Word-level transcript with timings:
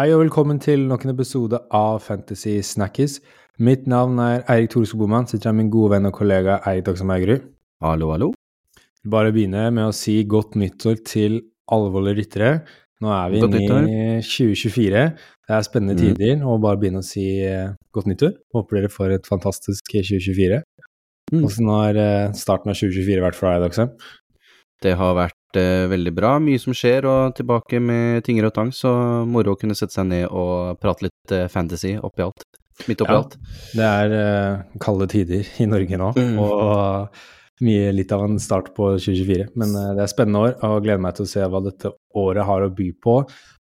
Hei 0.00 0.14
og 0.14 0.22
velkommen 0.22 0.56
til 0.56 0.86
nok 0.88 1.02
en 1.04 1.10
episode 1.12 1.58
av 1.76 1.98
Fantasy 2.00 2.54
Snackies. 2.64 3.18
Mitt 3.60 3.82
navn 3.84 4.16
er 4.24 4.46
Eirik 4.48 4.70
Thoreskog 4.72 5.02
Boman, 5.02 5.26
sitter 5.28 5.50
her 5.50 5.52
med 5.58 5.66
min 5.66 5.72
gode 5.74 5.90
venn 5.92 6.08
og 6.08 6.14
kollega 6.16 6.54
Eirik 6.70 6.86
Dagsam 6.86 7.10
Eigerud. 7.12 7.42
Hallo, 7.84 8.08
hallo. 8.14 8.28
Bare 9.12 9.28
begynne 9.36 9.66
med 9.76 9.90
å 9.90 9.92
si 9.92 10.14
godt 10.24 10.56
nyttår 10.56 11.02
til 11.04 11.36
alvorlige 11.68 12.16
ryttere. 12.22 12.52
Nå 13.04 13.12
er 13.12 13.34
vi 13.34 13.42
inne 13.44 13.82
i 13.90 14.06
2024. 14.24 15.02
Det 15.12 15.56
er 15.58 15.68
spennende 15.68 15.98
Mm. 15.98 16.16
tider, 16.16 16.46
og 16.48 16.62
bare 16.64 16.80
begynne 16.80 17.04
å 17.04 17.10
si 17.10 17.44
eh, 17.44 17.74
godt 17.92 18.08
nyttår. 18.08 18.32
Håper 18.56 18.80
dere 18.80 18.88
får 18.88 19.16
et 19.18 19.28
fantastisk 19.28 19.84
2024. 19.84 20.62
Mm. 21.30 21.42
Hvordan 21.44 21.68
har 21.76 22.00
eh, 22.06 22.32
starten 22.32 22.72
av 22.72 22.80
2024 22.80 23.20
vært 23.20 23.36
for 23.36 23.52
deg, 23.52 23.68
Dagsam? 23.68 23.92
Det 24.80 24.96
har 24.96 25.12
vært 25.14 25.36
eh, 25.36 25.39
veldig 25.58 26.12
bra, 26.14 26.38
mye 26.38 26.58
som 26.60 26.72
skjer, 26.72 27.04
og 27.04 27.34
tilbake 27.34 27.80
med 27.82 28.22
tinger 28.24 28.46
og 28.46 28.54
tang, 28.54 28.70
så 28.70 29.26
moro 29.26 29.54
å 29.54 29.58
kunne 29.58 29.74
sette 29.74 29.92
seg 29.92 30.06
ned 30.06 30.28
og 30.30 30.78
prate 30.80 31.02
litt 31.08 31.32
eh, 31.32 31.48
fantasy 31.48 31.96
oppi 31.98 32.22
alt. 32.22 32.44
Midt 32.88 33.00
oppi 33.02 33.12
Ja. 33.12 33.18
alt. 33.18 33.36
Det 33.74 33.84
er 33.84 34.12
eh, 34.12 34.62
kalde 34.80 35.06
tider 35.08 35.44
i 35.60 35.66
Norge 35.66 35.96
nå, 35.98 36.12
Mm. 36.16 36.38
og 36.38 37.08
mye 37.60 37.92
litt 37.92 38.12
av 38.12 38.24
en 38.24 38.38
start 38.38 38.74
på 38.74 38.96
2024. 38.98 39.50
Men 39.56 39.74
eh, 39.76 39.94
det 39.96 40.02
er 40.02 40.12
spennende 40.14 40.40
år, 40.40 40.54
og 40.64 40.82
gleder 40.82 41.00
meg 41.00 41.14
til 41.14 41.24
å 41.26 41.28
se 41.28 41.40
hva 41.40 41.60
dette 41.64 41.92
året 42.16 42.44
har 42.46 42.62
å 42.62 42.74
by 42.74 42.92
på 43.02 43.24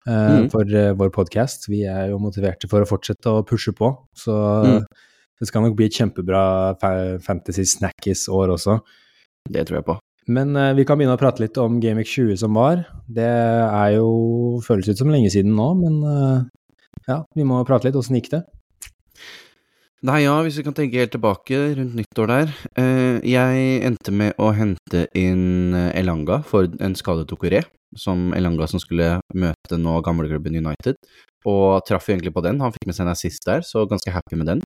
Uh, 0.07 0.41
Mm. 0.41 0.49
for 0.49 0.61
eh, 0.65 0.93
vår 0.97 1.11
podkast. 1.13 1.67
Vi 1.69 1.83
er 1.85 2.09
jo 2.09 2.17
motiverte 2.17 2.67
for 2.67 2.81
å 2.81 2.87
fortsette 2.89 3.21
å 3.29 3.43
pushe 3.45 3.69
på, 3.71 3.95
så 4.17 4.33
Mm. 4.65 4.85
det 5.39 5.47
skal 5.47 5.61
nok 5.61 5.75
bli 5.75 5.85
et 5.85 5.91
kjempebra 5.93 6.73
fa 6.81 7.19
Fantasy 7.21 7.61
Snackis-år 7.61 8.49
også. 8.49 8.79
Det 9.47 9.67
tror 9.67 9.75
jeg 9.77 9.85
på. 9.85 9.99
Men 10.29 10.55
eh, 10.55 10.73
vi 10.77 10.85
kan 10.85 10.99
begynne 10.99 11.17
å 11.17 11.21
prate 11.21 11.41
litt 11.41 11.57
om 11.61 11.79
Gamic 11.81 12.11
20 12.11 12.41
som 12.43 12.57
var. 12.57 12.83
Det 13.09 13.25
er 13.25 13.97
jo 13.97 14.61
føles 14.65 14.91
ut 14.91 14.99
som 15.01 15.09
lenge 15.13 15.31
siden 15.33 15.55
nå, 15.57 15.71
men 15.79 16.01
eh, 16.05 16.41
ja, 17.09 17.23
vi 17.37 17.45
må 17.47 17.61
prate 17.65 17.89
litt. 17.89 17.97
Åssen 17.97 18.19
gikk 18.19 18.31
det? 18.35 18.43
Nei, 20.01 20.23
ja, 20.23 20.33
hvis 20.41 20.55
vi 20.57 20.63
kan 20.65 20.73
tenke 20.73 20.97
helt 20.97 21.11
tilbake 21.13 21.57
rundt 21.77 21.97
nyttår 21.97 22.29
der. 22.31 22.53
Eh, 22.81 23.19
jeg 23.29 23.81
endte 23.85 24.13
med 24.13 24.33
å 24.41 24.49
hente 24.57 25.05
inn 25.17 25.75
eh, 25.77 25.91
Elanga 25.99 26.39
for 26.47 26.69
en 26.81 26.97
skadet 26.97 27.27
Tokuré, 27.29 27.61
som 27.93 28.31
Elanga 28.33 28.65
som 28.69 28.81
skulle 28.81 29.19
møte 29.37 29.77
nå 29.77 29.99
gamleklubben 30.05 30.57
United, 30.57 30.97
og 31.49 31.81
traff 31.87 32.09
egentlig 32.09 32.33
på 32.35 32.43
den. 32.45 32.61
Han 32.61 32.73
fikk 32.75 32.87
med 32.89 32.97
seg 32.97 33.05
en 33.05 33.13
assist 33.13 33.45
der, 33.47 33.65
så 33.65 33.85
ganske 33.89 34.13
happy 34.13 34.37
med 34.37 34.49
den. 34.51 34.63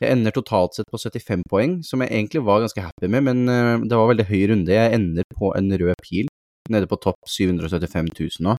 Jeg 0.00 0.12
ender 0.12 0.34
totalt 0.34 0.76
sett 0.76 0.90
på 0.90 1.00
75 1.00 1.46
poeng, 1.50 1.78
som 1.86 2.02
jeg 2.02 2.12
egentlig 2.12 2.42
var 2.46 2.64
ganske 2.64 2.82
happy 2.82 3.10
med, 3.12 3.26
men 3.28 3.46
eh, 3.52 3.86
det 3.86 3.98
var 3.98 4.10
veldig 4.10 4.28
høy 4.30 4.42
runde. 4.52 4.74
Jeg 4.74 4.94
ender 4.98 5.28
på 5.38 5.52
en 5.56 5.70
rød 5.72 5.94
pil, 6.02 6.30
nede 6.72 6.90
på 6.90 6.98
topp 7.02 7.30
775 7.30 8.10
000 8.18 8.46
nå. 8.48 8.56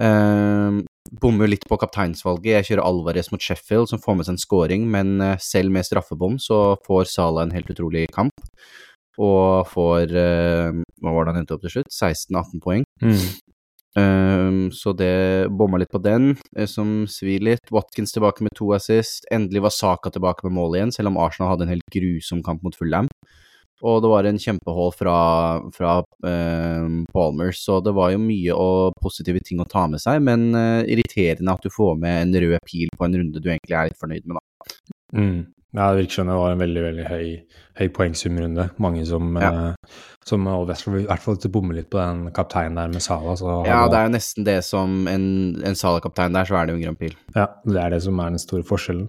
Uh, 0.00 0.80
bommer 1.20 1.50
litt 1.50 1.66
på 1.68 1.76
kapteinsvalget. 1.80 2.52
Jeg 2.54 2.68
kjører 2.68 2.86
Alvarez 2.86 3.32
mot 3.32 3.42
Sheffield, 3.42 3.90
som 3.90 4.00
får 4.00 4.16
med 4.16 4.28
seg 4.28 4.36
en 4.36 4.44
scoring, 4.44 4.86
men 4.92 5.16
eh, 5.24 5.40
selv 5.42 5.74
med 5.74 5.88
straffebom 5.88 6.38
så 6.40 6.78
får 6.86 7.10
Salah 7.10 7.48
en 7.48 7.54
helt 7.56 7.72
utrolig 7.72 8.06
kamp. 8.14 8.46
Og 9.20 9.66
får 9.68 10.14
uh, 10.14 10.80
Hva 11.02 11.12
var 11.12 11.26
det 11.26 11.32
han 11.34 11.42
endte 11.42 11.56
opp 11.56 11.64
til 11.66 11.74
slutt? 11.74 11.90
16-18 11.90 12.62
poeng. 12.62 12.86
Um, 13.98 14.70
så 14.70 14.92
det 14.94 15.50
bomma 15.50 15.80
litt 15.82 15.90
på 15.90 15.98
den, 16.02 16.36
eh, 16.56 16.66
som 16.70 17.06
svir 17.10 17.42
litt. 17.42 17.72
Watkins 17.74 18.14
tilbake 18.14 18.44
med 18.46 18.54
to 18.54 18.70
assist. 18.76 19.26
Endelig 19.34 19.64
var 19.66 19.74
Saka 19.74 20.10
tilbake 20.14 20.46
med 20.46 20.54
mål 20.58 20.76
igjen, 20.78 20.94
selv 20.94 21.10
om 21.10 21.18
Arsenal 21.18 21.54
hadde 21.54 21.66
en 21.66 21.74
helt 21.74 21.94
grusom 21.94 22.42
kamp 22.46 22.62
mot 22.62 22.76
Fulham. 22.76 23.10
Og 23.80 24.02
det 24.04 24.10
var 24.12 24.26
en 24.28 24.38
kjempehold 24.38 24.92
fra, 24.98 25.16
fra 25.72 25.92
eh, 26.28 26.88
Palmer, 27.14 27.54
så 27.56 27.78
det 27.80 27.94
var 27.96 28.12
jo 28.12 28.20
mye 28.20 28.56
og 28.56 28.98
positive 29.00 29.40
ting 29.40 29.62
å 29.62 29.68
ta 29.68 29.86
med 29.88 30.02
seg, 30.02 30.20
men 30.20 30.50
uh, 30.52 30.84
irriterende 30.84 31.54
at 31.56 31.64
du 31.64 31.72
får 31.72 31.96
med 32.02 32.26
en 32.26 32.36
rød 32.44 32.58
pil 32.68 32.92
på 32.92 33.06
en 33.06 33.16
runde 33.16 33.40
du 33.40 33.48
egentlig 33.48 33.78
er 33.78 33.88
litt 33.88 34.02
fornøyd 34.02 34.28
med, 34.28 34.36
da. 34.36 34.68
Mm. 35.16 35.40
Ja, 35.72 35.92
det 35.94 36.00
virker 36.02 36.12
som 36.18 36.26
det 36.26 36.34
var 36.34 36.50
en 36.52 36.58
veldig 36.58 36.82
veldig 36.82 37.04
høy, 37.06 37.26
høy 37.78 37.88
poengsumrunde. 37.94 38.70
Mange 38.82 39.04
som, 39.06 39.36
Ja. 39.38 39.50
eh, 39.70 39.74
som 40.26 40.42
i 40.48 41.04
hvert 41.06 41.20
fall- 41.22 41.36
bommer 41.50 41.74
litt 41.74 41.88
på 41.90 41.98
den 41.98 42.30
kapteinen 42.32 42.74
der 42.74 42.88
med 42.88 43.00
Sala. 43.02 43.36
Så 43.36 43.64
Ja, 43.66 43.86
det 43.88 43.94
er 43.96 44.08
jo 44.08 44.16
nesten 44.16 44.44
det 44.44 44.64
som 44.64 45.06
en, 45.06 45.62
en 45.64 45.74
Sala-kaptein 45.74 46.32
der, 46.32 46.44
så 46.44 46.56
er 46.60 46.66
det 46.66 46.72
jo 46.74 46.76
en 46.78 46.82
grønn 46.94 46.98
pil. 46.98 47.14
ja, 47.36 47.46
det 47.64 47.76
er 47.76 47.90
det 47.90 48.02
som 48.02 48.18
er 48.18 48.30
den 48.30 48.38
store 48.38 48.62
forskjellen. 48.64 49.08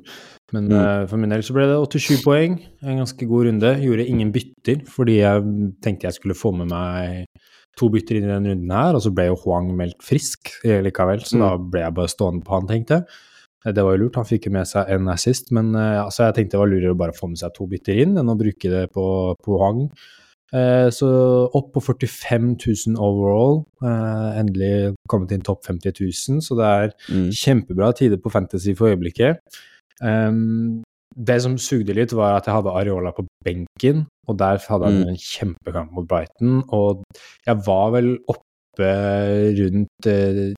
Men 0.53 0.67
Mm. 0.69 0.73
eh, 1.03 1.07
for 1.07 1.17
min 1.17 1.29
del 1.29 1.39
så 1.41 1.53
ble 1.53 1.65
det 1.65 1.89
87 1.89 2.23
poeng, 2.23 2.59
en 2.83 2.97
ganske 2.99 3.27
god 3.27 3.45
runde. 3.47 3.81
Gjorde 3.81 4.07
ingen 4.07 4.31
bytter 4.31 4.85
fordi 4.85 5.17
jeg 5.17 5.41
tenkte 5.81 6.03
jeg 6.03 6.13
skulle 6.13 6.35
få 6.35 6.53
med 6.55 6.67
meg 6.69 7.25
to 7.77 7.89
bytter 7.89 8.17
inn 8.17 8.25
i 8.25 8.27
den 8.39 8.45
runden 8.45 8.69
her, 8.71 8.93
og 8.93 9.01
så 9.01 9.13
ble 9.15 9.27
jo 9.27 9.35
Huang 9.35 9.75
meldt 9.75 9.97
frisk 10.03 10.51
likevel, 10.63 11.21
så 11.25 11.37
Mm. 11.37 11.39
da 11.39 11.57
ble 11.57 11.79
jeg 11.81 11.93
bare 11.95 12.07
stående 12.07 12.43
på 12.43 12.51
han, 12.59 12.67
tenkte 12.67 12.89
jeg. 12.99 13.05
Eh, 13.65 13.71
Det 13.73 13.83
var 13.83 13.95
jo 13.97 14.03
lurt, 14.05 14.15
han 14.15 14.25
fikk 14.25 14.47
jo 14.47 14.51
med 14.51 14.65
seg 14.67 14.89
en 14.89 15.07
assist, 15.13 15.51
men 15.51 15.75
eh, 15.75 15.93
ja, 15.99 16.07
så 16.09 16.27
jeg 16.29 16.35
tenkte 16.39 16.57
det 16.57 16.63
var 16.63 16.71
lurere 16.71 16.95
å 16.95 16.97
bare 16.97 17.13
få 17.17 17.29
med 17.29 17.37
seg 17.41 17.53
to 17.53 17.67
bytter 17.67 18.01
inn 18.05 18.17
enn 18.17 18.29
å 18.33 18.37
bruke 18.39 18.69
det 18.69 18.87
på, 18.95 19.05
på 19.43 19.61
Eh, 20.53 20.89
så 20.91 21.07
opp 21.55 21.69
på 21.71 21.79
45 21.79 22.47
000 22.59 22.97
overall. 22.99 23.61
Eh, 23.87 24.39
endelig 24.41 24.95
kommet 25.07 25.31
inn 25.31 25.41
topp 25.47 25.63
50 25.63 25.93
000, 26.01 26.41
så 26.43 26.57
det 26.59 26.65
er 26.67 26.91
Mm. 27.07 27.29
kjempebra 27.31 27.93
tider 27.95 28.17
på 28.17 28.29
Fantasy 28.33 28.73
for 28.75 28.91
øyeblikket. 28.91 29.39
Um, 30.01 30.83
det 31.15 31.41
som 31.41 31.55
sugde 31.57 31.93
litt, 31.95 32.11
var 32.11 32.35
at 32.35 32.45
jeg 32.47 32.55
hadde 32.55 32.67
Areola 32.75 33.11
på 33.15 33.25
benken, 33.45 34.07
og 34.27 34.37
der 34.37 34.57
hadde 34.67 34.85
han 34.85 35.01
Mm. 35.03 35.07
en 35.09 35.15
kjempekamp 35.15 35.91
mot 35.93 36.07
Brighton. 36.07 36.63
Og 36.69 37.03
jeg 37.47 37.55
var 37.65 37.91
vel 37.91 38.17
oppe 38.27 38.91
rundt 39.55 40.07
eh, 40.07 40.53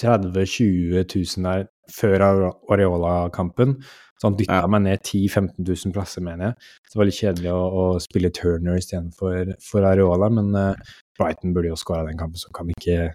30 0.00 0.32
000-20 0.32 1.04
000 1.14 1.44
der 1.44 1.66
før 1.92 2.24
Areola-kampen. 2.72 3.78
Så 4.18 4.26
han 4.26 4.36
dytta 4.38 4.62
Ja. 4.64 4.66
meg 4.66 4.82
ned 4.82 4.98
10 5.04 5.28
000-15 5.28 5.62
000 5.86 5.94
plasser, 5.94 6.22
mener 6.26 6.48
jeg. 6.48 6.54
Så 6.88 6.92
det 6.92 6.98
var 6.98 7.06
litt 7.06 7.20
kjedelig 7.20 7.52
å, 7.54 7.62
å 7.70 7.84
spille 8.02 8.32
Turner 8.34 8.80
istedenfor 8.80 9.54
for 9.62 9.86
Areola, 9.86 10.28
men 10.28 10.50
uh, 10.58 10.74
Brighton 11.18 11.54
burde 11.54 11.70
jo 11.70 11.78
skåra 11.78 12.06
den 12.08 12.18
kampen, 12.18 12.40
så 12.40 12.50
kan 12.54 12.70
ikke 12.74 13.12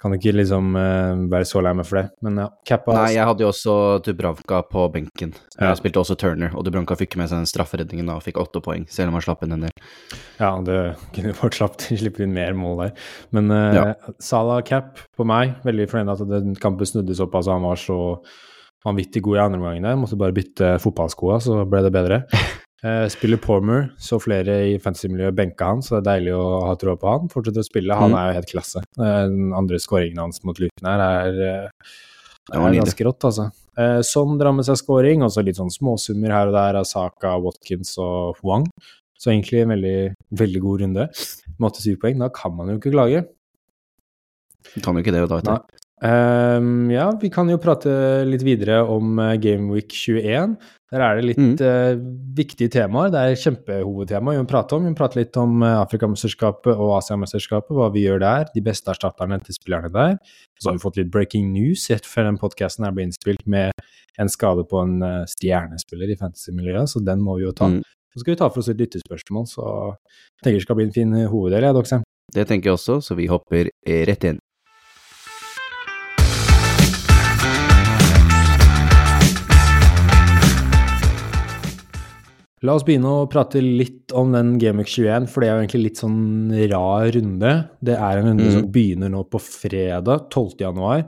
kan 0.00 0.14
ikke 0.16 0.32
liksom 0.32 0.70
uh, 0.78 1.28
være 1.28 1.44
så 1.44 1.60
lei 1.60 1.74
meg 1.76 1.84
for 1.84 2.00
det. 2.00 2.06
Men 2.24 2.38
ja, 2.40 2.46
cappa 2.64 2.94
Nei, 2.96 3.10
jeg 3.18 3.26
hadde 3.28 3.44
jo 3.44 3.50
også 3.50 3.74
Dubravka 4.06 4.62
på 4.70 4.86
benken. 4.94 5.34
Ja. 5.58 5.72
Jeg 5.72 5.82
spilte 5.82 6.00
også 6.00 6.16
Turner, 6.16 6.54
og 6.56 6.64
Dubravka 6.64 6.96
fikk 6.96 7.18
med 7.20 7.28
seg 7.28 7.42
den 7.42 7.50
strafferedningen 7.50 8.08
da, 8.08 8.16
og 8.16 8.24
fikk 8.24 8.40
åtte 8.40 8.62
poeng, 8.64 8.86
selv 8.88 9.10
om 9.12 9.18
han 9.18 9.26
slapp 9.26 9.44
inn 9.44 9.58
en 9.58 9.66
del. 9.66 9.90
Ja, 10.40 10.54
det 10.64 10.76
kunne 11.14 11.34
fort 11.36 11.58
slippe 11.86 12.24
inn 12.24 12.32
mer 12.36 12.54
mål 12.56 12.78
der. 12.86 12.94
Men 13.36 13.50
uh, 13.52 13.74
Ja. 13.76 13.84
Salah 14.22 14.62
cap 14.66 14.98
på 15.16 15.26
meg, 15.28 15.58
veldig 15.66 15.88
fornøyd 15.90 16.14
at 16.16 16.24
den 16.30 16.54
kampen 16.60 16.88
snudde 16.88 17.14
såpass. 17.18 17.50
Han 17.52 17.66
var 17.68 17.76
så 17.80 17.98
vanvittig 18.86 19.20
god 19.26 19.36
i 19.36 19.42
andre 19.44 19.60
omgangen 19.60 19.84
der. 19.84 19.98
Måtte 20.00 20.16
bare 20.20 20.32
bytte 20.36 20.74
fotballskoa, 20.80 21.36
så 21.44 21.60
ble 21.68 21.82
det 21.84 21.92
bedre. 21.92 22.22
Uh, 22.80 23.04
spiller 23.12 23.36
Pormer, 23.44 23.90
så 24.00 24.16
flere 24.22 24.54
i 24.70 24.78
fantasy-miljøet 24.80 25.36
benka 25.36 25.68
han, 25.74 25.82
så 25.84 25.98
det 25.98 26.00
er 26.00 26.06
deilig 26.14 26.36
å 26.40 26.46
ha 26.64 26.76
tro 26.80 26.94
på 26.96 27.10
han. 27.12 27.28
Fortsetter 27.28 27.60
å 27.60 27.68
spille, 27.68 27.98
han 28.00 28.14
Mm. 28.14 28.16
er 28.22 28.30
jo 28.30 28.38
helt 28.40 28.52
klasse. 28.54 28.80
Uh, 28.96 29.26
den 29.28 29.52
andre 29.52 29.76
skåringen 29.84 30.22
hans 30.24 30.40
mot 30.48 30.56
Luton 30.62 30.88
her 30.88 31.04
er, 31.04 31.42
uh, 31.68 31.90
er 32.56 32.78
ganske 32.80 33.04
rått, 33.06 33.28
altså. 33.28 33.50
Sånn 34.04 34.34
drar 34.36 34.52
med 34.52 34.66
seg 34.66 34.76
scoring, 34.76 35.22
og 35.24 35.30
så 35.32 35.40
litt 35.46 35.56
sånn 35.56 35.70
småsummer 35.72 36.32
her 36.34 36.48
og 36.50 36.52
der 36.56 36.76
av 36.80 36.84
Saka, 36.84 37.30
Watkins 37.40 37.94
og 38.02 38.36
Huang. 38.42 38.66
Så 39.20 39.32
egentlig 39.34 39.60
en 39.64 39.74
veldig, 39.74 39.96
veldig 40.40 40.62
god 40.64 40.86
runde. 40.86 41.08
Med 41.60 41.76
87 41.76 41.98
poeng. 42.00 42.22
Da 42.22 42.30
kan 42.32 42.54
man 42.56 42.72
jo 42.72 42.78
ikke 42.80 42.94
klage. 42.94 43.26
Kan 44.84 44.96
jo 44.96 45.02
ikke 45.04 45.12
det, 45.14 45.26
da, 45.28 45.38
Etter. 45.40 45.60
du. 45.60 45.76
Nei. 45.76 45.76
Ehm, 46.00 46.88
ja, 46.88 47.10
vi 47.20 47.28
kan 47.28 47.48
jo 47.52 47.58
prate 47.60 47.90
litt 48.24 48.40
videre 48.46 48.78
om 48.88 49.18
uh, 49.20 49.34
Gameweek 49.36 49.92
21. 49.92 50.54
Der 50.90 51.02
er 51.04 51.18
det 51.18 51.26
litt 51.28 51.40
Mm. 51.40 51.52
uh, 51.60 52.00
viktige 52.38 52.70
temaer. 52.72 53.10
Det 53.12 53.20
er 53.20 53.36
kjempehovedtema 53.42 54.32
vi 54.32 54.40
må 54.40 54.48
prate 54.48 54.78
om. 54.78 54.86
Vi 54.88 54.94
må 54.94 54.96
prate 54.96 55.20
litt 55.20 55.36
om 55.36 55.60
uh, 55.62 55.82
Afrikamesterskapet 55.82 56.72
og 56.72 56.94
Asiamesterskapet, 57.02 57.74
hva 57.76 57.90
vi 57.92 58.06
gjør 58.06 58.24
der. 58.24 58.48
De 58.54 58.64
beste 58.64 58.88
erstatterne 58.94 59.40
til 59.44 59.58
spillerne 59.58 59.92
der. 59.92 60.16
Så 60.56 60.70
har 60.70 60.78
vi 60.78 60.84
fått 60.86 60.96
litt 61.02 61.12
breaking 61.12 61.52
news 61.52 61.84
rett 61.92 62.08
før 62.08 62.30
den 62.30 62.40
podkasten 62.40 62.88
ble 62.96 63.04
innspilt 63.04 63.44
med 63.46 63.72
en 64.18 64.28
skade 64.32 64.64
på 64.68 64.80
en 64.82 64.98
eh, 65.06 65.22
stjernespiller 65.30 66.10
i 66.12 66.16
fantasy-miljøet, 66.18 66.90
så 66.92 67.00
den 67.04 67.22
må 67.24 67.38
vi 67.38 67.46
jo 67.46 67.52
ta. 67.56 67.68
Mm. 67.70 67.78
Så 68.10 68.20
skal 68.24 68.34
vi 68.34 68.38
ta 68.40 68.48
for 68.50 68.58
oss 68.62 68.68
et 68.72 68.80
lyttespørsmål, 68.80 69.46
så 69.46 69.64
jeg 69.94 70.42
tenker 70.44 70.58
det 70.58 70.64
skal 70.66 70.78
bli 70.80 70.86
en 70.88 70.94
fin 70.96 71.12
hoveddel, 71.30 71.62
jeg, 71.68 71.76
Doxham. 71.76 72.02
Det 72.34 72.46
tenker 72.50 72.70
jeg 72.70 72.78
også, 72.78 72.98
så 73.06 73.14
vi 73.18 73.28
hopper 73.30 73.70
eh, 73.70 74.02
rett 74.10 74.26
inn. 74.32 74.40
La 82.60 82.74
oss 82.76 82.84
begynne 82.84 83.08
å 83.08 83.28
prate 83.32 83.62
litt 83.64 84.12
om 84.12 84.34
den 84.34 84.58
Gameweek 84.60 84.90
21, 84.92 85.28
for 85.32 85.40
det 85.40 85.48
er 85.48 85.54
jo 85.54 85.60
egentlig 85.62 85.84
litt 85.86 86.00
sånn 86.02 86.18
rar 86.68 87.06
runde. 87.16 87.52
Det 87.80 87.94
er 87.96 88.18
en 88.20 88.26
runde 88.28 88.44
Mm. 88.44 88.52
som 88.52 88.66
begynner 88.74 89.08
nå 89.08 89.22
på 89.30 89.40
fredag, 89.40 90.28
12. 90.28 90.58
januar. 90.60 91.06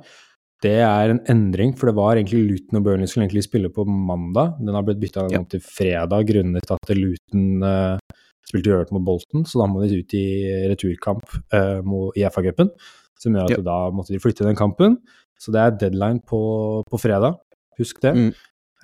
Det 0.62 0.76
er 0.86 1.10
en 1.10 1.20
endring, 1.32 1.72
for 1.78 1.90
det 1.90 1.96
var 1.98 2.14
egentlig 2.14 2.44
Luton 2.46 2.78
og 2.78 2.84
Burnley 2.86 3.10
skulle 3.10 3.26
egentlig 3.26 3.42
spille 3.48 3.70
på 3.74 3.82
mandag. 3.88 4.52
Den 4.62 4.76
har 4.76 4.84
blitt 4.86 5.00
bytta 5.02 5.24
Ja. 5.32 5.42
til 5.50 5.60
fredag 5.60 6.26
grunnet 6.28 6.70
at 6.70 6.92
Luton 6.94 7.64
uh, 7.66 7.98
spilte 8.46 8.70
uavgjort 8.70 8.92
mot 8.94 9.04
Bolton, 9.08 9.44
så 9.44 9.58
da 9.58 9.66
må 9.66 9.82
de 9.82 9.98
ut 9.98 10.14
i 10.14 10.26
returkamp 10.70 11.26
uh, 11.54 11.82
i 12.14 12.22
FA-cupen. 12.30 12.70
Som 13.18 13.34
gjør 13.34 13.50
at 13.50 13.58
Ja. 13.58 13.62
da 13.66 13.90
måtte 13.90 14.14
de 14.14 14.22
flytte 14.22 14.46
den 14.46 14.56
kampen. 14.58 14.98
Så 15.38 15.50
det 15.50 15.58
er 15.60 15.76
deadline 15.90 16.22
på, 16.22 16.84
på 16.86 16.98
fredag. 17.00 17.40
Husk 17.78 18.00
det. 18.00 18.14
Mm. 18.14 18.32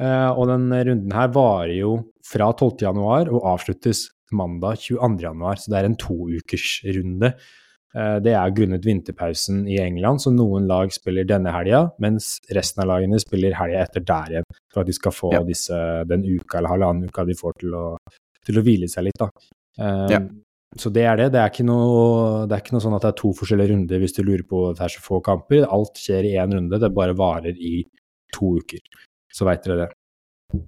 Uh, 0.00 0.30
og 0.34 0.48
den 0.50 0.70
runden 0.72 1.12
her 1.14 1.28
varer 1.34 1.76
jo 1.78 2.12
fra 2.26 2.52
12. 2.52 2.78
januar 2.82 3.30
og 3.30 3.42
avsluttes 3.54 4.08
mandag 4.32 4.78
22. 4.82 5.22
januar, 5.22 5.56
så 5.56 5.70
det 5.70 5.78
er 5.78 5.86
en 5.88 5.96
toukersrunde. 5.96 7.32
Eh, 7.32 7.40
det 7.94 8.34
er 8.36 8.50
grunnet 8.52 8.84
vinterpausen 8.84 9.62
i 9.68 9.78
England, 9.80 10.20
så 10.20 10.30
noen 10.30 10.66
lag 10.68 10.90
spiller 10.92 11.24
denne 11.24 11.50
helga, 11.54 11.86
mens 11.98 12.34
resten 12.54 12.82
av 12.84 12.88
lagene 12.90 13.18
spiller 13.18 13.54
helga 13.56 13.80
etter 13.86 14.04
der 14.04 14.34
igjen, 14.34 14.44
for 14.72 14.80
at 14.82 14.86
de 14.86 14.92
skal 14.92 15.12
få 15.16 15.30
Ja. 15.32 15.40
disse, 15.42 15.78
den 16.06 16.22
uka 16.24 16.58
eller 16.58 16.68
halvannen 16.74 17.08
uka 17.08 17.24
de 17.24 17.34
får 17.34 17.52
til 17.60 17.72
å, 17.74 17.96
til 18.44 18.58
å 18.60 18.62
hvile 18.62 18.88
seg 18.92 19.04
litt. 19.08 19.18
da. 19.18 19.30
Um, 19.80 20.10
Ja. 20.10 20.20
Så 20.76 20.92
det 20.92 21.06
er 21.08 21.16
det. 21.16 21.32
Det 21.32 21.40
er, 21.40 21.48
ikke 21.48 21.64
noe, 21.64 22.46
det 22.46 22.52
er 22.52 22.60
ikke 22.60 22.74
noe 22.76 22.82
sånn 22.84 22.94
at 22.94 23.00
det 23.06 23.08
er 23.08 23.16
to 23.22 23.30
forskjellige 23.32 23.70
runder 23.72 23.98
hvis 24.02 24.12
du 24.12 24.22
lurer 24.22 24.44
på 24.44 24.58
at 24.68 24.76
det 24.76 24.84
er 24.84 24.92
så 24.92 25.00
få 25.00 25.22
kamper. 25.24 25.64
Alt 25.64 25.96
skjer 25.96 26.26
i 26.28 26.34
én 26.36 26.52
runde, 26.52 26.78
det 26.78 26.90
bare 26.94 27.14
varer 27.16 27.56
i 27.56 27.86
to 28.36 28.58
uker. 28.60 28.78
Så 29.32 29.46
veit 29.48 29.64
dere 29.64 29.86
det. 29.86 30.60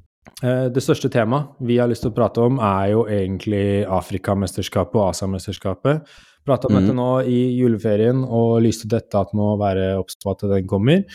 Eh, 0.43 0.69
Det 0.73 0.81
største 0.83 1.11
temaet 1.13 1.53
vi 1.61 1.77
har 1.77 1.87
lyst 1.89 2.01
til 2.01 2.11
å 2.13 2.17
prate 2.17 2.41
om, 2.41 2.59
er 2.59 2.93
jo 2.95 3.05
egentlig 3.13 3.85
Afrikamesterskapet 3.87 4.97
og 4.97 5.11
Asiamesterskapet. 5.13 6.09
Prata 6.51 6.67
om 6.69 6.75
mm. 6.75 6.81
dette 6.83 6.97
nå 6.99 7.11
i 7.31 7.39
juleferien 7.61 8.25
og 8.27 8.59
lyste 8.65 8.91
dette 8.91 9.23
at 9.23 9.31
må 9.39 9.53
være 9.61 9.93
obs 10.01 10.19
på 10.19 10.35
at 10.35 10.43
den 10.51 10.67
kommer. 10.71 11.07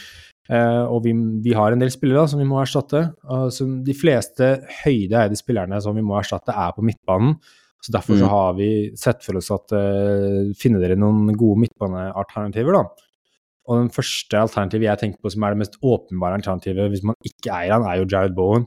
Uh, 0.45 0.85
og 0.93 0.99
vi, 1.07 1.11
vi 1.41 1.55
har 1.57 1.73
en 1.73 1.81
del 1.81 1.89
spillere 1.89 2.21
da, 2.21 2.29
som 2.31 2.39
vi 2.41 2.45
må 2.47 2.59
erstatte. 2.61 3.01
Uh, 3.25 3.47
som 3.53 3.79
de 3.83 3.95
fleste 3.97 4.51
høydeeide 4.83 5.37
spillerne 5.39 5.79
som 5.81 5.97
vi 5.97 6.03
må 6.05 6.19
erstatte, 6.19 6.53
er 6.53 6.75
på 6.75 6.85
midtbanen. 6.85 7.35
Så 7.85 7.93
Derfor 7.93 8.17
så 8.17 8.25
Mhm. 8.25 8.29
har 8.31 8.53
vi 8.57 8.69
sett 8.97 9.23
for 9.25 9.37
oss 9.37 9.51
at 9.53 9.73
uh, 9.77 10.53
finner 10.57 10.81
dere 10.81 10.97
noen 10.97 11.33
gode 11.37 11.65
midtbanealternativer, 11.65 12.77
da. 12.77 12.85
Og 13.65 13.81
den 13.81 13.89
første 13.93 14.37
alternativet 14.37 14.85
jeg 14.85 15.01
tenker 15.01 15.21
på 15.21 15.31
som 15.33 15.43
er 15.43 15.53
det 15.53 15.61
mest 15.63 15.77
åpenbare 15.81 16.37
alternativet 16.39 16.89
hvis 16.93 17.03
man 17.05 17.17
ikke 17.25 17.49
eier 17.53 17.73
han, 17.75 17.85
er 17.89 17.99
jo 18.01 18.07
Jared 18.09 18.35
Bowen. 18.37 18.65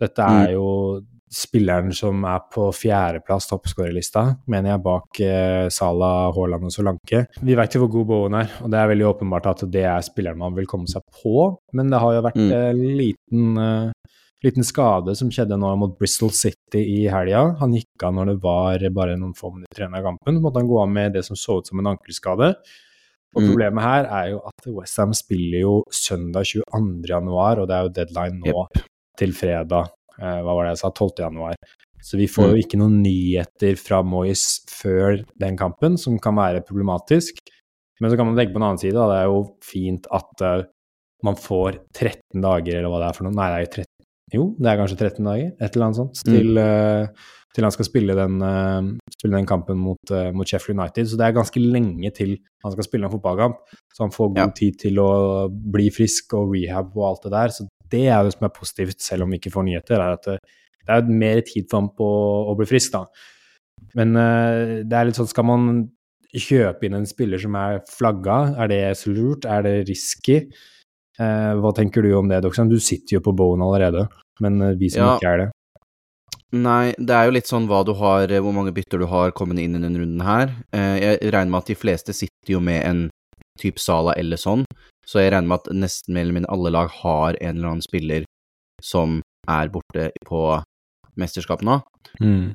Dette 0.00 0.22
er 0.22 0.54
Mm. 0.54 1.06
Spilleren 1.32 1.92
som 1.96 2.22
er 2.28 2.40
på 2.54 2.68
fjerdeplass 2.76 3.48
toppskårerlista, 3.50 4.22
mener 4.46 4.70
jeg, 4.74 4.82
bak 4.84 5.20
eh, 5.26 5.68
Salah, 5.74 6.30
Haaland 6.36 6.68
og 6.68 6.72
Solanke. 6.74 7.24
Vi 7.42 7.56
vet 7.58 7.74
jo 7.74 7.80
hvor 7.82 7.90
god 7.96 8.06
Bowen 8.06 8.34
er, 8.38 8.52
og 8.62 8.70
det 8.70 8.78
er 8.78 8.90
veldig 8.92 9.08
åpenbart 9.10 9.48
at 9.50 9.64
det 9.74 9.82
er 9.90 10.04
spilleren 10.06 10.38
man 10.38 10.54
vil 10.54 10.68
komme 10.70 10.86
seg 10.90 11.02
på. 11.22 11.48
Men 11.74 11.90
det 11.90 11.98
har 12.02 12.14
jo 12.14 12.22
vært 12.28 12.36
Mm. 12.36 12.52
en 12.52 12.82
liten, 13.00 13.58
eh, 13.58 13.92
liten 14.44 14.62
skade 14.62 15.16
som 15.16 15.28
skjedde 15.30 15.58
nå 15.58 15.76
mot 15.78 15.98
Bristol 15.98 16.30
City 16.30 16.82
i 17.02 17.08
helga. 17.10 17.56
Han 17.58 17.72
gikk 17.74 18.04
av 18.04 18.14
når 18.14 18.26
det 18.26 18.40
var 18.42 18.78
bare 18.94 19.16
noen 19.18 19.34
få 19.34 19.50
minutter 19.52 19.82
igjen 19.82 19.96
av 19.96 20.04
kampen. 20.04 20.36
Så 20.36 20.42
måtte 20.42 20.60
han 20.60 20.68
gå 20.68 20.80
av 20.82 20.88
med 20.88 21.12
det 21.14 21.24
som 21.24 21.34
så 21.36 21.58
ut 21.58 21.66
som 21.66 21.78
en 21.80 21.96
ankelskade. 21.96 22.54
Og 23.34 23.42
Mm. 23.42 23.48
problemet 23.50 23.82
her 23.82 24.04
er 24.06 24.30
jo 24.30 24.40
at 24.46 24.66
Westham 24.66 25.12
spiller 25.12 25.60
jo 25.60 25.82
søndag 25.90 26.44
22. 26.46 27.02
januar, 27.08 27.58
og 27.58 27.66
det 27.68 27.74
er 27.74 27.82
jo 27.82 27.88
deadline 27.88 28.40
nå 28.46 28.66
til 29.18 29.32
fredag. 29.32 29.88
Eh, 30.20 30.40
hva 30.44 30.54
var 30.54 30.66
det 30.66 30.74
jeg 30.74 30.82
sa? 30.84 30.92
12. 30.92 31.10
januar. 31.24 31.58
Så 32.06 32.20
vi 32.20 32.28
får 32.30 32.52
jo 32.52 32.62
ikke 32.62 32.78
noen 32.78 33.00
nyheter 33.02 33.78
fra 33.80 34.02
Moyes 34.06 34.62
før 34.70 35.22
den 35.40 35.56
kampen, 35.58 35.96
som 35.98 36.20
kan 36.22 36.36
være 36.38 36.62
problematisk. 36.66 37.40
Men 38.00 38.12
så 38.12 38.18
kan 38.18 38.28
man 38.28 38.36
legge 38.38 38.52
på 38.54 38.60
en 38.60 38.66
annen 38.68 38.80
side, 38.80 38.94
da. 38.94 39.08
Det 39.10 39.18
er 39.22 39.30
jo 39.32 39.42
fint 39.64 40.06
at 40.14 40.44
eh, 40.44 40.66
man 41.26 41.38
får 41.40 41.80
13 41.96 42.44
dager, 42.44 42.78
eller 42.78 42.92
hva 42.92 43.02
det 43.02 43.10
er 43.10 43.18
for 43.18 43.26
noe. 43.26 43.36
Nei, 43.36 43.48
det 43.50 43.58
er 43.58 43.66
jo 43.66 43.74
13 43.86 43.95
Jo, 44.34 44.48
det 44.58 44.66
er 44.70 44.78
kanskje 44.80 44.98
13 44.98 45.22
dager, 45.26 45.50
et 45.62 45.76
eller 45.76 45.86
annet 45.86 45.98
sånt, 46.00 46.20
til, 46.26 46.58
uh, 46.58 47.06
til 47.54 47.62
han 47.66 47.72
skal 47.74 47.86
spille 47.86 48.16
den, 48.18 48.40
uh, 48.42 48.88
spille 49.14 49.38
den 49.38 49.46
kampen 49.46 49.78
mot, 49.78 50.10
uh, 50.10 50.32
mot 50.34 50.50
Sheffield 50.50 50.80
United. 50.80 51.06
Så 51.06 51.18
det 51.20 51.28
er 51.28 51.36
ganske 51.36 51.62
lenge 51.62 52.10
til 52.16 52.34
han 52.64 52.74
skal 52.74 52.88
spille 52.88 53.06
en 53.06 53.14
fotballkamp. 53.14 53.60
Så 53.94 54.02
han 54.02 54.10
får 54.10 54.32
god 54.34 54.42
Ja. 54.42 54.50
tid 54.58 54.78
til 54.82 54.98
å 54.98 55.46
bli 55.48 55.88
frisk 55.94 56.34
og 56.34 56.56
rehab 56.56 56.90
og 56.96 57.06
alt 57.12 57.22
det 57.22 57.32
der. 57.36 57.54
Så 57.54 57.68
det 57.88 58.04
er 58.08 58.18
jo 58.18 58.24
det 58.24 58.34
som 58.34 58.48
er 58.48 58.56
positivt, 58.58 59.00
selv 59.00 59.22
om 59.22 59.30
vi 59.30 59.38
ikke 59.38 59.54
får 59.54 59.64
nyheter, 59.64 59.94
er 60.02 60.18
at 60.18 60.22
det, 60.24 60.38
det 60.86 60.94
er 60.96 61.02
mer 61.22 61.40
tid 61.46 61.70
for 61.70 61.80
ham 61.80 61.90
på 61.94 62.10
å 62.50 62.56
bli 62.58 62.66
frisk, 62.66 62.92
da. 62.98 63.04
Men 63.94 64.14
det 64.88 64.92
er 64.92 65.04
litt 65.06 65.14
sånn, 65.14 65.28
skal 65.30 65.44
man 65.44 65.90
kjøpe 66.34 66.84
inn 66.84 66.94
en 66.98 67.06
spiller 67.06 67.38
som 67.38 67.54
er 67.54 67.78
flagga, 67.88 68.56
er 68.58 68.68
det 68.68 68.96
så 68.98 69.12
lurt? 69.14 69.46
Er 69.46 69.62
det 69.62 69.88
risky? 69.88 70.50
Eh, 71.20 71.52
hva 71.60 71.72
tenker 71.74 72.02
du 72.04 72.10
om 72.18 72.28
det, 72.28 72.42
Doxan? 72.44 72.68
Du 72.68 72.78
sitter 72.80 73.16
jo 73.16 73.20
på 73.24 73.32
Bowen 73.36 73.62
allerede, 73.64 74.06
men 74.40 74.60
eh, 74.62 74.74
vi 74.76 74.90
som 74.92 75.02
Ja. 75.02 75.14
ikke 75.16 75.32
er 75.32 75.38
det. 75.38 75.50
Nei, 76.52 76.94
det 76.98 77.10
er 77.10 77.24
jo 77.26 77.32
litt 77.34 77.48
sånn 77.48 77.66
hva 77.66 77.84
du 77.84 77.92
har, 77.98 78.28
hvor 78.28 78.52
mange 78.54 78.72
bytter 78.72 78.98
du 79.02 79.06
har 79.10 79.32
kommende 79.32 79.62
inn 79.64 79.74
i 79.76 79.80
denne 79.82 79.98
runden 79.98 80.20
her. 80.22 80.52
Eh, 80.72 81.00
Jeg 81.00 81.32
regner 81.32 81.50
med 81.50 81.58
at 81.64 81.66
de 81.72 81.74
fleste 81.74 82.14
sitter 82.14 82.52
jo 82.54 82.60
med 82.60 82.84
en 82.84 83.10
type 83.58 83.78
Sala 83.80 84.12
eller 84.16 84.36
sånn, 84.36 84.64
så 85.06 85.20
jeg 85.20 85.32
regner 85.32 85.48
med 85.48 85.60
at 85.60 85.72
nesten 85.74 86.12
mer 86.14 86.22
eller 86.26 86.36
mindre 86.40 86.52
alle 86.52 86.70
lag 86.70 86.88
har 87.02 87.36
en 87.40 87.56
eller 87.56 87.68
annen 87.68 87.82
spiller 87.82 88.24
som 88.82 89.20
er 89.48 89.68
borte 89.72 90.10
på 90.26 90.62
mesterskapet 91.20 91.66
nå. 91.66 91.80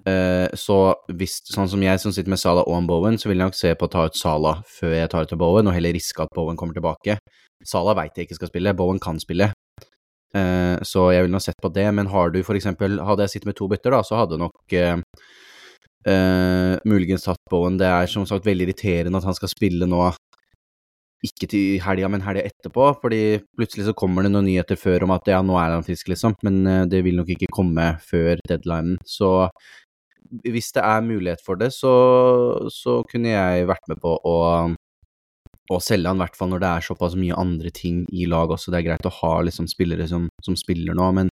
Eh, 0.08 0.48
Så 0.58 0.78
hvis, 1.14 1.40
sånn 1.50 1.70
som 1.70 1.82
jeg 1.84 2.00
som 2.02 2.14
sitter 2.14 2.30
med 2.34 2.42
Salah 2.42 2.66
og 2.68 2.78
en 2.78 2.88
Bowen, 2.90 3.18
så 3.18 3.30
vil 3.30 3.38
jeg 3.38 3.52
nok 3.52 3.58
se 3.58 3.74
på 3.76 3.88
å 3.88 3.92
ta 3.92 4.06
ut 4.10 4.18
Salah 4.18 4.62
før 4.66 4.96
jeg 4.96 5.10
tar 5.12 5.28
ut 5.28 5.38
Bowen, 5.38 5.68
og 5.68 5.76
heller 5.76 5.94
riske 5.94 6.24
at 6.24 6.34
Bowen 6.36 6.58
kommer 6.58 6.74
tilbake. 6.78 7.18
Salah 7.66 7.98
veit 7.98 8.18
jeg 8.18 8.26
ikke 8.28 8.40
skal 8.40 8.52
spille, 8.54 8.74
Bowen 8.78 9.00
kan 9.02 9.20
spille. 9.22 9.52
Uh, 10.32 10.80
så 10.88 11.10
jeg 11.12 11.26
ville 11.26 11.36
nok 11.36 11.44
sett 11.44 11.60
på 11.62 11.74
det, 11.76 11.90
men 11.94 12.08
har 12.08 12.30
du 12.32 12.38
for 12.48 12.56
eksempel 12.56 13.02
Hadde 13.04 13.26
jeg 13.26 13.34
sittet 13.34 13.50
med 13.50 13.58
to 13.60 13.68
bytter, 13.68 13.92
da, 13.92 14.00
så 14.08 14.16
hadde 14.22 14.38
nok 14.40 14.76
uh, 14.80 16.78
muligens 16.88 17.28
tatt 17.28 17.42
Bowen. 17.52 17.76
Det 17.78 17.90
er 17.90 18.08
som 18.08 18.24
sagt 18.26 18.48
veldig 18.48 18.70
irriterende 18.70 19.20
at 19.20 19.28
han 19.28 19.36
skal 19.36 19.52
spille 19.52 19.90
nå, 19.90 20.06
ikke 21.26 21.50
til 21.52 21.82
helga, 21.84 22.10
men 22.10 22.24
helga 22.26 22.46
etterpå, 22.50 22.88
fordi 23.02 23.22
plutselig 23.58 23.88
så 23.90 23.96
kommer 23.98 24.26
det 24.26 24.34
noen 24.34 24.48
nyheter 24.50 24.80
før 24.80 25.06
om 25.06 25.14
at 25.16 25.30
ja, 25.30 25.42
nå 25.46 25.58
er 25.62 25.76
han 25.76 25.86
frisk, 25.86 26.10
liksom, 26.12 26.38
men 26.48 26.62
eh, 26.68 26.84
det 26.90 27.04
vil 27.06 27.22
nok 27.22 27.30
ikke 27.36 27.52
komme 27.54 27.94
før 28.06 28.42
deadlinen. 28.50 28.98
Så 29.06 29.50
hvis 30.48 30.72
det 30.74 30.86
er 30.88 31.04
mulighet 31.04 31.44
for 31.46 31.60
det, 31.60 31.74
så, 31.76 31.92
så 32.72 33.02
kunne 33.10 33.34
jeg 33.34 33.68
vært 33.70 33.92
med 33.92 34.02
på 34.02 34.16
å 34.18 34.38
å 35.72 35.80
selge 35.80 36.10
han, 36.10 36.20
i 36.20 36.24
hvert 36.26 36.38
fall 36.38 36.50
når 36.52 36.64
det 36.64 36.70
er 36.70 36.86
såpass 36.86 37.18
mye 37.20 37.38
andre 37.38 37.72
ting 37.76 38.04
i 38.12 38.26
lag 38.30 38.52
også. 38.52 38.74
Det 38.74 38.82
er 38.82 38.88
greit 38.90 39.08
å 39.08 39.14
ha 39.22 39.34
liksom 39.48 39.70
spillere 39.72 40.08
som, 40.10 40.28
som 40.44 40.58
spiller 40.60 40.98
nå, 40.98 41.10
men 41.16 41.30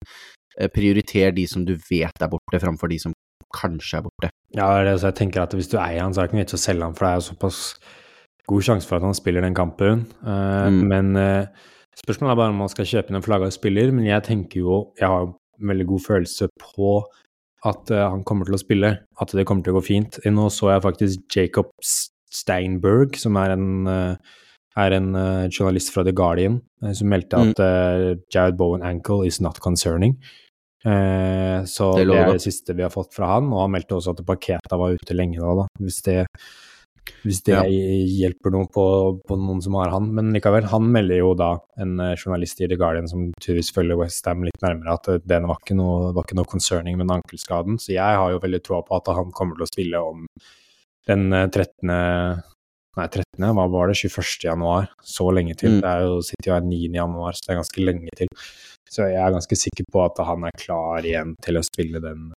eh, 0.58 0.68
prioriter 0.70 1.34
de 1.34 1.46
som 1.50 1.64
du 1.66 1.74
vet 1.88 2.22
er 2.22 2.30
borte, 2.30 2.60
framfor 2.62 2.92
de 2.92 3.00
som 3.02 3.16
kanskje 3.54 3.98
er 3.98 4.04
borte. 4.04 4.30
Ja, 4.54 4.68
det 4.68 4.82
er 4.82 4.86
det, 4.90 4.98
jeg 5.06 5.18
tenker 5.18 5.44
at 5.44 5.56
hvis 5.56 5.70
du 5.72 5.78
eier 5.80 6.04
han, 6.04 6.14
så 6.14 6.22
er 6.22 6.28
det 6.28 6.32
ikke 6.32 6.42
vits 6.44 6.58
å 6.58 6.62
selge 6.62 6.86
han, 6.86 6.96
for 6.96 7.06
det 7.06 7.12
er 7.12 7.20
jo 7.20 7.28
såpass 7.32 7.62
god 8.48 8.64
sjanse 8.64 8.88
for 8.88 8.98
at 8.98 9.04
han 9.06 9.16
spiller 9.16 9.44
den 9.44 9.56
kampen. 9.56 10.06
Uh, 10.24 10.68
Mm. 10.72 10.80
Men 10.88 11.16
uh, 11.16 11.46
spørsmålet 11.98 12.32
er 12.32 12.40
bare 12.40 12.54
om 12.54 12.62
man 12.64 12.72
skal 12.72 12.88
kjøpe 12.88 13.10
inn 13.12 13.18
en 13.20 13.24
flagga 13.26 13.50
spiller, 13.54 13.92
men 13.92 14.06
jeg 14.08 14.24
tenker 14.26 14.60
jo 14.62 14.92
Jeg 15.00 15.08
har 15.08 15.26
en 15.28 15.68
veldig 15.68 15.86
god 15.86 16.00
følelse 16.06 16.48
på 16.62 16.92
at 17.66 17.90
uh, 17.90 18.08
han 18.12 18.24
kommer 18.24 18.46
til 18.46 18.54
å 18.54 18.62
spille, 18.62 18.90
at 19.20 19.32
det 19.34 19.44
kommer 19.46 19.64
til 19.66 19.74
å 19.74 19.78
gå 19.80 19.84
fint. 19.86 20.18
Nå 20.24 20.48
så 20.54 20.72
jeg 20.72 20.84
faktisk 20.84 21.36
Jacob 21.36 21.72
Steinberg, 22.30 23.16
som 23.18 23.36
er 23.40 23.54
en, 23.56 23.88
er 24.76 24.92
en 24.92 25.08
journalist 25.48 25.90
fra 25.94 26.04
The 26.04 26.12
Guardian, 26.12 26.60
som 26.94 27.08
meldte 27.08 27.36
Mm. 27.40 27.50
at 27.50 28.28
Jared 28.34 28.56
Bowen 28.60 28.82
ankle 28.84 29.26
is 29.26 29.40
not 29.40 29.58
concerning. 29.64 30.14
Så 30.84 31.88
Det 31.96 32.06
det, 32.06 32.14
er 32.18 32.32
det 32.32 32.42
siste 32.44 32.76
vi 32.76 32.82
har 32.84 32.92
fått 32.92 33.14
fra 33.16 33.32
han, 33.34 33.48
og 33.50 33.64
han 33.64 33.72
meldte 33.72 33.96
også 33.96 34.12
at 34.14 34.24
Paketa 34.28 34.76
var 34.78 34.92
ute 34.94 35.16
lenge 35.16 35.40
da, 35.40 35.54
da 35.64 35.66
hvis 35.80 36.02
det, 36.04 36.28
hvis 37.24 37.40
det 37.46 37.54
Ja. 37.54 37.62
hjelper 37.64 38.52
noe 38.54 38.68
på, 38.72 38.84
på 39.26 39.38
noen 39.38 39.62
som 39.64 39.74
har 39.78 39.90
han. 39.94 40.10
Men 40.14 40.32
likevel, 40.34 40.68
han 40.72 40.90
melder 40.92 41.20
jo 41.20 41.32
da, 41.38 41.50
en 41.80 41.98
eh, 42.00 42.14
journalist 42.16 42.60
i 42.60 42.68
The 42.68 42.76
Guardian 42.80 43.08
som 43.10 43.32
tydeligvis 43.40 43.72
følger 43.76 43.98
Westham 44.00 44.44
litt 44.46 44.60
nærmere, 44.64 44.94
at 44.98 45.08
eh, 45.08 45.20
det 45.24 45.40
var 45.46 45.58
ikke 45.62 45.76
noe, 45.78 46.12
var 46.16 46.26
ikke 46.26 46.38
noe 46.40 46.50
concerning 46.50 46.98
med 46.98 47.06
den 47.08 47.16
ankelskaden. 47.18 47.78
Så 47.82 47.94
jeg 47.96 48.20
har 48.22 48.30
jo 48.34 48.42
veldig 48.44 48.62
troa 48.66 48.82
på 48.86 48.96
at 49.00 49.10
han 49.16 49.32
kommer 49.36 49.58
til 49.58 49.66
å 49.66 49.72
spille 49.72 50.04
om 50.12 50.28
den 51.08 51.32
eh, 51.32 51.48
13. 51.48 52.44
Nei, 52.98 53.04
13. 53.06 53.44
Hva 53.54 53.66
var 53.70 53.90
det? 53.92 53.98
21. 54.00 54.48
januar. 54.48 54.88
Så 55.06 55.28
lenge 55.30 55.54
til. 55.58 55.76
Mm. 55.76 55.82
Det 55.84 55.90
er 55.92 56.06
jo, 56.08 56.16
sitter 56.26 56.50
jo 56.50 56.56
her 56.56 56.64
9. 56.66 56.78
januar, 56.98 57.36
så 57.36 57.44
det 57.46 57.52
er 57.54 57.60
ganske 57.60 57.84
lenge 57.84 58.14
til. 58.18 58.32
Så 58.88 59.04
jeg 59.06 59.20
er 59.20 59.34
ganske 59.36 59.58
sikker 59.60 59.86
på 59.92 60.00
at 60.02 60.18
han 60.24 60.46
er 60.48 60.56
klar 60.58 61.06
igjen 61.06 61.34
til 61.44 61.60
å 61.60 61.62
spille 61.66 62.00
den, 62.02 62.32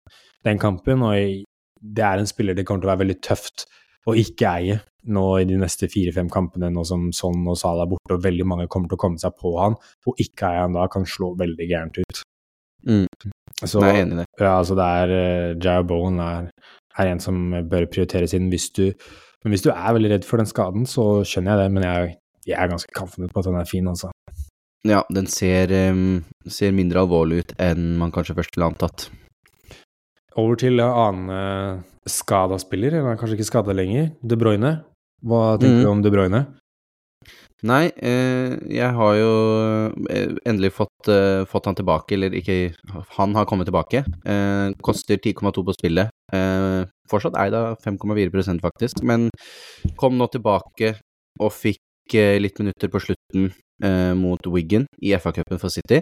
den 0.44 0.60
kampen. 0.60 1.06
Og 1.06 1.46
det 1.80 2.04
er 2.04 2.20
en 2.20 2.28
spiller 2.28 2.58
det 2.58 2.66
kommer 2.68 2.84
til 2.84 2.90
å 2.90 2.94
være 2.94 3.04
veldig 3.06 3.20
tøft 3.24 3.68
å 4.08 4.16
ikke 4.18 4.54
eie 4.60 4.80
nå 5.10 5.26
i 5.40 5.46
de 5.48 5.58
neste 5.60 5.88
fire-fem 5.92 6.30
kampene, 6.32 6.70
nå 6.74 6.84
som 6.88 7.08
Son 7.16 7.46
og 7.48 7.58
Salah 7.60 7.86
er 7.86 7.92
borte, 7.94 8.16
og 8.16 8.24
veldig 8.24 8.48
mange 8.48 8.68
kommer 8.72 8.92
til 8.92 9.00
å 9.00 9.04
komme 9.04 9.22
seg 9.22 9.36
på 9.40 9.54
han. 9.58 9.78
Og 10.08 10.20
ikke 10.22 10.52
eie 10.52 10.66
han 10.66 10.76
da 10.76 10.88
kan 10.92 11.08
slå 11.08 11.34
veldig 11.40 11.70
gærent 11.70 12.02
ut. 12.02 12.22
Mm. 12.88 13.08
Så, 13.60 13.82
jeg 13.84 13.90
er 13.90 14.02
enig 14.06 14.16
i 14.16 14.20
det. 14.22 14.28
ja, 14.40 14.54
altså 14.56 14.76
det 14.80 14.86
er 15.02 15.10
uh, 15.12 15.58
Jared 15.60 15.88
Bowen 15.90 16.20
er, 16.24 16.46
er 16.96 17.10
en 17.12 17.20
som 17.20 17.42
bør 17.68 17.90
prioriteres 17.92 18.32
inn 18.38 18.48
hvis 18.54 18.70
du 18.72 18.86
Men 19.44 19.52
hvis 19.52 19.66
du 19.66 19.70
er 19.74 19.96
veldig 19.96 20.12
redd 20.14 20.28
for 20.28 20.40
den 20.40 20.48
skaden, 20.48 20.86
så 20.88 21.26
skjønner 21.28 21.54
jeg 21.56 21.62
det, 21.62 21.74
men 21.76 21.86
jeg, 21.88 22.16
jeg 22.48 22.56
er 22.60 22.72
ganske 22.72 22.96
confident 22.96 23.32
på 23.32 23.40
at 23.40 23.48
den 23.48 23.60
er 23.60 23.68
fin, 23.68 23.88
altså. 23.88 24.10
Ja, 24.88 25.00
den 25.16 25.28
ser, 25.32 25.72
um, 25.92 26.26
ser 26.48 26.76
mindre 26.76 27.06
alvorlig 27.06 27.44
ut 27.44 27.54
enn 27.64 27.94
man 28.00 28.12
kanskje 28.16 28.36
først 28.36 28.56
ville 28.58 28.68
antatt. 28.68 29.08
Over 30.38 30.60
til 30.62 30.80
en 30.80 30.94
annen 30.94 31.32
uh, 31.34 31.82
skada 32.10 32.60
spiller, 32.62 33.00
eller 33.00 33.16
er 33.16 33.20
kanskje 33.20 33.40
ikke 33.40 33.50
skada 33.50 33.74
lenger, 33.74 34.12
De 34.22 34.38
Bruyne. 34.38 34.80
Hva 35.26 35.58
tenker 35.60 35.82
mm. 35.82 35.86
du 35.86 35.92
om 35.92 36.04
De 36.06 36.14
Bruyne? 36.14 36.44
Nei, 37.68 37.90
eh, 38.00 38.54
jeg 38.72 38.96
har 38.96 39.16
jo 39.20 39.32
eh, 40.08 40.30
endelig 40.48 40.72
fått, 40.78 41.10
eh, 41.12 41.44
fått 41.50 41.66
han 41.68 41.76
tilbake, 41.76 42.16
eller 42.16 42.32
ikke 42.40 42.72
Han 43.18 43.36
har 43.36 43.46
kommet 43.46 43.68
tilbake. 43.68 44.06
Eh, 44.24 44.72
koster 44.82 45.18
10,2 45.18 45.66
på 45.68 45.76
spillet. 45.76 46.10
Eh, 46.32 46.86
fortsatt 47.12 47.36
eid 47.36 47.54
av 47.54 47.76
5,4% 47.84 48.64
faktisk, 48.64 49.04
men 49.04 49.30
kom 49.98 50.16
nå 50.18 50.30
tilbake 50.32 50.96
og 51.40 51.52
fikk 51.52 52.16
eh, 52.16 52.40
litt 52.40 52.60
minutter 52.60 52.88
på 52.88 53.02
slutten 53.04 53.52
eh, 53.84 54.14
mot 54.16 54.40
Wiggen 54.48 54.88
i 55.04 55.12
FA-cupen 55.20 55.60
for 55.60 55.70
City. 55.70 56.00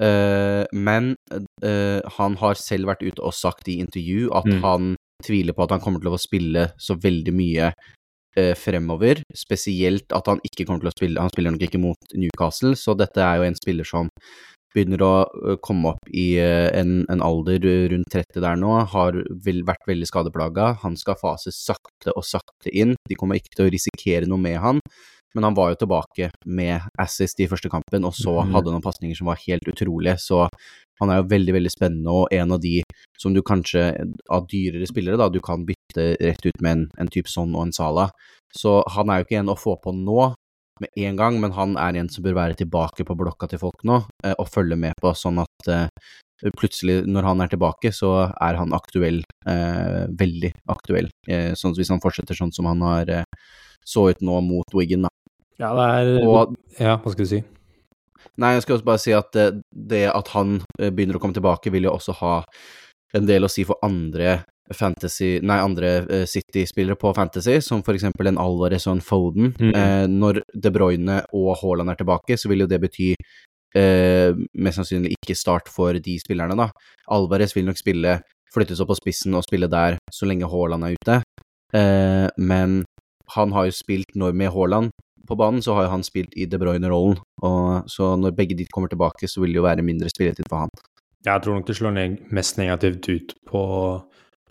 Eh, 0.00 0.64
men 0.74 1.14
eh, 1.62 2.00
han 2.18 2.36
har 2.40 2.54
selv 2.58 2.90
vært 2.90 3.04
ute 3.06 3.22
og 3.22 3.34
sagt 3.34 3.68
i 3.68 3.78
intervju 3.82 4.30
at 4.34 4.44
Mm. 4.44 4.62
han 4.62 4.96
tviler 5.24 5.54
på 5.54 5.62
at 5.64 5.70
han 5.70 5.80
kommer 5.80 6.00
til 6.02 6.10
å 6.12 6.18
spille 6.18 6.72
så 6.78 6.96
veldig 6.98 7.32
mye 7.32 7.72
eh, 8.36 8.54
fremover. 8.58 9.22
Spesielt 9.34 10.10
at 10.12 10.26
han 10.26 10.40
ikke 10.42 10.66
kommer 10.66 10.80
til 10.82 10.90
å 10.90 10.96
spille 10.98 11.20
Han 11.20 11.30
spiller 11.30 11.54
nok 11.54 11.62
ikke 11.68 11.80
mot 11.80 11.96
Newcastle, 12.14 12.74
så 12.74 12.96
dette 12.98 13.22
er 13.22 13.36
jo 13.38 13.46
en 13.46 13.54
spiller 13.54 13.84
som 13.84 14.10
begynner 14.74 15.02
å 15.06 15.56
komme 15.64 15.94
opp 15.94 16.10
i 16.10 16.34
en, 16.40 17.02
en 17.10 17.24
alder 17.24 17.62
rundt 17.92 18.10
30 18.12 18.42
der 18.44 18.60
nå, 18.60 18.74
har 18.92 19.18
vel, 19.46 19.62
vært 19.66 19.86
veldig 19.88 20.08
skadeplaga. 20.10 20.72
Han 20.82 20.98
skal 21.00 21.18
fases 21.20 21.60
sakte 21.62 22.14
og 22.14 22.26
sakte 22.26 22.72
inn. 22.74 22.96
De 23.08 23.18
kommer 23.18 23.38
ikke 23.38 23.54
til 23.54 23.68
å 23.68 23.74
risikere 23.74 24.30
noe 24.30 24.42
med 24.42 24.58
han. 24.62 24.82
Men 25.34 25.48
han 25.48 25.56
var 25.56 25.72
jo 25.72 25.80
tilbake 25.82 26.28
med 26.46 26.84
assist 27.02 27.40
i 27.42 27.48
første 27.50 27.70
kampen, 27.70 28.06
og 28.06 28.14
så 28.14 28.36
hadde 28.38 28.68
han 28.70 28.76
noen 28.76 28.84
pasninger 28.84 29.18
som 29.18 29.30
var 29.32 29.40
helt 29.42 29.66
utrolige. 29.66 30.14
Så 30.22 30.44
han 31.00 31.10
er 31.10 31.18
jo 31.18 31.30
veldig, 31.32 31.56
veldig 31.56 31.72
spennende, 31.74 32.14
og 32.14 32.34
en 32.34 32.54
av 32.54 32.62
de 32.62 32.76
som 33.18 33.34
du 33.34 33.42
kanskje, 33.42 33.88
av 34.30 34.46
dyrere 34.50 34.86
spillere, 34.86 35.18
da, 35.18 35.26
du 35.30 35.40
kan 35.42 35.66
bytte 35.66 36.12
rett 36.20 36.46
ut 36.46 36.62
med 36.62 36.70
en, 36.76 36.86
en 37.02 37.10
type 37.10 37.30
sånn 37.30 37.54
og 37.56 37.66
en 37.66 37.74
Sala. 37.74 38.08
Så 38.54 38.78
han 38.94 39.10
er 39.10 39.20
jo 39.20 39.26
ikke 39.26 39.40
en 39.42 39.50
å 39.50 39.58
få 39.58 39.74
på 39.82 39.94
nå 39.98 40.30
med 40.80 40.90
en 41.06 41.16
gang, 41.16 41.40
men 41.40 41.54
han 41.54 41.76
er 41.80 41.98
en 41.98 42.10
som 42.10 42.24
bør 42.24 42.36
være 42.38 42.58
tilbake 42.58 43.06
på 43.06 43.16
blokka 43.18 43.48
til 43.50 43.60
folk 43.62 43.84
nå, 43.86 44.00
eh, 44.24 44.34
og 44.38 44.50
følge 44.50 44.78
med 44.80 44.96
på, 45.00 45.12
sånn 45.16 45.40
at 45.42 45.70
eh, 45.70 46.12
plutselig, 46.58 47.02
når 47.10 47.28
han 47.30 47.44
er 47.44 47.52
tilbake, 47.52 47.92
så 47.94 48.12
er 48.28 48.58
han 48.58 48.74
aktuell, 48.76 49.22
eh, 49.48 50.04
veldig 50.20 50.50
aktuell. 50.74 51.08
Sånn 51.56 51.76
hvis 51.78 51.92
han 51.94 52.02
fortsetter 52.02 52.36
sånn 52.36 52.52
som 52.52 52.68
han 52.68 52.82
har 52.84 53.12
så 53.84 54.08
ut 54.10 54.20
nå 54.24 54.40
mot 54.44 54.76
Wiggen, 54.76 55.06
da. 55.06 55.12
Ja, 55.60 55.70
det 55.78 55.84
er 55.86 56.26
Og 56.26 56.56
Ja, 56.80 56.96
hva 56.98 57.12
skal 57.12 57.24
du 57.24 57.30
si? 57.30 57.44
Nei, 58.40 58.56
jeg 58.56 58.64
skal 58.64 58.76
også 58.76 58.88
bare 58.88 58.98
si 58.98 59.12
at 59.14 59.30
det, 59.36 59.62
det 59.70 60.08
at 60.10 60.32
han 60.34 60.56
begynner 60.80 61.20
å 61.20 61.22
komme 61.22 61.36
tilbake, 61.36 61.70
vil 61.70 61.86
jo 61.86 61.94
også 61.94 62.16
ha 62.18 62.34
en 63.14 63.28
del 63.28 63.46
å 63.46 63.52
si 63.52 63.62
for 63.68 63.78
andre 63.86 64.40
fantasy, 64.72 65.38
nei, 65.44 65.58
andre 65.60 65.90
eh, 66.08 66.24
City-spillere 66.30 66.96
på 67.00 67.12
fantasy, 67.16 67.58
som 67.60 67.82
for 67.84 67.96
eksempel 67.96 68.30
en 68.30 68.40
Alvarez 68.40 68.86
og 68.88 68.96
en 68.96 69.04
Foden. 69.04 69.52
Mm. 69.58 69.72
Eh, 69.74 70.04
når 70.08 70.40
De 70.54 70.72
Bruyne 70.72 71.20
og 71.36 71.50
Haaland 71.60 71.92
er 71.92 72.00
tilbake, 72.00 72.38
så 72.40 72.48
vil 72.48 72.64
jo 72.64 72.70
det 72.70 72.80
bety 72.80 73.12
eh, 73.76 74.32
mest 74.54 74.80
sannsynlig 74.80 75.14
ikke 75.18 75.36
start 75.38 75.70
for 75.72 75.98
de 76.00 76.16
spillerne, 76.22 76.56
da. 76.58 76.70
Alvarez 77.12 77.54
vil 77.56 77.68
nok 77.68 77.80
spille, 77.80 78.18
flyttes 78.54 78.80
opp 78.80 78.92
på 78.94 79.00
spissen 79.02 79.36
og 79.36 79.44
spille 79.46 79.68
der 79.70 79.98
så 80.14 80.28
lenge 80.30 80.48
Haaland 80.50 80.88
er 80.88 80.96
ute, 80.96 81.20
eh, 81.76 82.28
men 82.38 82.82
han 83.34 83.52
har 83.56 83.68
jo 83.68 83.74
spilt 83.74 84.16
når 84.16 84.36
med 84.36 84.52
Haaland 84.54 84.92
på 85.28 85.36
banen, 85.40 85.62
så 85.64 85.74
har 85.76 85.86
jo 85.86 85.94
han 85.94 86.04
spilt 86.04 86.34
i 86.36 86.46
De 86.48 86.58
Bruyne-rollen, 86.60 87.16
og 87.42 87.88
så 87.90 88.14
når 88.20 88.36
begge 88.36 88.56
de 88.58 88.66
kommer 88.72 88.92
tilbake, 88.92 89.28
så 89.28 89.40
vil 89.40 89.54
det 89.54 89.62
jo 89.62 89.68
være 89.68 89.84
mindre 89.84 90.10
spilletid 90.12 90.48
for 90.50 90.64
han. 90.64 90.74
Jeg 91.24 91.40
tror 91.40 91.56
nok 91.56 91.68
det 91.68 91.76
slår 91.78 91.94
neg 91.96 92.18
mest 92.36 92.58
negativt 92.60 93.08
ut 93.08 93.32
på, 93.48 93.62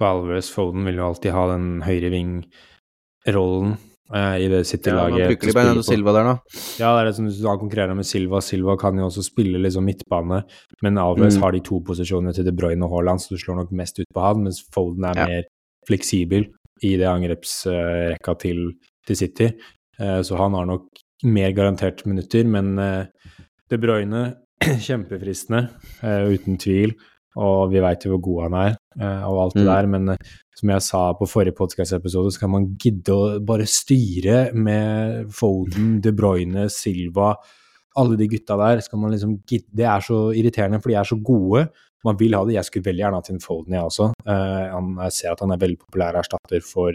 Alvarez. 0.02 0.50
Foden 0.52 0.86
vil 0.86 0.96
jo 0.98 1.06
alltid 1.08 1.32
ha 1.32 1.44
den 1.54 1.82
høyre 1.86 2.10
ving-rollen 2.10 3.76
eh, 4.14 4.36
i 4.44 4.48
det 4.52 4.64
City-laget. 4.68 5.20
Ja, 5.20 5.28
bruker 5.32 5.48
de 5.52 5.54
Bernardo. 5.54 5.84
Silva 5.86 6.14
der, 6.16 6.24
da. 6.32 6.36
Ja, 6.82 6.90
det 6.96 7.02
er 7.04 7.06
det 7.12 7.16
som 7.20 7.28
han 7.50 7.60
konkurrerer 7.62 7.96
med 7.98 8.06
Silva. 8.10 8.42
Silva 8.42 8.76
kan 8.82 8.98
jo 9.00 9.06
også 9.10 9.24
spille 9.26 9.62
liksom 9.62 9.86
midtbane, 9.88 10.44
men 10.82 10.98
Alvarez 11.02 11.38
Mm. 11.38 11.42
har 11.44 11.52
de 11.52 11.60
to 11.62 11.80
posisjonene 11.82 12.34
til 12.34 12.44
De 12.46 12.52
Bruyne 12.52 12.84
og 12.84 12.92
Haaland, 12.92 13.20
så 13.22 13.30
du 13.30 13.38
slår 13.38 13.56
nok 13.62 13.72
mest 13.72 14.00
ut 14.00 14.08
på 14.14 14.22
han, 14.26 14.44
mens 14.44 14.64
Foden 14.74 15.06
er 15.06 15.16
Ja. 15.18 15.26
mer 15.28 15.44
fleksibel 15.88 16.50
i 16.84 16.98
det 16.98 17.08
angrepsrekka 17.08 18.38
til, 18.40 18.74
til 19.06 19.16
City. 19.16 19.52
Eh, 20.00 20.22
Så 20.24 20.36
han 20.38 20.54
har 20.54 20.66
nok 20.66 20.88
mer 21.24 21.52
garantert 21.54 22.06
minutter, 22.06 22.44
men 22.46 22.78
eh, 22.80 23.06
De 23.70 23.78
Bruyne 23.78 24.36
kjempefristende, 24.64 25.70
eh, 26.04 26.28
uten 26.34 26.58
tvil. 26.58 26.94
Og 27.36 27.72
vi 27.72 27.80
veit 27.82 28.04
jo 28.06 28.12
hvor 28.14 28.22
god 28.22 28.42
han 28.46 28.56
er, 28.62 28.76
eh, 29.00 29.24
og 29.26 29.40
alt 29.48 29.54
det 29.56 29.64
Mm. 29.66 29.72
der. 29.74 29.88
Men 29.88 30.10
eh, 30.10 30.18
som 30.56 30.70
jeg 30.70 30.82
sa 30.82 31.14
på 31.14 31.26
forrige 31.28 31.56
podkast-episode, 31.58 32.32
så 32.34 32.40
kan 32.40 32.52
man 32.52 32.68
gidde 32.78 33.10
å 33.16 33.40
bare 33.46 33.66
styre 33.66 34.54
med 34.54 35.32
Foden, 35.34 36.00
De 36.02 36.12
Bruyne, 36.12 36.70
Silva 36.70 37.36
Alle 37.96 38.18
de 38.18 38.28
gutta 38.28 38.56
der. 38.58 38.80
skal 38.82 38.98
man 39.00 39.12
liksom 39.12 39.40
gidde, 39.46 39.70
Det 39.74 39.86
er 39.86 40.00
så 40.02 40.34
irriterende, 40.34 40.82
for 40.82 40.90
de 40.90 40.96
er 40.96 41.04
så 41.06 41.16
gode. 41.24 41.70
Man 42.04 42.18
vil 42.18 42.34
ha 42.34 42.44
det. 42.44 42.56
Jeg 42.56 42.66
skulle 42.66 42.86
veldig 42.86 43.04
gjerne 43.04 43.16
hatt 43.22 43.30
inn 43.30 43.40
Foden, 43.40 43.74
jeg 43.74 43.84
også. 43.84 44.12
Eh, 44.28 44.70
han, 44.74 44.96
jeg 45.06 45.12
ser 45.14 45.32
at 45.32 45.40
han 45.40 45.52
er 45.52 45.58
veldig 45.58 45.78
populær 45.80 46.14
erstatter 46.18 46.60
for, 46.62 46.92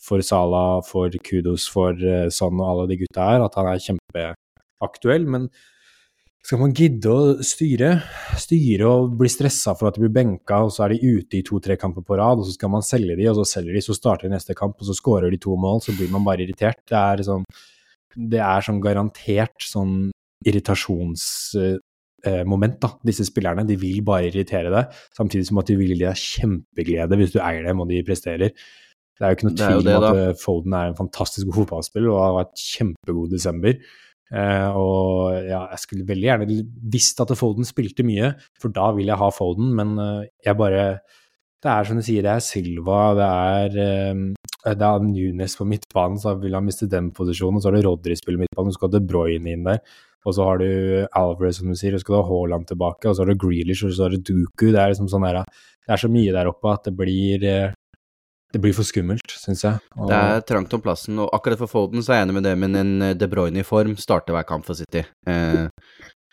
for 0.00 0.20
Sala, 0.20 0.80
for 0.82 1.08
Kudos, 1.22 1.68
for 1.68 1.94
Son 2.30 2.58
og 2.60 2.66
alle 2.70 2.88
de 2.88 2.96
gutta 3.04 3.20
her. 3.30 3.44
At 3.44 3.54
han 3.54 3.66
er 3.66 3.78
kjempeaktuell. 3.84 5.26
Men 5.28 5.48
skal 6.44 6.60
man 6.60 6.74
gidde 6.76 7.08
å 7.08 7.40
styre, 7.40 8.02
styre 8.36 8.88
og 8.90 9.14
bli 9.16 9.30
stressa 9.32 9.72
for 9.78 9.88
at 9.88 9.96
de 9.96 10.02
blir 10.04 10.12
benka, 10.12 10.58
og 10.66 10.72
så 10.74 10.82
er 10.84 10.90
de 10.92 11.12
ute 11.16 11.38
i 11.38 11.46
to-tre 11.46 11.72
kamper 11.80 12.04
på 12.04 12.18
rad, 12.20 12.42
og 12.42 12.44
så 12.44 12.52
skal 12.52 12.68
man 12.74 12.84
selge 12.84 13.16
de, 13.16 13.24
og 13.30 13.36
så 13.38 13.44
selger 13.56 13.72
de, 13.72 13.80
så 13.86 13.96
starter 13.96 14.28
de 14.28 14.34
neste 14.34 14.52
kamp, 14.58 14.74
og 14.76 14.84
så 14.84 14.92
skårer 14.98 15.32
de 15.32 15.38
to 15.40 15.56
mål, 15.60 15.78
så 15.84 15.90
blir 15.96 16.10
man 16.12 16.26
bare 16.26 16.42
irritert. 16.44 16.80
Det 16.90 16.98
er 17.00 17.22
sånn, 17.24 17.44
det 18.34 18.42
er 18.44 18.60
sånn 18.66 18.82
garantert 18.84 19.58
sånn 19.64 19.94
irritasjonsmoment, 20.44 22.76
da. 22.84 22.88
Disse 23.08 23.24
spillerne, 23.30 23.64
de 23.64 23.76
vil 23.80 24.04
bare 24.04 24.28
irritere 24.28 24.68
deg, 24.74 24.84
samtidig 25.16 25.48
som 25.48 25.60
at 25.64 25.68
de 25.72 25.80
vil 25.80 25.96
gi 25.96 26.04
deg 26.04 26.20
kjempeglede 26.20 27.16
hvis 27.22 27.32
du 27.32 27.40
eier 27.40 27.64
dem 27.64 27.80
og 27.80 27.88
de 27.88 28.04
presterer. 28.04 28.52
Det 29.14 29.22
er 29.22 29.28
jo 29.30 29.36
ikke 29.38 29.48
noe 29.48 29.56
tvil 29.56 29.80
om 29.80 29.88
at 29.96 30.08
eh, 30.18 30.36
Foden 30.36 30.72
er 30.76 30.86
en 30.90 30.98
fantastisk 30.98 31.46
god 31.48 31.56
fotballspiller 31.62 32.10
og 32.10 32.20
har 32.20 32.40
vært 32.42 32.56
kjempegod 32.60 33.30
i 33.30 33.38
desember. 33.38 33.72
Eh, 34.32 34.70
og 34.72 35.34
ja, 35.44 35.66
jeg 35.74 35.82
skulle 35.82 36.06
veldig 36.08 36.28
gjerne 36.30 36.62
visst 36.90 37.20
at 37.20 37.34
Foden 37.36 37.66
spilte 37.68 38.06
mye, 38.06 38.32
for 38.60 38.72
da 38.74 38.88
vil 38.96 39.10
jeg 39.12 39.20
ha 39.20 39.28
Foden, 39.34 39.74
men 39.76 39.98
uh, 40.00 40.24
jeg 40.44 40.58
bare 40.58 40.86
Det 41.64 41.70
er 41.72 41.86
som 41.88 41.96
du 41.96 42.04
sier, 42.04 42.24
det 42.24 42.32
er 42.32 42.42
Silva, 42.44 43.02
det 43.16 43.28
er 43.28 43.76
uh, 44.14 44.72
det 44.72 44.88
er 44.88 45.04
Nunes 45.04 45.56
på 45.56 45.66
midtbanen, 45.68 46.18
så 46.20 46.34
vil 46.40 46.56
han 46.56 46.64
miste 46.64 46.88
den 46.88 47.10
posisjonen. 47.12 47.60
Så 47.60 47.68
har 47.68 47.76
du 47.76 47.86
Rodry 47.86 48.16
spiller 48.16 48.40
midtbanen, 48.40 48.72
så 48.72 48.80
skal 48.80 48.92
De 48.92 49.00
Bruyne 49.04 49.52
inn 49.52 49.64
der. 49.64 49.80
Og 50.24 50.36
så 50.36 50.44
har 50.48 50.60
du 50.60 50.68
Alvarez, 51.12 51.58
som 51.60 51.68
du 51.68 51.76
sier, 51.76 51.92
og 51.92 52.00
så 52.00 52.06
skal 52.06 52.16
du 52.16 52.20
ha 52.20 52.28
Haaland 52.30 52.68
tilbake, 52.68 53.08
og 53.08 53.16
så 53.16 53.24
har 53.24 53.32
du 53.32 53.40
Grealish, 53.40 53.84
og 53.84 53.92
så 53.92 54.06
har 54.06 54.14
du 54.14 54.24
Duku. 54.24 54.70
Det 54.72 54.80
er 54.80 54.92
liksom 54.92 55.10
sånn 55.12 55.26
der, 55.26 55.42
det 55.84 55.96
er 55.96 56.00
så 56.00 56.08
mye 56.12 56.32
der 56.32 56.48
oppe 56.48 56.72
at 56.72 56.88
det 56.88 56.94
blir 56.96 57.73
det 58.54 58.60
blir 58.62 58.74
for 58.76 58.86
skummelt, 58.86 59.34
syns 59.34 59.64
jeg. 59.66 59.82
Og, 59.98 60.08
Det 60.10 60.16
er 60.16 60.42
trangt 60.46 60.74
om 60.76 60.82
plassen, 60.82 61.18
og 61.18 61.32
akkurat 61.34 61.58
for 61.58 61.70
Foden 61.70 62.04
så 62.06 62.14
er 62.14 62.20
jeg 62.20 62.28
enig 62.28 62.36
med 62.36 62.44
det, 62.46 62.52
men 62.62 62.76
en 62.78 62.92
eh, 63.02 63.14
De 63.18 63.26
Bruyne 63.30 63.64
i 63.64 63.66
form 63.66 63.96
starter 63.98 64.36
hver 64.36 64.46
kamp 64.46 64.68
for 64.68 64.78
City. 64.78 65.02
Eh, 65.26 65.64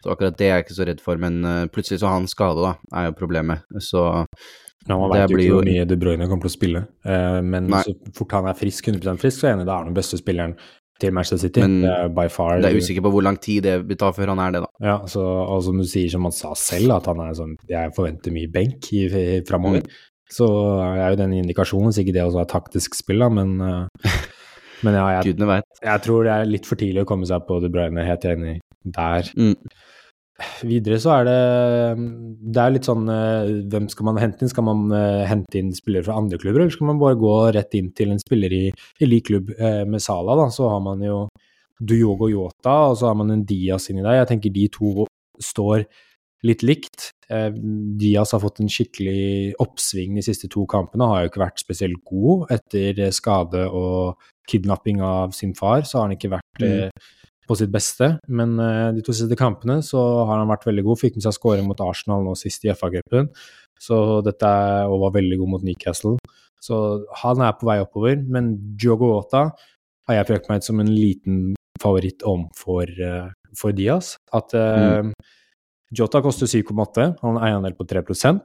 så 0.01 0.13
akkurat 0.13 0.37
det 0.37 0.45
er 0.47 0.59
jeg 0.59 0.67
ikke 0.67 0.77
så 0.77 0.87
redd 0.89 1.01
for, 1.01 1.17
men 1.21 1.39
eh, 1.45 1.63
plutselig 1.73 2.03
så 2.03 2.11
har 2.11 2.19
han 2.19 2.29
skade, 2.29 2.61
da, 2.61 2.75
er 2.93 3.09
jo 3.09 3.17
problemet. 3.17 3.65
Så 3.81 4.05
Ja, 4.87 4.97
man 4.97 5.11
veit 5.13 5.29
jo 5.29 5.37
ikke 5.37 5.57
hvor 5.59 5.65
mye 5.65 5.85
De 5.85 5.97
Bruyne 5.97 6.27
kommer 6.29 6.45
til 6.45 6.53
å 6.53 6.59
spille. 6.59 6.83
Eh, 7.05 7.39
men 7.41 7.71
Nei. 7.73 7.81
så 7.87 8.13
fort 8.17 8.37
han 8.37 8.51
er 8.51 8.61
frisk, 8.61 8.93
100 8.93 9.17
frisk, 9.21 9.39
så 9.39 9.47
er 9.47 9.51
jeg 9.51 9.59
enig, 9.59 9.67
da 9.71 9.75
er 9.79 9.83
han 9.83 9.91
den 9.91 9.97
beste 9.97 10.21
spilleren 10.21 10.55
til 11.01 11.13
Manchester 11.17 11.41
City. 11.41 11.65
Men 11.65 12.13
by 12.13 12.27
far. 12.29 12.59
det 12.61 12.69
er 12.69 12.77
usikker 12.77 13.01
på 13.01 13.09
hvor 13.15 13.25
lang 13.25 13.41
tid 13.41 13.65
det 13.65 13.79
vil 13.89 13.97
ta 13.97 14.11
før 14.13 14.35
han 14.35 14.43
er 14.45 14.53
det, 14.53 14.61
da. 14.67 14.71
Ja, 14.85 14.99
så, 15.09 15.25
og 15.25 15.65
som 15.65 15.81
du 15.81 15.87
sier, 15.89 16.13
som 16.13 16.29
han 16.29 16.37
sa 16.37 16.53
selv, 16.53 16.93
at 16.99 17.09
han 17.09 17.25
er 17.25 17.33
sånn 17.37 17.57
Jeg 17.69 17.93
forventer 17.97 18.33
mye 18.35 18.49
benk 18.53 18.91
i, 18.93 19.07
i, 19.09 19.41
framover. 19.49 19.81
Mm. 19.81 20.10
Så 20.31 20.47
er 20.79 21.11
jo 21.11 21.19
den 21.19 21.37
indikasjonen, 21.41 21.91
så 21.91 22.03
ikke 22.03 22.15
det 22.15 22.23
også 22.23 22.43
er 22.43 22.51
taktisk 22.51 22.95
spill, 22.95 23.23
da, 23.23 23.31
men 23.41 23.57
eh, 23.65 24.19
Men 24.81 24.95
ja, 24.97 25.21
jeg, 25.21 25.35
jeg 25.37 26.01
tror 26.01 26.23
det 26.25 26.33
er 26.33 26.47
litt 26.49 26.65
for 26.65 26.79
tidlig 26.79 27.03
å 27.03 27.09
komme 27.09 27.27
seg 27.29 27.43
på 27.45 27.59
De 27.61 27.69
Bruyne, 27.69 28.01
helt 28.01 28.23
enig 28.25 28.55
der. 28.81 29.27
Mm. 29.37 29.53
Videre 30.65 30.97
så 30.97 31.11
er 31.19 31.27
det 31.27 31.35
Det 32.55 32.61
er 32.63 32.71
litt 32.73 32.87
sånn 32.87 33.03
eh, 33.13 33.51
Hvem 33.69 33.85
skal 33.93 34.07
man 34.07 34.17
hente 34.17 34.41
inn? 34.41 34.49
Skal 34.49 34.65
man 34.65 34.87
eh, 34.97 35.19
hente 35.29 35.59
inn 35.59 35.69
spillere 35.77 36.07
fra 36.07 36.15
andre 36.17 36.39
klubber, 36.41 36.63
eller 36.63 36.73
skal 36.73 36.89
man 36.89 37.01
bare 37.03 37.19
gå 37.21 37.35
rett 37.53 37.77
inn 37.77 37.91
til 37.93 38.15
en 38.15 38.23
spiller 38.23 38.55
i, 38.57 38.63
i 38.73 39.09
lik 39.09 39.27
klubb 39.29 39.53
med 39.59 40.01
Sala? 40.01 40.39
Da 40.39 40.49
så 40.55 40.71
har 40.71 40.81
man 40.81 41.05
jo 41.05 41.27
Duyogo 41.77 42.31
Yota, 42.31 42.73
og 42.89 42.97
så 42.97 43.11
har 43.11 43.21
man 43.21 43.35
en 43.35 43.45
Diaz 43.45 43.89
inni 43.91 44.01
der. 44.01 44.23
Jeg 44.23 44.31
tenker 44.33 44.53
de 44.53 44.67
to 44.73 45.05
står 45.41 45.85
litt 46.45 46.63
likt. 46.65 47.11
Eh, 47.29 47.49
Diaz 48.01 48.33
har 48.35 48.41
fått 48.43 48.61
en 48.61 48.71
skikkelig 48.71 49.53
oppsving 49.61 50.17
de 50.17 50.25
siste 50.25 50.49
to 50.51 50.65
kampene, 50.69 51.07
har 51.07 51.23
jo 51.23 51.31
ikke 51.31 51.43
vært 51.43 51.61
spesielt 51.61 52.01
god 52.07 52.51
etter 52.53 53.01
skade 53.15 53.67
og 53.69 54.21
kidnapping 54.49 55.01
av 55.05 55.35
sin 55.37 55.53
far, 55.57 55.85
så 55.87 55.99
har 55.99 56.09
han 56.09 56.17
ikke 56.17 56.33
vært 56.33 56.65
eh, 56.65 57.09
på 57.47 57.57
sitt 57.59 57.71
beste. 57.73 58.15
Men 58.27 58.57
eh, 58.59 58.89
de 58.97 59.05
to 59.05 59.15
siste 59.15 59.37
kampene 59.39 59.79
så 59.85 60.01
har 60.27 60.41
han 60.41 60.49
vært 60.51 60.67
veldig 60.69 60.85
god. 60.89 61.01
Fikk 61.01 61.19
med 61.19 61.27
seg 61.27 61.37
skåring 61.37 61.67
mot 61.69 61.83
Arsenal 61.85 62.25
nå 62.25 62.35
sist 62.39 62.65
i 62.65 62.73
FA-cupen, 62.73 63.29
og 63.91 64.97
var 65.05 65.13
veldig 65.17 65.41
god 65.41 65.55
mot 65.55 65.65
Newcastle. 65.65 66.17
Så 66.61 66.77
han 67.23 67.41
er 67.41 67.55
på 67.57 67.65
vei 67.65 67.79
oppover, 67.81 68.19
men 68.21 68.53
Diogo 68.77 69.15
Ota 69.15 69.47
har 70.09 70.17
jeg 70.17 70.27
prøvd 70.29 70.49
meg 70.49 70.61
ut 70.61 70.67
som 70.67 70.81
en 70.81 70.91
liten 70.91 71.39
favoritt 71.81 72.21
om 72.29 72.43
for, 72.53 72.89
for 73.57 73.73
Diaz. 73.73 74.13
At 74.37 74.53
mm. 74.53 75.09
Jota 75.91 76.21
koster 76.23 76.47
7,8, 76.47 77.07
han 77.19 77.37
har 77.37 77.49
eierandel 77.49 77.75
på 77.75 77.85
3 77.89 78.01
uh, 78.07 78.37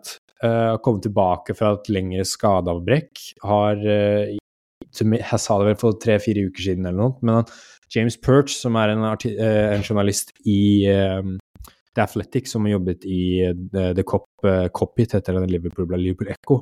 Har 0.43 0.81
kommet 0.83 1.07
tilbake 1.07 1.55
fra 1.55 1.77
et 1.77 1.91
lengre 1.95 2.25
skadeavbrekk. 2.27 3.23
Har 3.47 3.79
Jeg 3.87 5.39
sa 5.39 5.59
det 5.61 5.69
vel 5.69 5.79
for 5.79 5.99
tre-fire 6.03 6.49
uker 6.49 6.63
siden 6.63 6.89
eller 6.89 6.99
noe, 6.99 7.17
men 7.23 7.47
James 7.95 8.17
Perch, 8.19 8.57
som 8.59 8.75
er 8.81 8.97
en, 8.97 9.05
en 9.07 9.85
journalist 9.87 10.33
i 10.45 10.89
The 11.97 12.03
Athletic, 12.03 12.51
som 12.51 12.67
har 12.67 12.75
jobbet 12.77 13.07
i 13.07 13.47
The, 13.73 13.93
the 13.95 14.03
Cop, 14.03 14.27
Copit, 14.75 15.15
heter 15.15 15.39
den 15.39 15.49
Liverpool, 15.53 15.87
Liverpool 15.95 16.33
Echo, 16.35 16.61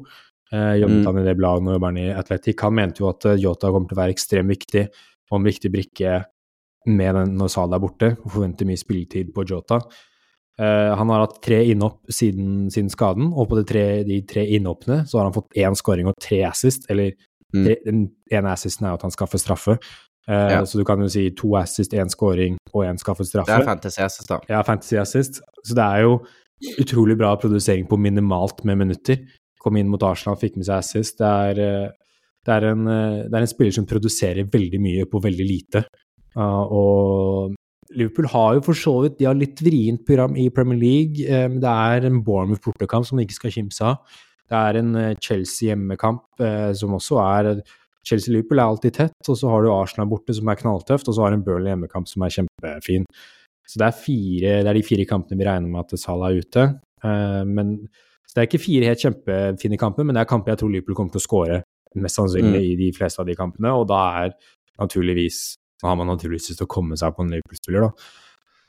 uh, 0.53 0.75
jobbet 0.77 1.01
mm. 1.01 1.07
han 1.09 1.23
i 1.23 1.27
det 1.27 1.37
bladet 1.41 1.69
og 1.69 1.79
jobber 1.79 1.93
han 1.95 2.03
i 2.05 2.09
Athletic. 2.13 2.61
Han 2.61 2.77
mente 2.77 3.03
jo 3.03 3.11
at 3.11 3.27
Yota 3.35 3.73
kommer 3.73 3.89
til 3.89 3.97
å 3.97 4.03
være 4.03 4.17
ekstremt 4.19 4.53
viktig, 4.53 4.87
og 5.33 5.41
en 5.41 5.49
viktig 5.49 5.73
brikke 5.73 6.19
med 6.93 7.17
den 7.17 7.39
når 7.41 7.53
Salah 7.55 7.79
er 7.79 7.83
borte, 7.83 8.11
forventer 8.29 8.69
mye 8.69 8.81
spilletid 8.81 9.33
på 9.35 9.47
Jota. 9.49 9.81
Uh, 10.61 10.95
han 10.95 11.11
har 11.11 11.25
hatt 11.25 11.41
tre 11.43 11.61
innhopp 11.73 12.13
siden, 12.13 12.71
siden 12.71 12.91
skaden, 12.93 13.33
og 13.35 13.49
på 13.51 13.59
de 13.59 13.67
tre, 13.69 13.85
de 14.07 14.21
tre 14.29 14.47
innhoppene 14.57 15.03
så 15.11 15.19
har 15.19 15.29
han 15.29 15.37
fått 15.37 15.57
én 15.59 15.75
scoring 15.79 16.11
og 16.11 16.19
tre 16.23 16.45
assist, 16.47 16.87
eller 16.93 17.11
mm. 17.55 17.63
tre, 17.65 17.79
den 17.87 18.05
ene 18.31 18.53
assisten 18.55 18.87
er 18.87 18.95
jo 18.95 19.01
at 19.01 19.07
han 19.09 19.15
skaffer 19.15 19.43
straffe. 19.43 19.79
Uh, 20.29 20.51
ja. 20.55 20.63
Så 20.65 20.81
du 20.81 20.87
kan 20.89 21.03
jo 21.03 21.11
si 21.11 21.27
to 21.37 21.57
assist, 21.61 21.97
én 21.99 22.13
scoring 22.13 22.61
og 22.73 22.87
én 22.87 23.01
skaffet 23.01 23.29
straffe. 23.29 23.51
Det 23.51 23.67
er 23.67 23.71
fantasy 23.73 24.05
assist, 24.07 24.31
da. 24.31 24.41
Ja, 24.49 24.63
fantasy 24.67 25.01
assist. 25.03 25.43
Så 25.67 25.77
det 25.77 25.85
er 25.85 26.07
jo 26.07 26.19
utrolig 26.81 27.19
bra 27.21 27.35
produsering 27.37 27.89
på 27.91 27.99
minimalt 28.01 28.63
med 28.65 28.79
minutter 28.81 29.19
kom 29.65 29.81
inn 29.81 29.91
mot 29.91 30.05
Arsenal, 30.05 30.39
fikk 30.41 30.59
med 30.61 30.69
seg 30.69 30.83
assist. 30.83 31.21
Det 31.21 31.33
er, 31.49 31.61
eh, 31.65 32.17
det 32.45 32.57
er, 32.57 32.71
en, 32.73 32.87
eh, 32.91 33.21
det 33.25 33.35
er 33.35 33.47
en, 33.47 33.51
spiller 33.51 33.77
som 33.79 33.89
produserer 33.89 34.51
veldig 34.53 34.81
mye 34.83 35.07
på 35.09 35.23
veldig 35.25 35.47
lite. 35.49 35.87
Uh, 36.35 36.65
og 36.67 37.53
Liverpool 37.93 38.29
har 38.33 38.57
jo 38.57 38.65
for 38.67 38.79
så 38.79 38.95
vidt 39.05 39.19
de 39.21 39.29
har 39.29 39.39
litt 39.39 39.61
vrient 39.65 40.05
program 40.07 40.37
i 40.41 40.49
Premier 40.55 40.81
League. 40.81 41.25
Um, 41.29 41.59
det 41.63 41.71
er 41.71 42.09
en 42.09 42.23
Bournemouth-bortekamp 42.25 43.09
som 43.09 43.21
de 43.21 43.27
ikke 43.27 43.39
skal 43.41 43.55
kimse 43.59 43.85
av. 43.93 44.21
Det 44.51 44.61
er 44.61 44.79
en 44.81 44.93
Chelsea-hjemmekamp 45.25 46.45
uh, 46.45 46.71
som 46.77 46.97
også 46.97 47.21
er 47.25 47.51
Chelsea-Liverpool 48.05 48.61
er 48.61 48.69
alltid 48.69 48.97
tett, 48.99 49.31
og 49.33 49.39
så 49.41 49.49
har 49.49 49.65
du 49.65 49.71
Arsenal 49.73 50.11
borte 50.11 50.35
som 50.37 50.49
er 50.53 50.59
knalltøft, 50.61 51.09
og 51.09 51.17
så 51.17 51.25
har 51.25 51.33
du 51.33 51.39
en 51.39 51.45
Burnley 51.47 51.73
hjemmekamp 51.73 52.11
som 52.11 52.25
er 52.27 52.35
kjempefin. 52.35 53.07
Så 53.65 53.81
det 53.81 53.87
er, 53.87 53.97
fire, 53.97 54.57
det 54.61 54.69
er 54.69 54.77
de 54.77 54.83
fire 54.85 55.07
kampene 55.09 55.41
vi 55.41 55.47
regner 55.49 55.73
med 55.73 55.87
at 55.87 55.97
Salah 56.03 56.29
er 56.29 56.45
ute. 56.45 56.67
Men 57.49 57.79
så 58.29 58.37
det 58.37 58.43
er 58.43 58.49
ikke 58.51 58.61
fire 58.61 58.91
helt 58.91 59.05
kjempefine 59.07 59.79
kamper, 59.81 60.05
men 60.05 60.17
det 60.17 60.21
er 60.25 60.29
kamper 60.29 60.53
jeg 60.53 60.61
tror 60.61 60.73
Liverpool 60.75 60.97
kommer 60.99 61.15
til 61.15 61.23
å 61.23 61.25
skåre 61.25 61.59
mest 62.03 62.19
sannsynlig 62.19 62.61
mm. 62.61 62.71
i 62.73 62.77
de 62.81 62.89
fleste 62.97 63.23
av 63.23 63.29
de 63.29 63.37
kampene, 63.39 63.73
og 63.73 63.87
da 63.89 64.01
er 64.25 64.33
naturligvis 64.81 65.55
da 65.85 65.93
har 65.93 66.01
man 66.01 66.09
naturligvis 66.09 66.49
lyst 66.51 66.63
til 66.63 66.69
å 66.69 66.75
komme 66.75 66.97
seg 66.97 67.13
på 67.13 67.25
en 67.25 67.35
Liverpool-spiller, 67.35 67.85
da. 67.85 68.21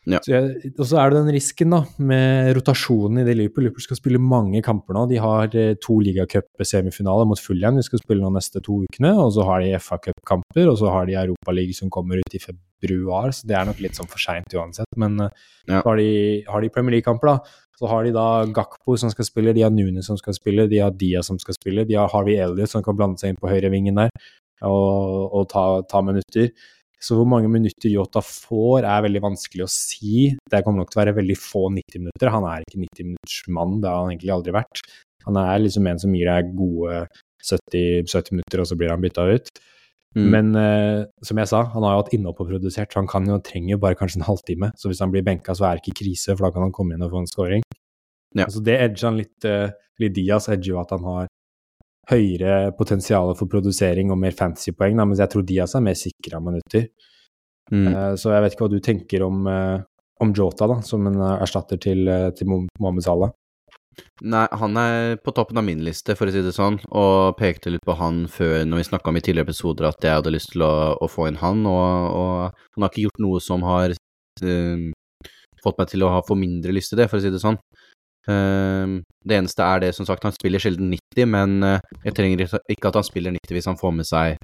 Ja. 0.05 0.19
Så 0.21 0.33
jeg, 0.35 0.71
og 0.75 0.85
så 0.85 0.99
er 1.01 1.09
det 1.09 1.21
den 1.23 1.33
risken 1.33 1.71
da, 1.73 1.79
med 1.97 2.51
rotasjonen 2.53 3.23
i 3.23 3.25
det 3.25 3.33
Liverpool. 3.39 3.65
Liverpool 3.65 3.85
skal 3.87 3.97
spille 3.97 4.21
mange 4.21 4.61
kamper 4.65 4.93
nå. 4.93 5.05
De 5.09 5.17
har 5.21 5.55
eh, 5.57 5.71
to 5.81 5.97
ligacup-semifinaler 6.05 7.25
mot 7.25 7.41
Fulham 7.41 7.79
vi 7.79 7.85
skal 7.87 8.03
spille 8.03 8.21
nå 8.21 8.29
neste 8.35 8.61
to 8.65 8.83
ukene. 8.83 9.15
Og 9.23 9.33
så 9.33 9.47
har 9.47 9.63
de 9.63 9.73
FA-cupkamper, 9.79 10.69
og 10.69 10.77
så 10.83 10.93
har 10.93 11.09
de 11.09 11.17
Europaliga 11.23 11.79
som 11.79 11.89
kommer 11.93 12.21
ut 12.21 12.37
i 12.37 12.43
februar. 12.43 13.33
Så 13.33 13.49
det 13.49 13.57
er 13.57 13.65
nok 13.71 13.81
litt 13.81 13.97
sånn 13.97 14.11
for 14.11 14.21
seint 14.21 14.53
uansett. 14.53 14.91
Men 15.01 15.17
eh, 15.25 15.43
ja. 15.71 15.81
har 15.81 15.97
de, 15.97 16.09
har 16.51 16.61
de 16.61 16.73
Premier 16.77 16.99
League-kamper, 16.99 17.33
da. 17.33 17.61
Så 17.75 17.89
har 17.91 18.05
de 18.05 18.13
da 18.15 18.45
Gakpo 18.55 18.95
som 19.01 19.09
skal 19.11 19.27
spille, 19.27 19.57
de 19.57 19.65
har 19.65 19.73
Nune 19.73 20.05
som 20.05 20.21
skal 20.21 20.37
spille, 20.37 20.69
de 20.69 20.85
har 20.85 20.93
Dia 20.95 21.25
som 21.25 21.41
skal 21.41 21.57
spille, 21.57 21.83
de 21.89 21.97
har 21.97 22.13
Harvey 22.13 22.37
Elliot 22.39 22.71
som 22.71 22.85
kan 22.85 22.95
blande 22.95 23.19
seg 23.19 23.33
inn 23.33 23.41
på 23.41 23.49
høyrevingen 23.51 23.97
der 23.99 24.13
og, 24.63 25.33
og 25.35 25.49
ta, 25.51 25.65
ta, 25.89 26.01
minutter. 26.05 26.51
Så 27.01 27.17
hvor 27.17 27.27
mange 27.29 27.49
minutter 27.51 27.91
Yota 27.91 28.21
får, 28.23 28.85
er 28.87 29.05
veldig 29.05 29.21
vanskelig 29.23 29.65
å 29.65 29.71
si. 29.71 30.31
Det 30.51 30.63
kommer 30.65 30.83
nok 30.83 30.93
til 30.93 30.99
å 30.99 31.03
være 31.03 31.17
veldig 31.19 31.37
få 31.37 31.67
90 31.75 32.05
minutter. 32.05 32.31
Han 32.33 32.47
er 32.49 32.65
ikke 32.65 32.81
90 32.81 33.09
minutters 33.11 33.37
mann, 33.57 33.77
det 33.83 33.91
har 33.91 34.01
han 34.01 34.13
egentlig 34.13 34.33
aldri 34.35 34.55
vært. 34.55 34.83
Han 35.25 35.39
er 35.41 35.63
liksom 35.63 35.87
en 35.89 36.01
som 36.01 36.15
gir 36.15 36.29
deg 36.29 36.51
gode 36.57 37.05
70, 37.45 38.05
70 38.09 38.37
minutter, 38.37 38.61
og 38.61 38.69
så 38.69 38.77
blir 38.79 38.93
han 38.93 39.03
bytta 39.03 39.27
ut. 39.35 39.51
Mm. 40.15 40.27
Men 40.31 40.51
uh, 40.55 41.05
som 41.27 41.39
jeg 41.41 41.51
sa, 41.51 41.65
han 41.73 41.83
har 41.83 41.95
jo 41.95 42.03
hatt 42.03 42.13
innhopp 42.15 42.41
og 42.43 42.51
produsert, 42.53 42.93
så 42.93 43.01
han 43.01 43.09
kan 43.11 43.25
jo, 43.27 43.39
trenger 43.43 43.75
jo 43.75 43.81
bare 43.83 43.97
kanskje 43.99 44.21
en 44.21 44.29
halvtime. 44.29 44.71
Så 44.79 44.89
hvis 44.89 45.01
han 45.03 45.11
blir 45.11 45.25
benka, 45.27 45.55
så 45.57 45.67
er 45.67 45.77
det 45.77 45.83
ikke 45.83 46.05
krise, 46.05 46.35
for 46.35 46.47
da 46.47 46.53
kan 46.55 46.67
han 46.67 46.75
komme 46.75 46.95
inn 46.95 47.03
og 47.03 47.11
få 47.11 47.23
en 47.23 47.31
scoring. 47.31 47.65
Ja. 48.35 48.47
Altså 48.47 48.63
det 48.63 48.77
edger 48.79 49.09
han 49.09 49.19
litt, 49.19 49.47
uh, 49.47 49.75
Lidias 50.01 50.47
edger 50.51 50.73
jo 50.73 50.79
at 50.81 50.93
han 50.95 51.03
har 51.07 51.27
høyere 52.11 52.71
potensial 52.77 53.33
for 53.37 53.49
produsering 53.51 54.11
og 54.13 54.19
mer 54.21 54.35
fantasypoeng, 54.37 54.97
mens 55.01 55.23
jeg 55.23 55.33
tror 55.33 55.45
Diaz 55.47 55.75
er 55.77 55.85
mer 55.85 55.97
sikra 55.99 56.41
minutter. 56.43 56.89
Mm. 57.73 57.87
Uh, 57.89 58.13
så 58.19 58.33
jeg 58.33 58.45
vet 58.45 58.55
ikke 58.55 58.67
hva 58.67 58.73
du 58.75 58.81
tenker 58.83 59.25
om, 59.25 59.47
om 60.21 60.35
Jota 60.37 60.69
da, 60.69 60.81
som 60.85 61.07
en 61.09 61.17
erstatter 61.35 61.81
til, 61.81 62.05
til 62.37 62.51
Mohammed 62.51 63.07
Salah. 63.07 63.33
Nei, 64.23 64.45
han 64.59 64.77
er 64.79 65.17
på 65.23 65.33
toppen 65.35 65.59
av 65.59 65.65
min 65.67 65.83
liste, 65.83 66.15
for 66.15 66.27
å 66.27 66.33
si 66.33 66.41
det 66.43 66.53
sånn, 66.55 66.77
og 66.95 67.35
pekte 67.39 67.71
litt 67.71 67.83
på 67.85 67.95
han 67.99 68.23
før, 68.31 68.63
når 68.67 68.81
vi 68.81 68.87
snakka 68.89 69.11
om 69.11 69.19
i 69.19 69.23
tidligere 69.23 69.49
episoder, 69.49 69.89
at 69.89 70.07
jeg 70.07 70.17
hadde 70.17 70.33
lyst 70.33 70.53
til 70.53 70.63
å, 70.65 70.95
å 70.95 71.09
få 71.11 71.27
inn 71.29 71.39
han, 71.41 71.65
og, 71.69 72.15
og, 72.15 72.63
han 72.75 72.85
har 72.85 72.93
ikke 72.93 73.05
gjort 73.07 73.23
noe 73.23 73.41
som 73.43 73.65
har 73.67 73.95
uh, 73.95 74.85
fått 75.63 75.81
meg 75.81 75.91
til 75.91 76.05
å 76.07 76.13
ha 76.15 76.23
for 76.27 76.39
mindre 76.39 76.75
lyst 76.75 76.93
til 76.93 77.01
det, 77.01 77.09
for 77.11 77.19
å 77.19 77.25
si 77.25 77.33
det 77.33 77.43
sånn. 77.43 77.59
Uh, 78.29 79.01
det 79.25 79.39
eneste 79.39 79.65
er 79.65 79.85
det, 79.85 79.93
som 79.97 80.07
sagt, 80.07 80.25
han 80.25 80.35
spiller 80.35 80.61
sjelden 80.61 80.91
90, 80.93 81.29
men 81.29 81.57
uh, 81.65 81.79
jeg 82.05 82.17
trenger 82.17 82.45
ikke 82.45 82.91
at 82.91 82.99
han 82.99 83.07
spiller 83.07 83.35
90 83.35 83.57
hvis 83.57 83.69
han 83.69 83.79
får 83.79 83.97
med 83.99 84.09
seg 84.09 84.37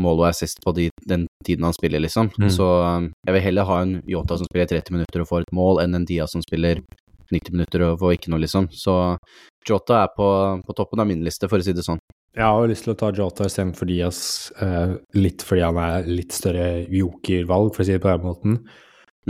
mål 0.00 0.22
og 0.22 0.28
assist 0.30 0.60
på 0.64 0.72
de, 0.76 0.88
den 1.08 1.26
tiden 1.46 1.66
han 1.66 1.76
spiller, 1.76 2.02
liksom. 2.02 2.30
Mm. 2.38 2.48
Så 2.54 2.66
um, 2.66 3.10
jeg 3.26 3.36
vil 3.36 3.46
heller 3.48 3.68
ha 3.68 3.80
en 3.84 3.96
Yota 4.08 4.38
som 4.38 4.48
spiller 4.48 4.70
30 4.70 4.96
minutter 4.96 5.22
og 5.22 5.30
får 5.30 5.46
et 5.46 5.54
mål, 5.56 5.82
enn 5.84 5.98
en 5.98 6.06
Dia 6.08 6.28
som 6.30 6.44
spiller 6.44 6.82
90 7.30 7.54
minutter 7.54 7.84
og 7.86 7.98
får 8.00 8.16
ikke 8.16 8.32
noe, 8.32 8.42
liksom. 8.44 8.68
Så 8.74 8.94
Jota 9.68 10.04
er 10.04 10.14
på, 10.16 10.28
på, 10.66 10.76
toppen 10.76 11.02
av 11.02 11.08
min 11.10 11.24
liste, 11.26 11.48
for 11.50 11.60
å 11.60 11.66
si 11.66 11.74
det 11.76 11.86
sånn. 11.86 12.00
Jeg 12.36 12.46
har 12.46 12.70
lyst 12.70 12.86
til 12.86 12.94
å 12.94 12.98
ta 12.98 13.10
Jota 13.14 13.48
istedenfor 13.50 13.90
Diaz, 13.90 14.20
eh, 14.62 14.94
litt 15.18 15.42
fordi 15.46 15.64
han 15.66 15.80
er 15.82 16.06
litt 16.10 16.34
større 16.34 16.68
jokervalg, 16.86 17.72
for 17.74 17.82
å 17.82 17.86
si 17.88 17.96
det 17.96 18.02
på 18.02 18.12
den 18.12 18.26
måten. 18.26 18.60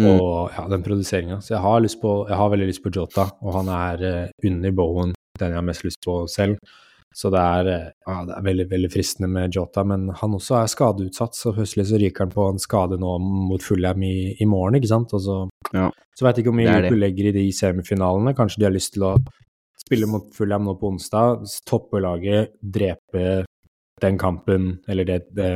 Mm. 0.00 0.10
Og 0.16 0.52
ja, 0.56 0.66
den 0.72 0.84
produseringa. 0.84 1.40
Så 1.44 1.54
jeg 1.54 1.64
har, 1.64 1.88
på, 2.02 2.12
jeg 2.28 2.38
har, 2.40 2.52
veldig 2.52 2.68
lyst 2.70 2.84
på 2.84 2.92
Jota, 2.94 3.26
og 3.40 3.56
han 3.58 3.72
er 3.74 4.04
uh, 4.04 4.46
under 4.48 4.76
Bowen, 4.76 5.16
den 5.40 5.52
jeg 5.52 5.60
har 5.60 5.66
mest 5.66 5.84
lyst 5.86 6.00
på 6.06 6.22
selv. 6.30 6.56
Så 7.14 7.26
det 7.34 7.40
er, 7.42 7.66
eh, 7.66 7.86
ja, 8.06 8.20
det 8.22 8.36
er 8.36 8.44
veldig 8.46 8.64
veldig 8.70 8.88
fristende 8.92 9.26
med 9.34 9.56
Jota, 9.56 9.82
men 9.82 10.04
han 10.14 10.34
også 10.36 10.60
er 10.60 10.68
skadeutsatt, 10.70 11.34
så 11.34 11.50
plutselig 11.56 11.88
så 11.88 11.98
ryker 11.98 12.22
han 12.22 12.34
på 12.34 12.44
en 12.52 12.62
skade 12.62 13.00
nå 13.02 13.16
mot 13.18 13.64
Fulham 13.66 14.04
i, 14.06 14.36
i 14.38 14.46
morgen, 14.46 14.78
ikke 14.78 14.92
sant. 14.92 15.14
Og 15.18 15.24
så, 15.24 15.38
ja. 15.74 15.88
så 16.14 16.26
vet 16.26 16.38
jeg 16.38 16.44
ikke 16.44 16.52
hvor 16.52 16.60
mye 16.60 16.76
du 16.86 16.94
legger 17.00 17.32
i 17.32 17.34
de 17.34 17.48
semifinalene. 17.56 18.36
Kanskje 18.38 18.62
de 18.62 18.68
har 18.68 18.76
lyst 18.76 18.94
til 18.94 19.08
å 19.08 19.16
spille 19.82 20.06
mot 20.06 20.30
Fulham 20.36 20.68
nå 20.68 20.76
på 20.78 20.92
onsdag, 20.92 21.42
toppe 21.66 21.98
laget, 22.04 22.54
drepe 22.62 23.42
den 24.02 24.18
kampen, 24.20 24.72
eller 24.90 25.06
det, 25.08 25.20
det 25.36 25.52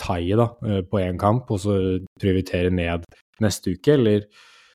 taiet, 0.00 0.38
da, 0.40 0.50
eh, 0.66 0.84
på 0.86 1.00
én 1.02 1.18
kamp, 1.20 1.50
og 1.54 1.62
så 1.62 1.78
prioritere 2.20 2.70
ned 2.74 3.06
neste 3.42 3.76
uke, 3.76 3.94
eller 3.94 4.26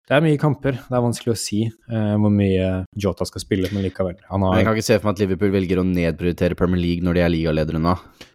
det 0.04 0.18
er 0.18 0.24
mye 0.26 0.40
kamper. 0.40 0.76
Det 0.84 0.96
er 0.98 1.04
vanskelig 1.04 1.32
å 1.32 1.40
si 1.40 1.62
eh, 1.64 2.16
hvor 2.20 2.32
mye 2.34 2.66
Jota 3.00 3.24
skal 3.28 3.44
spille, 3.46 3.70
men 3.72 3.86
likevel. 3.86 4.18
Har... 4.28 4.58
Jeg 4.60 4.68
kan 4.68 4.76
ikke 4.76 4.88
se 4.90 4.98
for 4.98 5.08
meg 5.08 5.16
at 5.16 5.22
Liverpool 5.24 5.54
velger 5.54 5.80
å 5.80 5.86
nedprioritere 5.88 6.58
Premier 6.60 6.82
League 6.82 7.08
når 7.08 7.16
de 7.16 7.24
er 7.24 7.32
ligaledere 7.32 7.80
nå. 7.80 7.94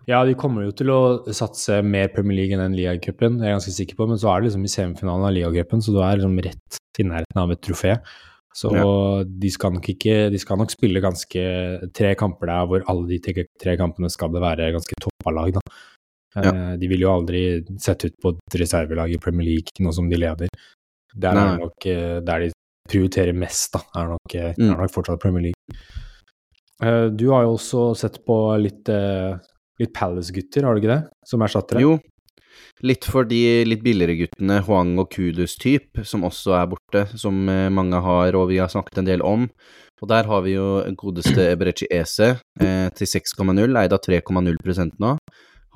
Ja, 0.08 0.22
de 0.24 0.36
kommer 0.40 0.64
jo 0.64 0.72
til 0.72 0.88
å 0.94 1.00
satse 1.36 1.82
mer 1.84 2.08
Premier 2.14 2.40
League 2.40 2.56
enn 2.56 2.64
den 2.64 2.78
ligacupen, 2.78 3.36
det 3.36 3.44
er 3.44 3.52
jeg 3.52 3.58
ganske 3.58 3.76
sikker 3.76 4.00
på, 4.00 4.08
men 4.08 4.20
så 4.20 4.32
er 4.32 4.40
det 4.40 4.48
liksom 4.48 4.64
i 4.64 4.72
semifinalen 4.72 5.28
av 5.28 5.36
ligacupen, 5.36 5.84
så 5.84 5.92
du 5.92 6.00
er 6.00 6.16
liksom 6.16 6.40
rett 6.48 6.80
i 6.98 7.06
nærheten 7.06 7.42
av 7.44 7.52
et 7.52 7.62
trofé. 7.68 7.98
Så 8.58 8.70
ja. 8.74 8.86
de 9.22 9.50
skal 9.54 9.76
nok 9.76 9.86
ikke 9.92 10.14
De 10.32 10.38
skal 10.42 10.58
nok 10.58 10.72
spille 10.72 11.02
ganske 11.04 11.42
tre 11.94 12.14
kamper 12.18 12.50
der 12.50 12.66
hvor 12.70 12.86
alle 12.90 13.06
de 13.12 13.20
tre, 13.22 13.44
tre 13.60 13.76
kampene 13.78 14.10
skal 14.10 14.32
det 14.34 14.42
være 14.42 14.72
ganske 14.74 14.98
toppa 15.04 15.34
lag, 15.34 15.54
da. 15.54 15.62
Ja. 16.38 16.50
Uh, 16.52 16.72
de 16.78 16.90
vil 16.90 17.02
jo 17.02 17.12
aldri 17.12 17.42
sette 17.80 18.10
ut 18.10 18.18
på 18.22 18.34
et 18.34 18.58
reservelag 18.60 19.14
i 19.14 19.20
Premier 19.22 19.46
League 19.48 19.84
nå 19.84 19.94
som 19.94 20.10
de 20.10 20.18
leder. 20.18 20.50
Der 21.18 21.38
er 21.40 21.56
nok 21.58 21.86
eh, 21.88 22.18
der 22.22 22.42
de 22.44 22.50
prioriterer 22.88 23.34
mest, 23.34 23.72
da, 23.74 23.80
er 23.98 24.10
nok, 24.12 24.34
eh, 24.36 24.52
mm. 24.58 24.68
er 24.68 24.82
nok 24.82 24.92
fortsatt 24.92 25.22
Premier 25.22 25.48
League. 25.48 25.78
Du 27.18 27.24
har 27.32 27.42
jo 27.42 27.56
også 27.56 27.86
sett 27.98 28.20
på 28.28 28.36
litt, 28.60 28.86
litt 29.82 29.94
Palace-gutter, 29.96 30.62
har 30.68 30.76
du 30.76 30.82
ikke 30.82 30.92
det? 30.92 31.00
Som 31.26 31.42
erstattere? 31.42 31.82
Jo, 31.82 31.96
litt 32.86 33.08
for 33.08 33.28
de 33.28 33.64
litt 33.66 33.82
billigere 33.84 34.16
guttene, 34.22 34.60
Huang 34.66 34.96
og 35.02 35.10
Kudus-typ, 35.14 36.02
som 36.06 36.26
også 36.28 36.56
er 36.58 36.70
borte, 36.70 37.04
som 37.18 37.36
mange 37.74 38.00
har, 38.04 38.38
og 38.38 38.50
vi 38.52 38.60
har 38.62 38.70
snakket 38.72 39.02
en 39.02 39.10
del 39.10 39.24
om. 39.26 39.48
Og 40.02 40.10
der 40.10 40.28
har 40.30 40.42
vi 40.44 40.54
jo 40.54 40.78
godeste 40.98 41.48
Ebrechi 41.52 41.88
Ese 41.90 42.36
eh, 42.60 42.88
til 42.94 43.10
6,0, 43.10 43.78
eid 43.80 43.94
av 43.94 44.02
3,0% 44.04 44.98
nå. 45.02 45.14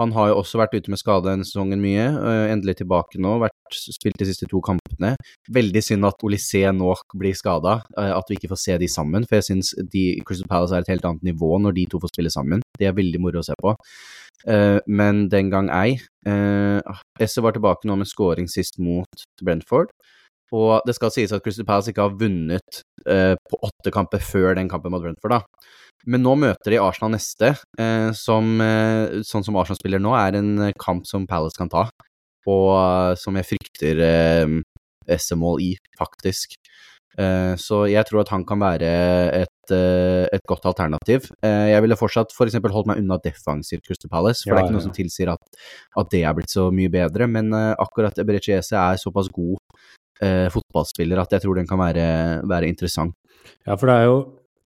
Han 0.01 0.13
har 0.17 0.31
jo 0.31 0.39
også 0.41 0.61
vært 0.61 0.75
ute 0.79 0.93
med 0.93 1.01
skade 1.01 1.29
denne 1.29 1.45
sesongen 1.45 1.83
mye. 1.83 2.07
øh, 2.17 2.47
endelig 2.53 2.79
tilbake 2.81 3.21
nå, 3.21 3.35
vært 3.43 3.77
spilt 3.77 4.17
de 4.19 4.29
siste 4.29 4.49
to 4.49 4.61
kampene. 4.65 5.15
Veldig 5.53 5.83
synd 5.85 6.09
at 6.09 6.25
Olysée 6.25 6.73
nå 6.73 6.95
blir 7.19 7.37
skada, 7.37 7.83
at 7.97 8.29
vi 8.29 8.39
ikke 8.39 8.53
får 8.53 8.63
se 8.63 8.79
de 8.79 8.89
sammen. 8.89 9.27
For 9.29 9.39
jeg 9.39 9.49
syns 9.51 9.75
Crystal 10.27 10.49
Palace 10.49 10.75
er 10.75 10.85
et 10.85 10.93
helt 10.95 11.05
annet 11.05 11.23
nivå 11.33 11.59
når 11.61 11.77
de 11.77 11.87
to 11.91 12.01
får 12.01 12.15
spille 12.15 12.33
sammen. 12.33 12.65
Det 12.79 12.89
er 12.89 12.97
veldig 12.97 13.21
moro 13.21 13.43
å 13.43 13.47
se 13.47 13.57
på. 13.61 13.75
Eh, 14.49 14.79
men 14.87 15.29
den 15.29 15.53
gang 15.53 15.69
ei. 15.71 15.99
Esse 17.21 17.45
var 17.45 17.53
tilbake 17.53 17.89
nå 17.89 17.99
med 17.99 18.09
scoring 18.09 18.49
sist 18.49 18.81
mot 18.81 19.27
Brentford. 19.43 19.93
Og 20.53 20.81
det 20.87 20.97
skal 20.97 21.13
sies 21.13 21.33
at 21.33 21.45
Crystal 21.45 21.69
Palace 21.69 21.93
ikke 21.93 22.05
har 22.05 22.17
vunnet 22.21 22.83
på 23.03 23.59
åtte 23.67 23.91
kamper 23.91 24.21
før 24.23 24.53
den 24.55 24.69
kampen 24.69 24.93
mot 24.93 25.03
Brentford, 25.03 25.33
da. 25.33 25.71
Men 26.07 26.25
nå 26.25 26.35
møter 26.41 26.75
de 26.75 26.81
Arsenal 26.83 27.13
neste, 27.15 27.53
som 28.19 28.49
sånn 29.29 29.45
som 29.47 29.59
Arsenal 29.61 29.79
spiller 29.79 30.03
nå, 30.03 30.17
er 30.19 30.39
en 30.41 30.73
kamp 30.81 31.07
som 31.07 31.29
Palace 31.31 31.59
kan 31.59 31.71
ta. 31.71 31.85
Og 32.51 33.15
som 33.23 33.39
jeg 33.39 33.47
frykter 33.53 34.03
Esse-mål 35.07 35.63
i, 35.63 35.71
faktisk. 35.99 36.59
Eh, 37.21 37.55
så 37.61 37.83
jeg 37.93 38.07
tror 38.09 38.23
at 38.23 38.31
han 38.33 38.45
kan 38.49 38.61
være 38.63 38.91
et, 39.43 39.73
eh, 39.75 40.25
et 40.33 40.45
godt 40.49 40.65
alternativ. 40.71 41.29
Eh, 41.45 41.69
jeg 41.73 41.85
ville 41.85 41.99
fortsatt 41.99 42.33
f.eks. 42.33 42.57
For 42.57 42.77
holdt 42.77 42.89
meg 42.89 43.03
unna 43.03 43.19
defensiv 43.23 43.83
Crystal 43.85 44.11
Palace, 44.13 44.45
for 44.45 44.53
ja, 44.53 44.57
det 44.57 44.63
er 44.63 44.71
ikke 44.71 44.77
noe 44.79 44.87
som 44.87 44.97
tilsier 44.97 45.33
at, 45.35 45.59
at, 45.99 46.13
det 46.13 46.23
er 46.25 46.37
blitt 46.37 46.53
så 46.53 46.71
mye 46.75 46.93
bedre. 46.93 47.29
Men 47.29 47.53
akkurat 47.53 48.19
Eberechiese 48.23 48.79
er 48.81 49.01
såpass 49.01 49.29
god 49.33 49.59
eh, 50.23 50.49
fotballspiller 50.53 51.21
at 51.21 51.37
jeg 51.37 51.45
tror 51.45 51.61
den 51.61 51.69
kan 51.69 51.81
være, 51.83 52.07
være, 52.49 52.71
interessant. 52.71 53.17
Ja, 53.67 53.77
for 53.77 53.91
det 53.91 53.99
er 53.99 54.09
jo 54.09 54.17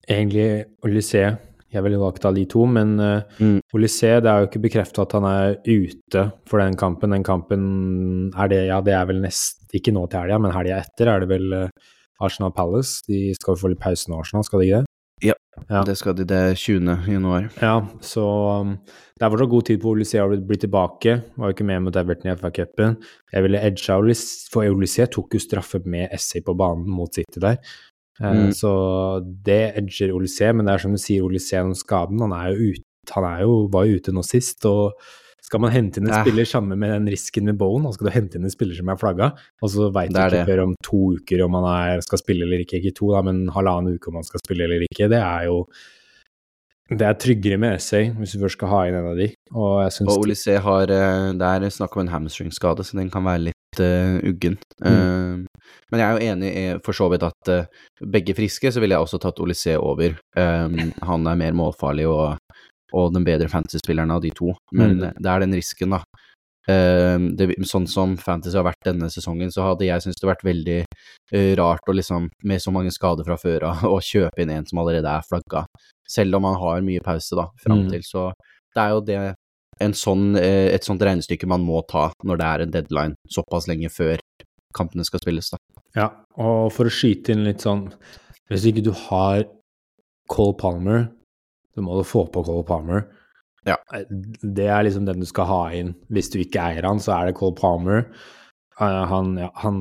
egentlig 0.10 0.66
Olysée 0.86 1.34
jeg 1.74 1.82
ville 1.88 1.98
valgt 1.98 2.26
av 2.30 2.36
de 2.38 2.44
to, 2.50 2.68
men 2.70 2.94
uh, 3.02 3.40
mm. 3.42 3.58
Olysée, 3.74 4.20
det 4.22 4.30
er 4.30 4.44
jo 4.44 4.50
ikke 4.50 4.62
bekreftet 4.68 5.02
at 5.08 5.16
han 5.18 5.26
er 5.26 5.56
ute 5.66 6.28
for 6.50 6.62
den 6.62 6.78
kampen. 6.78 7.16
Den 7.16 7.26
kampen 7.26 7.64
er 8.30 8.52
det, 8.52 8.60
ja, 8.70 8.80
det 8.86 8.94
er 8.94 9.08
vel 9.10 9.24
nest 9.24 9.74
Ikke 9.74 9.94
nå 9.96 10.06
til 10.06 10.22
helga, 10.22 10.38
men 10.38 10.54
helga 10.54 10.84
etter 10.84 11.10
er 11.10 11.24
det 11.24 11.32
vel 11.32 11.56
uh, 11.58 11.94
Arsenal 12.22 12.54
Palace. 12.54 13.02
De 13.10 13.32
skal 13.34 13.56
jo 13.56 13.64
få 13.64 13.72
litt 13.74 13.82
pause 13.82 14.12
nå, 14.12 14.20
Arsenal, 14.22 14.46
skal 14.46 14.62
de 14.62 14.68
ikke 14.70 14.84
det? 14.84 14.90
Ja, 15.24 15.36
ja, 15.70 15.82
det 15.88 15.96
skal 15.98 16.18
de. 16.18 16.28
Det 16.30 16.38
er 16.52 16.58
20. 16.60 17.08
januar. 17.10 17.48
Ja, 17.62 17.78
så 18.06 18.26
um, 18.62 18.76
det 19.18 19.26
er 19.26 19.34
fortsatt 19.34 19.52
god 19.56 19.68
tid 19.70 19.82
på 19.82 19.96
Olysée 19.96 20.22
å 20.22 20.30
bli 20.30 20.60
tilbake. 20.62 21.16
Var 21.40 21.50
jo 21.50 21.56
ikke 21.56 21.68
med 21.70 21.88
mot 21.88 21.98
Everton 21.98 22.30
i 22.30 22.36
FA-cupen. 22.38 23.00
Jeg 23.34 23.48
ville 23.48 23.64
edga 23.66 23.98
Olysée, 24.04 24.46
for 24.54 24.70
Olysée 24.70 25.10
tok 25.10 25.34
jo 25.34 25.42
straffe 25.42 25.82
med 25.90 26.14
Essay 26.14 26.46
på 26.46 26.54
banen 26.60 26.86
mot 26.86 27.10
City 27.18 27.42
der. 27.42 27.58
Eh, 28.22 28.30
mm. 28.46 28.54
Så 28.58 28.72
det 29.46 29.64
edger 29.80 30.14
Olysée, 30.16 30.54
men 30.54 30.68
det 30.68 30.76
er 30.76 30.86
som 30.86 30.96
du 30.96 31.02
sier, 31.02 31.26
Olysée 31.26 31.62
om 31.64 31.74
skaden. 31.78 32.22
Han 32.24 32.36
er 32.38 32.54
jo 32.54 32.72
ute, 32.74 32.88
han 33.16 33.28
er 33.32 33.44
jo, 33.46 33.60
var 33.74 33.90
jo 33.90 34.00
ute 34.00 34.16
nå 34.16 34.26
sist. 34.28 34.66
og 34.70 34.98
skal 35.44 35.60
man 35.60 35.74
hente 35.74 36.00
inn 36.00 36.08
en 36.08 36.14
ja. 36.16 36.22
spiller 36.24 36.48
sammen 36.48 36.80
med 36.80 36.94
den 36.94 37.10
risken 37.12 37.50
med 37.50 37.58
Bowen, 37.60 37.84
og 37.86 37.98
skal 37.98 38.08
du 38.08 38.14
hente 38.16 38.40
inn 38.40 38.48
en 38.48 38.54
spiller 38.54 38.78
som 38.78 38.88
er 38.90 39.00
flagga, 39.00 39.28
og 39.62 39.70
så 39.74 39.90
veit 39.94 40.14
du 40.14 40.18
ikke 40.22 40.46
før 40.48 40.62
om 40.64 40.78
to 40.88 41.02
uker 41.18 41.44
om 41.46 41.58
han 41.60 41.68
er, 41.70 42.06
skal 42.06 42.22
spille 42.22 42.48
eller 42.48 42.64
ikke, 42.64 42.80
ikke 42.80 42.96
to, 42.96 43.12
da, 43.12 43.22
men 43.28 43.44
halvannen 43.54 43.98
uke 43.98 44.10
om 44.10 44.22
han 44.22 44.26
skal 44.26 44.42
spille 44.42 44.66
eller 44.66 44.88
ikke, 44.88 45.12
det 45.12 45.20
er 45.20 45.50
jo 45.50 45.60
det 46.92 47.06
er 47.08 47.16
tryggere 47.16 47.58
med 47.62 47.78
Essay 47.78 48.10
hvis 48.18 48.34
du 48.36 48.42
først 48.42 48.58
skal 48.58 48.72
ha 48.74 48.82
inn 48.88 48.98
en 49.00 49.10
av 49.14 49.20
de. 49.20 49.30
Og, 49.54 49.78
jeg 49.86 50.08
og 50.08 50.26
Olysée 50.26 50.60
har 50.62 50.92
eh, 50.92 51.30
Det 51.40 51.50
er 51.50 51.72
snakk 51.72 51.96
om 51.96 52.04
en 52.04 52.12
hamstringskade, 52.12 52.84
så 52.84 53.00
den 53.00 53.12
kan 53.14 53.24
være 53.24 53.46
litt 53.48 53.80
uh, 53.80 54.20
uggen. 54.28 54.60
Mm. 54.84 54.92
Uh, 54.92 55.72
men 55.90 56.02
jeg 56.02 56.06
er 56.06 56.14
jo 56.14 56.34
enig 56.34 56.52
i 56.60 56.66
for 56.84 56.98
så 56.98 57.08
vidt 57.14 57.24
at 57.26 57.54
uh, 57.54 57.88
begge 58.04 58.36
friske, 58.36 58.72
så 58.72 58.84
ville 58.84 58.98
jeg 58.98 59.08
også 59.08 59.22
tatt 59.24 59.40
Olysée 59.42 59.80
over. 59.80 60.20
Um, 60.36 60.92
han 61.08 61.32
er 61.32 61.40
mer 61.40 61.56
målfarlig 61.58 62.10
og 62.12 62.36
og 62.94 63.14
den 63.14 63.26
bedre 63.26 63.50
fantasy-spilleren 63.50 64.14
av 64.14 64.22
de 64.22 64.30
to. 64.38 64.54
Men 64.78 65.00
mm. 65.00 65.18
det 65.18 65.30
er 65.32 65.44
den 65.44 65.58
risken, 65.58 65.96
da. 65.96 66.04
Uh, 66.64 67.20
det, 67.36 67.50
sånn 67.68 67.90
som 67.92 68.14
fantasy 68.22 68.56
har 68.56 68.68
vært 68.68 68.86
denne 68.88 69.10
sesongen, 69.12 69.52
så 69.52 69.66
hadde 69.66 69.88
jeg 69.88 70.04
syntes 70.06 70.22
det 70.22 70.30
vært 70.30 70.46
veldig 70.48 70.78
uh, 70.86 71.52
rart 71.60 71.90
å 71.92 71.96
liksom, 71.98 72.30
med 72.48 72.64
så 72.64 72.72
mange 72.76 72.94
skader 72.96 73.28
fra 73.28 73.40
før 73.42 73.68
av, 73.72 73.84
å 73.96 74.00
kjøpe 74.00 74.46
inn 74.46 74.54
en 74.54 74.70
som 74.70 74.80
allerede 74.84 75.10
er 75.10 75.28
flagga. 75.28 75.66
Selv 76.14 76.38
om 76.38 76.46
man 76.46 76.60
har 76.62 76.84
mye 76.86 77.02
pause, 77.04 77.38
da, 77.40 77.48
fram 77.64 77.86
mm. 77.86 77.94
til. 77.94 78.06
Så 78.06 78.28
det 78.74 78.84
er 78.84 78.94
jo 78.94 79.02
det 79.08 79.20
sånn, 79.98 80.38
uh, 80.38 80.68
et 80.70 80.86
sånt 80.86 81.02
regnestykke 81.02 81.50
man 81.50 81.66
må 81.66 81.82
ta 81.90 82.10
når 82.24 82.40
det 82.40 82.50
er 82.50 82.64
en 82.64 82.76
deadline 82.76 83.34
såpass 83.34 83.68
lenge 83.72 83.90
før 83.94 84.22
kampene 84.78 85.06
skal 85.06 85.22
spilles, 85.22 85.50
da. 85.54 85.60
Ja, 85.98 86.08
og 86.42 86.72
for 86.74 86.90
å 86.90 86.94
skyte 86.94 87.36
inn 87.36 87.44
litt 87.46 87.62
sånn 87.62 87.84
Hvis 88.50 88.64
ikke 88.66 88.82
du 88.82 88.90
har 88.98 89.44
Cole 90.32 90.56
Palmer 90.58 91.04
så 91.74 91.82
må 91.82 91.98
du 91.98 92.06
få 92.06 92.26
på 92.30 92.44
Cole 92.46 92.66
Palmer. 92.68 93.06
Ja. 93.66 93.78
Det 94.42 94.68
er 94.68 94.84
liksom 94.86 95.08
den 95.08 95.24
du 95.24 95.28
skal 95.30 95.50
ha 95.50 95.62
inn. 95.74 95.94
Hvis 96.14 96.30
du 96.34 96.40
ikke 96.42 96.62
eier 96.62 96.86
han, 96.86 97.02
så 97.02 97.16
er 97.18 97.30
det 97.30 97.38
Cole 97.40 97.58
Palmer. 97.58 98.06
Uh, 98.80 99.04
han, 99.10 99.38
ja, 99.42 99.50
han, 99.64 99.80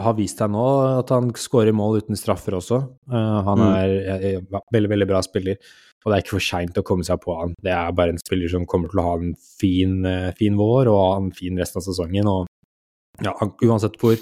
har 0.00 0.14
vist 0.16 0.40
seg 0.40 0.52
nå 0.52 0.66
at 1.02 1.10
han 1.12 1.30
skårer 1.36 1.74
mål 1.76 2.00
uten 2.02 2.18
straffer 2.18 2.56
også. 2.58 2.80
Uh, 3.12 3.40
han 3.48 3.60
mm. 3.60 3.72
er, 3.76 3.94
er, 4.14 4.62
veldig, 4.72 4.92
veldig 4.94 5.08
bra 5.10 5.22
spiller, 5.24 5.58
og 6.02 6.08
det 6.08 6.16
er 6.16 6.24
ikke 6.24 6.36
for 6.36 6.46
seint 6.46 6.80
å 6.80 6.86
komme 6.86 7.06
seg 7.06 7.20
på 7.22 7.36
han. 7.38 7.56
Det 7.62 7.74
er 7.74 7.96
bare 7.96 8.14
en 8.14 8.22
spiller 8.22 8.52
som 8.52 8.68
kommer 8.68 8.92
til 8.92 9.02
å 9.02 9.08
ha 9.10 9.16
en 9.20 9.34
fin, 9.60 9.98
uh, 10.06 10.30
fin 10.38 10.56
vår 10.58 10.92
og 10.92 11.02
ha 11.02 11.10
en 11.20 11.32
fin 11.36 11.58
resten 11.60 11.82
av 11.82 11.86
sesongen. 11.88 12.30
Og 12.32 13.26
ja, 13.26 13.34
han, 13.40 13.52
uansett 13.68 13.98
hvor 14.00 14.16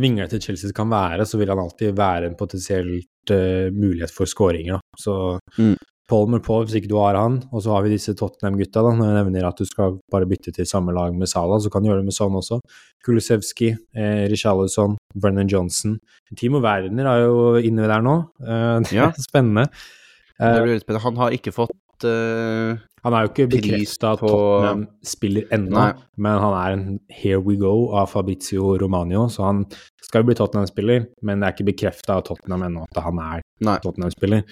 vinglete 0.00 0.38
Chelsea 0.42 0.74
kan 0.76 0.90
være, 0.92 1.26
så 1.26 1.40
vil 1.40 1.50
han 1.50 1.62
alltid 1.64 1.96
være 1.98 2.28
en 2.30 2.38
potensielt 2.38 3.06
mulighet 3.30 4.10
for 4.14 4.30
skåringer. 4.30 4.78
Så 4.98 5.12
mm. 5.58 5.74
Palmer 6.10 6.42
på 6.42 6.58
hvis 6.64 6.76
ikke 6.80 6.90
du 6.90 6.96
har 6.98 7.18
han, 7.18 7.38
og 7.50 7.62
så 7.64 7.74
har 7.74 7.84
vi 7.86 7.92
disse 7.94 8.14
Tottenham-gutta. 8.18 8.82
da, 8.82 8.92
Når 8.96 9.10
jeg 9.10 9.18
nevner 9.20 9.48
at 9.48 9.60
du 9.60 9.68
skal 9.68 9.98
bare 10.12 10.28
bytte 10.30 10.52
til 10.56 10.66
samme 10.68 10.94
lag 10.96 11.14
med 11.16 11.30
Salah, 11.30 11.60
så 11.62 11.70
kan 11.70 11.82
du 11.82 11.90
gjøre 11.90 12.02
det 12.02 12.10
med 12.10 12.16
sånn 12.16 12.38
også. 12.40 12.60
Kulusevski, 13.06 13.70
eh, 13.94 14.24
Richarlison, 14.32 14.96
Brennan 15.14 15.48
Johnson. 15.48 15.98
Timo 16.36 16.60
Werner 16.60 17.06
er 17.06 17.24
jo 17.24 17.54
inne 17.56 17.88
der 17.88 18.02
nå. 18.04 18.16
Eh, 18.42 18.94
ja. 18.96 19.10
spennende. 19.18 19.68
Eh, 20.40 20.54
det 20.54 20.64
blir 20.64 20.74
litt 20.76 20.86
spennende. 20.86 21.04
Han 21.06 21.20
har 21.20 21.36
ikke 21.36 21.52
fått 21.54 22.06
uh, 22.08 22.76
Han 23.04 23.14
er 23.16 23.24
jo 23.24 23.30
ikke 23.30 23.48
bekrefta 23.52 24.14
at 24.14 24.20
Tottenham 24.20 24.86
spiller 25.04 25.46
ennå, 25.52 25.86
men 26.20 26.42
han 26.42 26.56
er 26.56 26.74
en 26.76 26.98
here 27.08 27.40
we 27.40 27.56
go 27.60 27.92
av 27.96 28.10
Fabrizio 28.12 28.74
Romano, 28.80 29.26
så 29.32 29.46
han 29.46 29.62
skal 30.04 30.20
jo 30.20 30.28
bli 30.28 30.36
Tottenham-spiller, 30.36 31.06
men 31.24 31.40
det 31.40 31.48
er 31.48 31.56
ikke 31.56 31.70
bekrefta 31.70 32.18
av 32.18 32.26
Tottenham 32.28 32.66
ennå 32.68 32.84
at 32.88 33.00
han 33.04 33.22
er 33.24 33.44
Tottenham-spiller. 33.80 34.44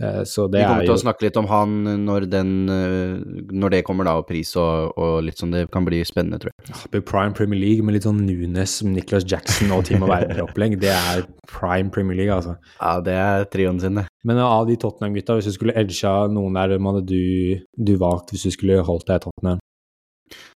Eh, 0.00 0.22
så 0.24 0.46
det 0.48 0.62
Vi 0.62 0.68
kommer 0.68 0.86
til 0.88 0.94
å 0.94 1.02
snakke 1.02 1.26
litt 1.26 1.36
om 1.36 1.48
han 1.50 1.74
når, 2.06 2.26
den, 2.32 2.52
eh, 2.72 3.16
når 3.52 3.74
det 3.76 3.82
kommer, 3.86 4.08
da, 4.08 4.16
og 4.20 4.26
pris 4.28 4.54
og, 4.56 4.94
og, 4.96 5.18
litt 5.26 5.40
sånn. 5.40 5.52
Det 5.52 5.66
kan 5.72 5.86
bli 5.86 6.00
spennende, 6.08 6.40
tror 6.42 6.52
jeg. 6.52 6.72
Ja, 6.72 7.02
prime 7.08 7.36
Premier 7.36 7.60
League 7.60 7.84
med 7.84 7.98
litt 7.98 8.08
sånn 8.08 8.22
Nunes, 8.24 8.78
Nicholas 8.86 9.26
Jackson 9.28 9.74
og 9.76 9.84
Timo 9.88 10.08
Werner-opplegg, 10.12 10.78
det 10.82 10.94
er 10.94 11.26
prime 11.50 11.92
Premier 11.92 12.18
League, 12.22 12.38
altså. 12.38 12.56
Ja, 12.78 12.94
det 13.04 13.18
er 13.18 13.48
trioen 13.52 13.82
sin, 13.82 14.00
det. 14.00 14.06
Men 14.24 14.40
av 14.42 14.68
de 14.70 14.78
Tottenham-gutta, 14.80 15.36
hvis 15.38 15.50
du 15.50 15.58
skulle 15.58 15.76
edga 15.78 16.14
noen 16.32 16.56
der, 16.56 16.72
hvem 16.72 16.88
hadde 16.92 17.04
du, 17.10 17.60
du 17.76 17.94
valgt 18.00 18.32
hvis 18.32 18.48
du 18.48 18.54
skulle 18.54 18.80
holdt 18.86 19.08
deg 19.10 19.20
i 19.20 19.26
Tottenham? 19.26 19.62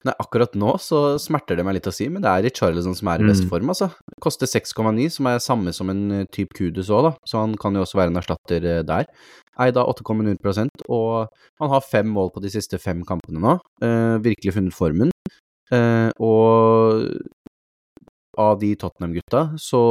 Nei, 0.05 0.13
akkurat 0.19 0.53
nå 0.59 0.75
så 0.83 1.15
smerter 1.21 1.57
det 1.57 1.65
meg 1.65 1.77
litt 1.77 1.87
å 1.89 1.93
si, 1.95 2.05
men 2.11 2.23
det 2.23 2.29
er 2.29 2.43
Richarlison 2.45 2.95
som 2.97 3.09
er 3.09 3.23
i 3.23 3.29
best 3.29 3.45
mm. 3.45 3.49
form, 3.51 3.71
altså. 3.73 3.89
Koster 4.23 4.49
6,9, 4.49 5.07
som 5.15 5.29
er 5.31 5.43
samme 5.43 5.73
som 5.75 5.89
en 5.93 6.03
eh, 6.19 6.27
type 6.33 6.53
Kudus 6.57 6.91
òg, 6.93 7.07
da, 7.07 7.13
så 7.29 7.41
han 7.45 7.55
kan 7.59 7.75
jo 7.75 7.85
også 7.85 7.99
være 8.01 8.13
en 8.13 8.21
erstatter 8.21 8.67
eh, 8.69 8.81
der. 8.87 9.07
Eida 9.63 9.85
8,0 9.85 10.67
og 10.89 11.29
han 11.61 11.71
har 11.73 11.85
fem 11.85 12.09
mål 12.09 12.31
på 12.33 12.41
de 12.43 12.51
siste 12.53 12.79
fem 12.81 13.03
kampene 13.07 13.41
nå. 13.41 13.57
Eh, 13.85 14.17
virkelig 14.25 14.55
funnet 14.57 14.77
formen. 14.77 15.13
Eh, 15.73 16.09
og 16.21 17.05
av 18.39 18.57
de 18.61 18.73
Tottenham-gutta, 18.81 19.53
så 19.61 19.83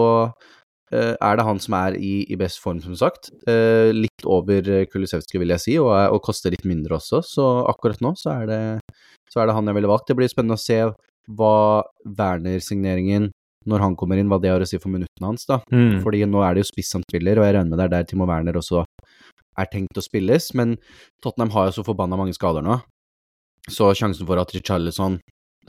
er 0.92 1.38
det 1.38 1.46
han 1.46 1.60
som 1.62 1.76
er 1.78 1.96
i, 1.96 2.12
i 2.28 2.36
best 2.36 2.60
form, 2.62 2.82
som 2.84 2.96
sagt. 2.98 3.30
Eh, 3.48 3.90
litt 3.96 4.26
over 4.28 4.66
Kulisevskij, 4.92 5.40
vil 5.40 5.54
jeg 5.54 5.64
si, 5.64 5.78
og, 5.80 5.92
og, 5.92 6.20
koster 6.24 6.52
litt 6.52 6.66
mindre 6.68 6.98
også, 6.98 7.22
så 7.24 7.46
akkurat 7.70 8.02
nå 8.04 8.14
så 8.20 8.36
er 8.42 8.50
det 8.50 8.62
så 9.32 9.40
er 9.40 9.48
det 9.48 9.56
han 9.56 9.70
jeg 9.70 9.78
ville 9.78 9.90
valgt. 9.90 10.10
Det 10.10 10.18
blir 10.18 10.30
spennende 10.30 10.58
å 10.58 10.60
se 10.60 10.78
hva 11.32 11.56
Werner-signeringen, 12.04 13.30
når 13.70 13.84
han 13.84 13.96
kommer 13.96 14.18
inn, 14.18 14.28
hva 14.30 14.40
det 14.42 14.50
har 14.52 14.62
å 14.62 14.68
si 14.68 14.80
for 14.82 14.92
minuttene 14.92 15.30
hans, 15.30 15.46
da. 15.48 15.60
Mm. 15.72 16.00
Fordi 16.04 16.24
nå 16.28 16.42
er 16.44 16.54
det 16.54 16.64
jo 16.64 16.70
spiss 16.72 16.92
han 16.98 17.06
spiller, 17.06 17.40
og 17.40 17.46
jeg 17.46 17.56
regner 17.56 17.72
med 17.72 17.80
det 17.80 17.86
er 17.86 17.94
der 17.94 18.08
Timo 18.10 18.26
Werner 18.28 18.58
også 18.58 18.82
er 19.60 19.68
tenkt 19.72 19.98
å 20.00 20.04
spilles, 20.04 20.50
men 20.58 20.76
Tottenham 21.24 21.52
har 21.54 21.68
jo 21.68 21.78
så 21.78 21.86
forbanna 21.86 22.18
mange 22.18 22.34
skader 22.36 22.64
nå, 22.64 22.80
så 23.70 23.92
sjansen 23.96 24.26
for 24.26 24.40
at 24.42 24.52
Richarlison 24.56 25.20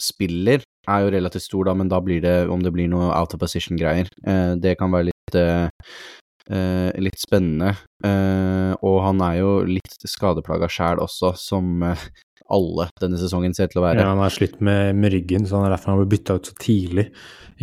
spiller 0.02 0.64
er 0.90 1.04
jo 1.04 1.12
relativt 1.14 1.46
stor, 1.46 1.68
da, 1.70 1.76
men 1.78 1.92
da 1.92 2.00
blir 2.04 2.24
det, 2.24 2.36
om 2.52 2.64
det 2.64 2.74
blir 2.74 2.90
noe 2.92 3.12
out 3.14 3.36
of 3.36 3.42
position-greier, 3.44 4.10
eh, 4.26 4.54
det 4.60 4.78
kan 4.80 4.92
være 4.92 5.13
litt 5.34 6.52
eh, 6.52 6.92
litt 7.00 7.20
spennende. 7.22 7.76
Uh, 8.04 8.76
og 8.84 9.00
han 9.06 9.22
er 9.24 9.40
jo 9.40 9.56
litt 9.68 10.08
skadeplaga 10.10 10.68
sjæl 10.72 11.00
også, 11.04 11.34
som 11.40 11.84
uh, 11.84 12.06
alle 12.52 12.90
denne 13.00 13.20
sesongen 13.22 13.56
ser 13.56 13.72
til 13.72 13.82
å 13.82 13.88
være. 13.88 14.04
Ja, 14.04 14.12
han 14.12 14.22
har 14.24 14.34
slitt 14.34 14.60
med, 14.62 14.94
med 15.00 15.14
ryggen, 15.14 15.48
så 15.48 15.60
han 15.60 15.70
er 15.70 15.78
derfor 15.78 15.94
han 15.94 16.04
ble 16.04 16.12
bytta 16.12 16.38
ut 16.38 16.52
så 16.52 16.56
tidlig. 16.60 17.10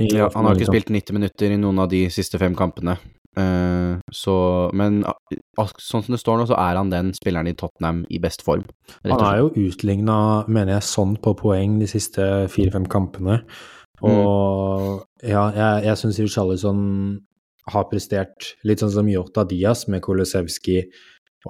Ja, 0.00 0.30
han 0.34 0.46
har 0.46 0.56
ikke 0.56 0.72
spilt 0.72 0.92
90 0.92 1.18
minutter 1.18 1.52
i 1.52 1.60
noen 1.60 1.82
av 1.82 1.90
de 1.92 2.06
siste 2.12 2.40
fem 2.40 2.54
kampene. 2.56 2.96
Så 4.10 4.32
Men 4.76 5.02
sånn 5.78 6.02
som 6.02 6.14
det 6.14 6.18
står 6.18 6.40
nå, 6.40 6.46
så 6.50 6.56
er 6.58 6.78
han 6.78 6.90
den 6.90 7.12
spilleren 7.14 7.50
i 7.50 7.54
Tottenham 7.58 8.00
i 8.10 8.18
best 8.22 8.42
form. 8.46 8.64
Han 9.04 9.22
er 9.22 9.42
jo 9.42 9.50
utligna, 9.68 10.16
mener 10.48 10.76
jeg, 10.76 10.88
sånn 10.88 11.14
på 11.22 11.34
poeng 11.38 11.78
de 11.82 11.88
siste 11.90 12.26
fire-fem 12.50 12.88
kampene. 12.90 13.42
Og 14.00 15.04
ja, 15.20 15.44
jeg, 15.52 15.84
jeg 15.86 16.00
syns 16.00 16.20
Richarlison 16.22 16.80
har 17.72 17.88
prestert 17.90 18.52
litt 18.66 18.82
sånn 18.82 18.92
som 18.94 19.08
Jota 19.10 19.46
Diaz 19.48 19.86
med 19.90 20.02
Kolosevskij 20.04 20.84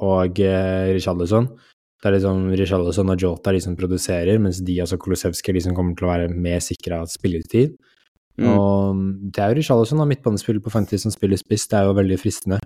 og 0.01 0.41
eh, 0.45 0.93
Richarlison. 0.95 1.51
Det 2.01 2.09
er 2.09 2.17
liksom 2.17 2.47
Richarlison 2.57 3.13
og 3.13 3.23
Jota 3.25 3.53
de 3.53 3.61
som 3.61 3.77
produserer, 3.77 4.41
mens 4.41 4.63
Diaz 4.65 4.95
og 4.97 5.03
Kolosevskij 5.05 5.59
liksom 5.59 5.77
kommer 5.77 5.97
til 5.99 6.09
å 6.09 6.13
være 6.13 6.31
mer 6.33 6.63
sikra 6.65 7.03
spilletid. 7.11 7.75
Mm. 8.41 8.49
Og 8.55 9.03
det 9.35 9.43
er 9.43 9.53
jo 9.53 9.59
Richarlison, 9.59 10.01
midtbanespiller 10.09 10.63
på 10.65 10.73
Fantasy 10.73 11.05
som 11.05 11.13
spiller 11.13 11.41
spiss, 11.41 11.67
det 11.69 11.81
er 11.81 11.91
jo 11.91 11.99
veldig 11.99 12.19
fristende. 12.23 12.61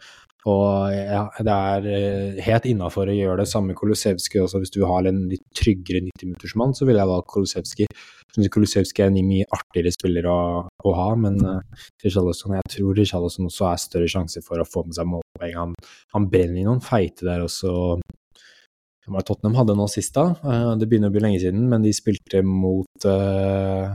Og 0.50 0.92
ja, 0.92 1.22
det 1.46 1.54
er 1.54 1.87
eh, 1.88 2.42
helt 2.44 2.66
innafor 2.68 3.09
å 3.09 3.16
gjøre 3.16 3.40
det 3.40 3.48
samme 3.48 3.72
med 3.72 3.78
Kolosevskij 3.78 4.42
også. 4.42 4.61
Hvis 4.61 4.74
du 4.74 4.83
har 4.85 5.09
en 5.09 5.22
litt 5.30 5.44
tryggere 5.57 6.02
90-minuttersmann, 6.04 6.74
så 6.76 6.88
ville 6.88 7.00
jeg 7.00 7.11
valgt 7.11 7.30
Kolosevskij. 7.33 7.88
Kolosevskij 8.52 9.07
er 9.07 9.12
en 9.12 9.28
mye 9.28 9.48
artigere 9.54 9.94
spiller 9.94 10.28
å, 10.28 10.38
å 10.66 10.94
ha, 10.98 11.09
men 11.16 11.38
uh, 11.46 11.87
Richarlison, 12.04 12.57
jeg 12.59 12.74
tror 12.76 12.98
Richarlison 12.98 13.48
også 13.48 13.68
er 13.70 13.80
større 13.80 14.11
sjanse 14.11 14.42
for 14.44 14.61
å 14.61 14.68
få 14.68 14.85
med 14.88 14.98
seg 14.98 15.09
målpoeng. 15.09 15.57
Han, 15.57 15.74
han 16.16 16.28
brenner 16.33 16.61
i 16.61 16.66
noen 16.66 16.83
feite 16.85 17.28
der 17.28 17.46
også. 17.46 18.00
Tottenham 19.04 19.57
hadde 19.61 19.76
nå 19.78 19.87
sist, 19.92 20.16
da? 20.16 20.33
Uh, 20.44 20.74
det 20.80 20.90
begynner 20.90 21.12
å 21.12 21.14
bli 21.14 21.24
lenge 21.24 21.40
siden, 21.44 21.68
men 21.70 21.85
de 21.85 21.92
spilte 21.94 22.42
mot 22.44 23.09
uh, 23.09 23.94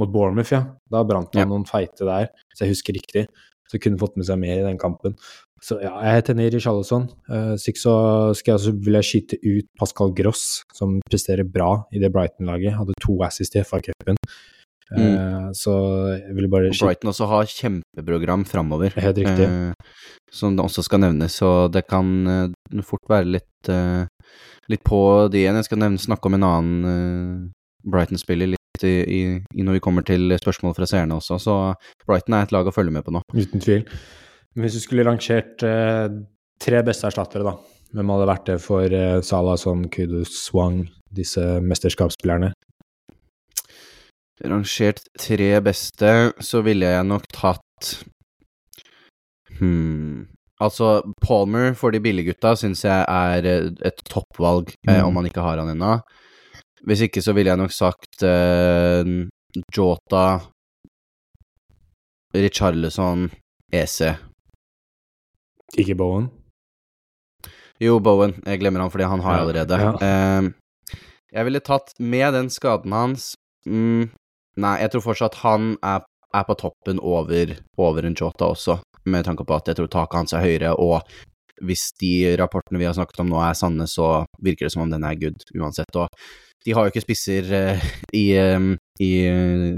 mot 0.00 0.10
Bournemouth, 0.10 0.52
ja. 0.52 0.64
Da 0.90 1.04
brant 1.04 1.34
han 1.34 1.44
Ja. 1.44 1.48
noen 1.48 1.66
feite 1.68 2.04
der, 2.04 2.30
hvis 2.48 2.62
jeg 2.62 2.72
husker 2.72 2.92
riktig. 2.96 3.26
Så 3.70 3.78
kunne 3.78 3.98
fått 3.98 4.16
med 4.16 4.26
seg 4.26 4.38
mer 4.38 4.58
i 4.58 4.66
den 4.66 4.78
kampen. 4.78 5.14
Så 5.60 5.76
ja, 5.82 5.92
jeg 6.06 6.20
heter 6.20 6.36
Niri 6.38 6.60
Charlesson, 6.60 7.10
i 7.28 7.34
Richarlison. 7.36 7.58
Uh, 7.60 7.74
så 7.76 7.96
skal 8.38 8.54
jeg 8.54 8.62
så 8.64 8.72
vil 8.72 8.96
jeg 8.96 9.08
skyte 9.08 9.38
ut 9.44 9.66
Pascal 9.78 10.14
Gross, 10.16 10.44
som 10.72 11.00
presterer 11.10 11.44
bra 11.44 11.82
i 11.92 12.00
det 12.00 12.08
Brighton-laget. 12.14 12.78
Hadde 12.78 12.96
to 13.04 13.18
assist 13.26 13.58
i 13.58 13.64
FA-cupen. 13.64 14.16
Uh, 14.90 15.52
Så 15.54 15.72
jeg 16.16 16.34
vil 16.34 16.48
bare 16.50 16.72
skyte 16.72 16.88
Brighton 16.88 17.12
også 17.12 17.28
har 17.30 17.50
kjempeprogram 17.52 18.46
framover. 18.48 18.96
Helt 18.96 19.20
riktig. 19.20 19.46
Eh, 19.46 20.08
som 20.32 20.56
det 20.56 20.64
også 20.64 20.82
skal 20.86 21.02
nevnes, 21.04 21.36
så 21.42 21.68
det 21.72 21.84
kan 21.90 22.08
eh, 22.26 22.82
fort 22.86 23.04
være 23.10 23.28
litt, 23.36 23.68
eh, 23.68 24.06
litt 24.70 24.82
på 24.86 25.28
det 25.30 25.42
igjen. 25.42 25.58
Jeg 25.60 25.68
skal 25.68 25.82
nevne, 25.82 26.00
snakke 26.00 26.30
om 26.30 26.38
en 26.38 26.46
annen 26.48 26.90
eh, 26.90 27.90
Brighton-spiller 27.90 28.54
litt 28.54 28.86
i, 28.86 28.96
i, 29.04 29.20
i 29.60 29.66
når 29.66 29.76
vi 29.76 29.84
kommer 29.84 30.06
til 30.06 30.32
spørsmål 30.40 30.72
fra 30.78 30.88
seerne 30.88 31.18
også, 31.20 31.36
så 31.42 31.56
Brighton 32.06 32.38
er 32.38 32.46
et 32.48 32.54
lag 32.54 32.68
å 32.68 32.72
følge 32.74 32.94
med 32.94 33.04
på 33.04 33.12
nå. 33.12 33.20
Uten 33.36 33.60
tvil. 33.60 33.84
Hvis 34.58 34.74
du 34.74 34.80
skulle 34.82 35.04
rangert 35.06 35.62
eh, 35.62 36.08
tre 36.60 36.80
beste 36.86 37.06
erstattere, 37.06 37.44
da, 37.46 37.52
hvem 37.94 38.10
hadde 38.14 38.26
vært 38.30 38.48
det 38.50 38.56
for 38.62 38.82
eh, 38.96 39.20
Salah, 39.26 39.56
Son, 39.60 39.84
Kudus, 39.92 40.32
Swang, 40.46 40.82
disse 41.14 41.44
mesterskapsspillerne? 41.62 42.50
Rangert 44.40 45.02
tre 45.20 45.50
beste, 45.62 46.10
så 46.40 46.62
ville 46.66 46.88
jeg 46.96 47.06
nok 47.10 47.26
tatt 47.34 47.96
Hmm. 49.60 50.26
Altså, 50.60 51.02
Palmer 51.20 51.74
for 51.76 51.92
de 51.92 51.98
billiggutta 52.00 52.54
syns 52.56 52.80
jeg 52.86 53.04
er 53.04 53.44
eh, 53.48 53.66
et 53.84 53.98
toppvalg, 54.08 54.70
eh, 54.88 55.00
Mm. 55.02 55.06
om 55.08 55.14
man 55.18 55.26
ikke 55.28 55.42
har 55.44 55.58
han 55.60 55.68
ennå. 55.74 55.98
Hvis 56.88 57.02
ikke 57.04 57.20
så 57.20 57.34
ville 57.36 57.50
jeg 57.52 57.60
nok 57.60 57.72
sagt 57.76 58.22
eh, 58.24 59.04
Jota, 59.76 60.40
Richarlison, 62.34 63.28
EC. 63.72 64.14
Ikke 65.78 65.94
Bowen? 65.98 66.30
Jo, 67.80 67.98
Bowen. 68.00 68.34
Jeg 68.44 68.60
glemmer 68.60 68.80
han 68.84 68.90
fordi 68.92 69.06
han 69.08 69.20
har 69.24 69.36
Ja, 69.38 69.42
allerede. 69.44 69.78
ja. 69.78 69.92
Eh, 70.02 70.50
jeg 71.32 71.44
ville 71.46 71.60
tatt 71.60 71.92
med 72.02 72.34
den 72.34 72.48
skaden 72.50 72.92
hans 72.92 73.34
mm, 73.66 74.10
Nei, 74.60 74.72
jeg 74.82 74.90
tror 74.90 75.04
fortsatt 75.04 75.36
han 75.44 75.76
er, 75.86 76.02
er 76.34 76.44
på 76.44 76.56
toppen 76.58 76.98
over, 77.00 77.54
over 77.78 78.04
en 78.04 78.16
Jota 78.18 78.48
også, 78.50 78.80
med 79.06 79.24
tanke 79.24 79.44
på 79.46 79.54
at 79.56 79.70
jeg 79.70 79.78
tror 79.78 79.88
taket 79.88 80.18
hans 80.18 80.32
er 80.36 80.42
høyere, 80.42 80.72
og 80.74 81.06
hvis 81.62 81.92
de 82.02 82.34
rapportene 82.40 82.80
vi 82.80 82.84
har 82.88 82.96
snakket 82.98 83.20
om 83.22 83.30
nå 83.30 83.38
er 83.46 83.54
sanne, 83.56 83.86
så 83.88 84.24
virker 84.42 84.66
det 84.66 84.72
som 84.74 84.82
om 84.82 84.90
den 84.90 85.04
er 85.06 85.14
good 85.20 85.40
uansett. 85.54 85.94
Og 85.96 86.08
de 86.66 86.74
har 86.76 86.84
jo 86.84 86.92
ikke 86.92 87.04
spisser 87.06 87.46
eh, 87.56 87.86
i, 88.12 88.24
eh, 88.36 88.58
i 89.00 89.10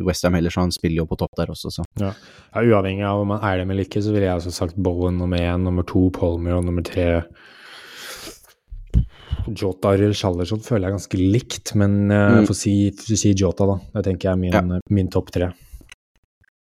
Westham 0.05 0.35
heller, 0.35 0.51
så 0.51 0.61
han 0.65 0.73
spiller 0.75 1.03
jo 1.03 1.07
på 1.07 1.17
topp 1.21 1.37
der 1.39 1.53
også, 1.55 1.71
så. 1.71 1.85
Ja. 2.01 2.13
ja, 2.55 2.63
Uavhengig 2.67 3.05
av 3.07 3.21
om 3.23 3.29
man 3.29 3.41
er 3.47 3.59
dem 3.63 3.71
eller 3.71 3.87
ikke, 3.87 4.03
så 4.03 4.13
ville 4.15 4.27
jeg 4.27 4.37
også 4.41 4.53
sagt 4.53 4.77
Bowen 4.77 5.19
nummer 5.23 5.39
én, 5.39 5.63
nummer 5.63 5.87
to 5.87 6.09
Palmer 6.11 6.59
og 6.59 6.65
nummer 6.67 6.83
tre 6.83 7.23
Jota 9.59 9.91
eller 9.97 10.13
Richarlison 10.13 10.61
føler 10.63 10.87
jeg 10.89 10.95
ganske 10.99 11.19
likt, 11.19 11.73
men 11.79 11.97
uh, 12.13 12.41
Mm. 12.43 12.47
får 12.47 12.55
si, 12.59 12.75
si 13.17 13.33
Jota, 13.35 13.67
da. 13.67 13.79
Det 13.97 14.05
tenker 14.07 14.29
jeg 14.29 14.33
er 14.33 14.41
min, 14.43 14.53
Ja. 14.53 14.81
min 14.91 15.09
topp 15.11 15.31
tre. 15.35 15.53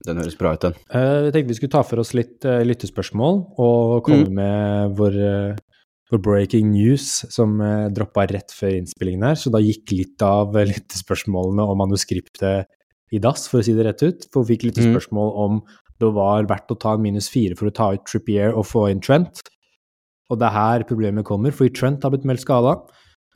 Den 0.05 0.16
høres 0.18 0.35
bra 0.38 0.55
ut, 0.57 0.61
den. 0.64 0.75
Eh, 0.90 1.29
jeg 1.29 1.33
tenkte 1.33 1.48
vi 1.53 1.55
skulle 1.61 1.70
ta 1.77 1.83
for 1.87 2.01
oss 2.03 2.11
litt 2.12 2.40
lyttespørsmål 2.42 3.37
og 3.62 4.03
komme 4.03 4.27
Mm. 4.27 4.35
med 4.35 4.96
vår, 4.98 5.14
eh, 6.12 6.18
vår 6.18 6.22
breaking 6.22 6.70
news 6.72 7.25
som 7.33 7.61
eh, 7.61 7.88
droppa 7.94 8.27
rett 8.27 8.53
før 8.53 8.77
innspillingen 8.77 9.25
her. 9.31 9.38
Så 9.40 9.51
da 9.51 9.61
gikk 9.62 9.92
litt 9.96 10.22
av 10.22 10.55
uh, 10.55 10.64
lyttespørsmålene 10.68 11.64
og 11.64 11.79
manuskriptet 11.81 12.68
i 13.12 13.20
dass, 13.20 13.48
for 13.48 13.61
å 13.61 13.64
si 13.64 13.75
det 13.77 13.87
rett 13.87 14.03
ut. 14.03 14.29
For 14.33 14.44
vi 14.44 14.57
fikk 14.57 14.66
Mm. 14.66 14.72
lyttespørsmål 14.72 15.33
om 15.37 15.62
det 16.01 16.12
var 16.12 16.44
verdt 16.44 16.70
å 16.72 16.79
ta 16.79 16.94
en 16.94 17.03
minus 17.03 17.29
fire 17.29 17.55
for 17.57 17.68
å 17.68 17.75
ta 17.75 17.92
ut 17.94 18.05
Trippier 18.05 18.53
og 18.53 18.66
få 18.66 18.90
inn 18.90 19.01
Trent. 19.01 19.42
Og 20.31 20.38
det 20.38 20.48
er 20.48 20.57
her 20.57 20.85
problemet 20.85 21.25
kommer, 21.25 21.53
fordi 21.53 21.75
Trent 21.75 22.03
har 22.03 22.11
blitt 22.11 22.25
meldt 22.25 22.40
skada. 22.40 22.81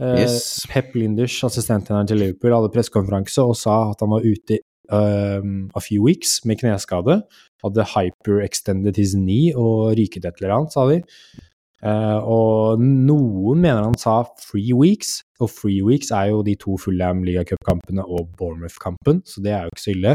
Yes. 0.01 0.67
Pep 0.69 0.95
Linders, 0.95 1.43
assistenttreneren 1.45 2.09
til 2.09 2.19
Liverpool, 2.21 2.53
hadde 2.53 2.73
pressekonferanse 2.75 3.45
og 3.45 3.57
sa 3.57 3.91
at 3.93 4.01
han 4.01 4.11
var 4.11 4.25
ute 4.25 4.59
um, 4.91 5.71
a 5.75 5.81
few 5.81 6.03
weeks 6.03 6.45
med 6.45 6.61
kneskade. 6.61 7.23
Hadde 7.65 7.87
hyperextended 7.95 8.97
his 8.97 9.15
knee 9.15 9.55
og 9.57 9.97
ryket 9.97 10.25
et 10.25 10.43
eller 10.43 10.57
annet, 10.57 10.73
sa 10.73 10.87
de. 10.91 11.01
Eh, 11.85 12.21
og 12.25 12.81
noen 12.81 13.61
mener 13.61 13.85
han 13.85 13.97
sa 14.01 14.23
free 14.41 14.73
weeks, 14.73 15.19
og 15.45 15.51
free 15.53 15.83
weeks 15.85 16.09
er 16.11 16.31
jo 16.31 16.39
de 16.43 16.55
to 16.57 16.79
Fulham 16.81 17.21
ligacupkampene 17.27 18.05
og 18.07 18.31
Bournemouth-kampen, 18.39 19.21
så 19.29 19.43
det 19.45 19.53
er 19.53 19.67
jo 19.67 19.75
ikke 19.75 19.85
så 19.85 19.93
ille. 19.93 20.15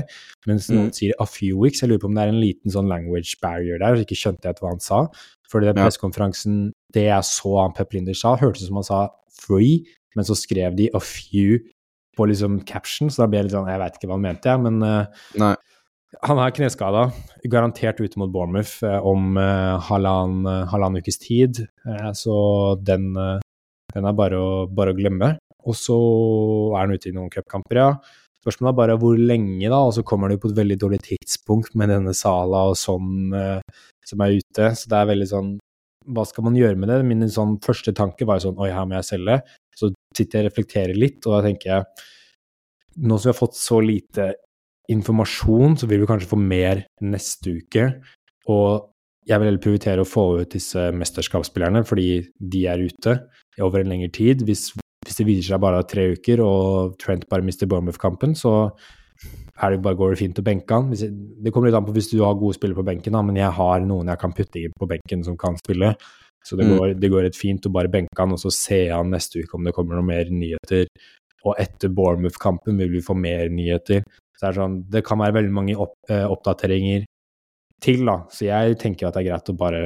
Mens 0.49 0.69
noen 0.71 0.89
Mm. 0.89 0.93
sier 0.97 1.13
a 1.19 1.25
few 1.25 1.59
weeks, 1.61 1.81
jeg 1.81 1.89
lurer 1.89 2.01
på 2.01 2.09
om 2.09 2.15
det 2.15 2.23
er 2.23 2.33
en 2.33 2.41
liten 2.41 2.71
sånn 2.71 2.89
language 2.89 3.37
barrier 3.41 3.77
der, 3.77 3.95
så 3.95 4.05
ikke 4.05 4.17
skjønte 4.17 4.49
jeg 4.49 4.55
hva 4.59 4.73
han 4.73 4.79
sa. 4.79 5.07
For 5.47 5.59
den 5.61 5.75
pressekonferansen, 5.75 6.71
det 6.93 7.05
jeg 7.05 7.23
så 7.23 7.61
han 7.61 7.73
Pep 7.73 7.93
Linder 7.93 8.13
sa, 8.15 8.35
hørtes 8.37 8.63
ut 8.63 8.67
som 8.67 8.75
han 8.81 8.83
sa 8.83 9.09
free, 9.29 9.85
men 10.15 10.25
så 10.25 10.35
skrev 10.35 10.75
de 10.75 10.89
a 10.93 10.99
few 10.99 11.59
på 12.17 12.25
liksom 12.27 12.65
caption, 12.65 13.09
så 13.09 13.23
da 13.23 13.27
ble 13.27 13.37
jeg 13.37 13.45
litt 13.45 13.53
sånn, 13.53 13.69
jeg 13.69 13.79
veit 13.79 13.95
ikke 13.95 14.07
hva 14.09 14.17
han 14.17 14.25
mente, 14.25 14.49
jeg, 14.49 14.59
men 14.59 14.81
uh. 14.83 15.05
Han 16.19 16.39
er 16.43 16.51
kneskada, 16.55 17.05
garantert 17.47 18.01
ute 18.03 18.19
mot 18.19 18.31
Bournemouth 18.31 18.83
eh, 18.83 18.99
om 19.07 19.37
uh, 19.39 19.79
halvannen 19.87 20.67
halvann 20.71 20.99
ukes 20.99 21.21
tid, 21.21 21.63
eh, 21.87 22.09
så 22.17 22.35
den, 22.83 23.13
eh, 23.15 23.39
den 23.95 24.07
er 24.09 24.17
bare 24.17 24.39
å, 24.39 24.49
bare 24.67 24.91
å 24.91 24.97
glemme. 24.97 25.37
Og 25.61 25.77
så 25.77 25.95
er 26.73 26.83
han 26.83 26.95
ute 26.97 27.11
i 27.11 27.15
noen 27.15 27.31
cupkamper, 27.31 27.79
ja. 27.79 27.89
Spørsmålet 28.41 28.73
er 28.73 28.79
bare 28.79 28.99
hvor 28.99 29.19
lenge, 29.19 29.67
da, 29.69 29.79
og 29.85 29.93
så 29.95 30.03
kommer 30.03 30.31
det 30.31 30.39
på 30.41 30.49
et 30.49 30.57
veldig 30.57 30.79
dårlig 30.81 30.99
tidspunkt 31.05 31.75
med 31.77 31.93
denne 31.93 32.15
Sala 32.17 32.65
og 32.71 32.79
sånn 32.81 33.35
eh, 33.37 33.81
som 34.07 34.23
er 34.25 34.39
ute, 34.41 34.71
så 34.75 34.91
det 34.91 34.97
er 34.97 35.11
veldig 35.13 35.29
sånn 35.29 35.51
hva 36.11 36.23
skal 36.25 36.47
man 36.47 36.55
gjøre 36.57 36.79
med 36.81 36.89
det? 36.89 37.03
Min 37.05 37.27
sånn 37.29 37.59
første 37.61 37.93
tanke 37.93 38.25
var 38.25 38.39
jo 38.39 38.49
sånn 38.49 38.61
oi, 38.63 38.71
her 38.73 38.87
må 38.89 38.97
jeg 38.97 39.05
selge. 39.05 39.35
Så 39.77 39.91
sitter 40.17 40.39
jeg 40.39 40.47
og 40.47 40.49
reflekterer 40.49 40.97
litt, 40.97 41.19
og 41.27 41.35
da 41.35 41.41
tenker 41.45 41.69
jeg 41.69 42.07
nå 43.05 43.19
som 43.19 43.29
vi 43.29 43.31
har 43.31 43.37
fått 43.37 43.59
så 43.59 43.77
lite 43.85 44.31
informasjon, 44.89 45.77
så 45.77 45.87
vil 45.89 46.01
vi 46.01 46.09
kanskje 46.09 46.29
få 46.31 46.39
mer 46.39 46.85
neste 47.01 47.57
uke. 47.61 47.85
Og 48.49 48.87
jeg 49.27 49.37
vil 49.39 49.51
heller 49.51 49.61
prioritere 49.61 50.01
å 50.01 50.07
få 50.09 50.41
ut 50.41 50.55
disse 50.55 50.87
mesterskapsspillerne, 50.97 51.83
fordi 51.85 52.23
de 52.39 52.63
er 52.67 52.81
ute 52.81 53.19
over 53.61 53.83
en 53.83 53.91
lengre 53.93 54.09
tid. 54.11 54.41
Hvis, 54.47 54.71
hvis 55.05 55.19
det 55.19 55.27
viser 55.27 55.53
seg 55.53 55.61
bare 55.61 55.83
tre 55.87 56.11
uker, 56.15 56.41
og 56.41 56.97
Trent 57.01 57.27
bare 57.29 57.45
mister 57.45 57.69
Bournemouth-kampen, 57.69 58.33
så 58.35 58.71
er 59.61 59.75
det 59.75 59.83
bare 59.85 59.99
går 59.99 60.15
det 60.15 60.21
fint 60.23 60.39
å 60.41 60.45
benke 60.45 60.73
han. 60.73 60.89
Jeg, 60.97 61.13
det 61.13 61.53
kommer 61.53 61.69
litt 61.69 61.77
an 61.77 61.85
på 61.85 61.93
hvis 61.93 62.09
du 62.09 62.23
har 62.23 62.33
gode 62.39 62.57
spillere 62.57 62.81
på 62.81 62.87
benken, 62.87 63.13
da, 63.13 63.21
men 63.21 63.37
jeg 63.37 63.53
har 63.53 63.85
noen 63.85 64.09
jeg 64.09 64.21
kan 64.23 64.33
putte 64.33 64.63
inn 64.63 64.73
på 64.79 64.89
benken 64.89 65.23
som 65.27 65.37
kan 65.37 65.59
spille. 65.61 65.93
Så 66.41 66.57
det 66.57 66.65
Mm. 66.65 66.77
går, 66.77 66.93
det 66.97 67.09
går 67.13 67.21
rett 67.27 67.37
fint 67.37 67.65
å 67.69 67.71
bare 67.71 67.91
benke 67.93 68.17
han, 68.17 68.31
og 68.33 68.39
så 68.41 68.49
se 68.49 68.87
han 68.89 69.11
neste 69.13 69.43
uke 69.43 69.53
om 69.53 69.63
det 69.63 69.75
kommer 69.77 69.93
noen 69.99 70.09
mer 70.09 70.25
nyheter. 70.25 70.87
Og 71.45 71.53
etter 71.61 71.89
Bournemouth-kampen 71.89 72.77
vil 72.81 72.89
vi 72.89 73.01
få 73.05 73.13
mer 73.13 73.49
nyheter. 73.49 74.01
Så 74.41 74.49
det, 74.49 74.57
sånn, 74.57 74.79
det 74.89 75.03
kan 75.05 75.21
være 75.21 75.35
veldig 75.37 75.53
mange 75.53 75.75
opp, 75.77 75.93
eh, 76.09 76.25
oppdateringer 76.25 77.05
til, 77.81 78.01
da. 78.09 78.23
Så 78.33 78.47
jeg 78.47 78.79
tenker 78.81 79.07
at 79.07 79.13
det 79.13 79.21
er 79.21 79.29
greit 79.29 79.53
å 79.53 79.57
bare 79.57 79.83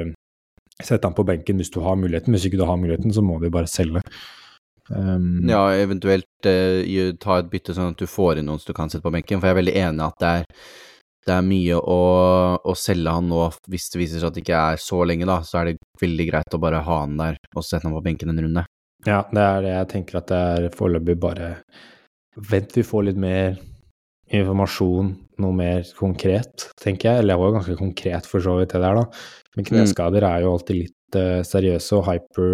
sette 0.80 1.04
han 1.04 1.16
på 1.16 1.28
benken 1.28 1.60
hvis 1.60 1.74
du 1.76 1.82
har 1.84 2.00
muligheten. 2.00 2.32
Hvis 2.32 2.48
ikke 2.48 2.62
du 2.62 2.66
har 2.68 2.80
muligheten, 2.80 3.12
så 3.12 3.24
må 3.24 3.42
du 3.42 3.50
bare 3.52 3.68
selge. 3.68 4.00
Um, 4.88 5.44
Ja, 5.50 5.68
eventuelt 5.76 6.48
eh, 6.48 7.12
ta 7.20 7.40
et 7.42 7.52
bytte 7.52 7.76
sånn 7.76 7.96
at 7.96 8.00
du 8.00 8.08
får 8.08 8.40
inn 8.40 8.48
noen 8.48 8.62
som 8.62 8.72
du 8.72 8.78
kan 8.78 8.92
sette 8.92 9.04
på 9.04 9.12
benken, 9.12 9.42
for 9.42 9.50
jeg 9.50 9.58
er 9.58 9.62
veldig 9.64 9.80
enig 9.82 10.06
at 10.06 10.20
det 10.22 10.34
er 10.40 10.46
det 11.26 11.34
er 11.34 11.42
mye 11.42 11.78
å, 11.82 12.02
å, 12.62 12.74
selge 12.78 13.10
han 13.10 13.26
nå 13.32 13.48
hvis 13.74 13.88
det 13.90 13.98
viser 13.98 14.22
seg 14.22 14.30
at 14.30 14.36
det 14.38 14.44
ikke 14.44 14.60
er 14.76 14.82
så 14.82 15.00
lenge, 15.10 15.26
da. 15.26 15.40
Så 15.42 15.58
er 15.58 15.72
det 15.72 15.80
veldig 15.98 16.28
greit 16.30 16.54
å 16.54 16.62
bare 16.62 16.84
ha 16.86 16.98
han 17.02 17.16
der 17.18 17.40
og 17.56 17.66
sette 17.66 17.88
han 17.88 17.96
på 17.98 18.04
benken 18.06 18.30
en 18.30 18.44
runde. 18.46 18.66
Ja, 19.10 19.24
det 19.34 19.42
er 19.42 19.64
det 19.66 19.72
jeg 19.74 19.90
tenker 19.96 20.20
at 20.22 20.30
det 20.30 20.42
er 20.54 20.68
foreløpig 20.74 21.18
bare 21.22 21.56
Vent 22.36 22.74
vi 22.76 22.84
får 22.84 23.06
litt 23.08 23.20
mer 23.22 23.58
informasjon, 24.34 25.14
noe 25.42 25.56
mer 25.56 25.86
konkret, 25.98 26.70
tenker 26.82 27.12
jeg. 27.12 27.22
Eller 27.22 27.36
det 27.36 27.40
var 27.42 27.52
jo 27.52 27.58
ganske 27.60 27.78
konkret 27.80 28.30
for 28.30 28.44
så 28.44 28.58
vidt, 28.60 28.74
det 28.74 28.82
der, 28.82 29.00
da. 29.02 29.06
Men 29.56 29.66
mm. 29.66 29.70
kneskader 29.70 30.26
er 30.28 30.44
jo 30.44 30.56
alltid 30.56 30.82
litt 30.82 31.20
uh, 31.20 31.42
seriøse, 31.46 32.00
og 32.00 32.10
hyper 32.10 32.54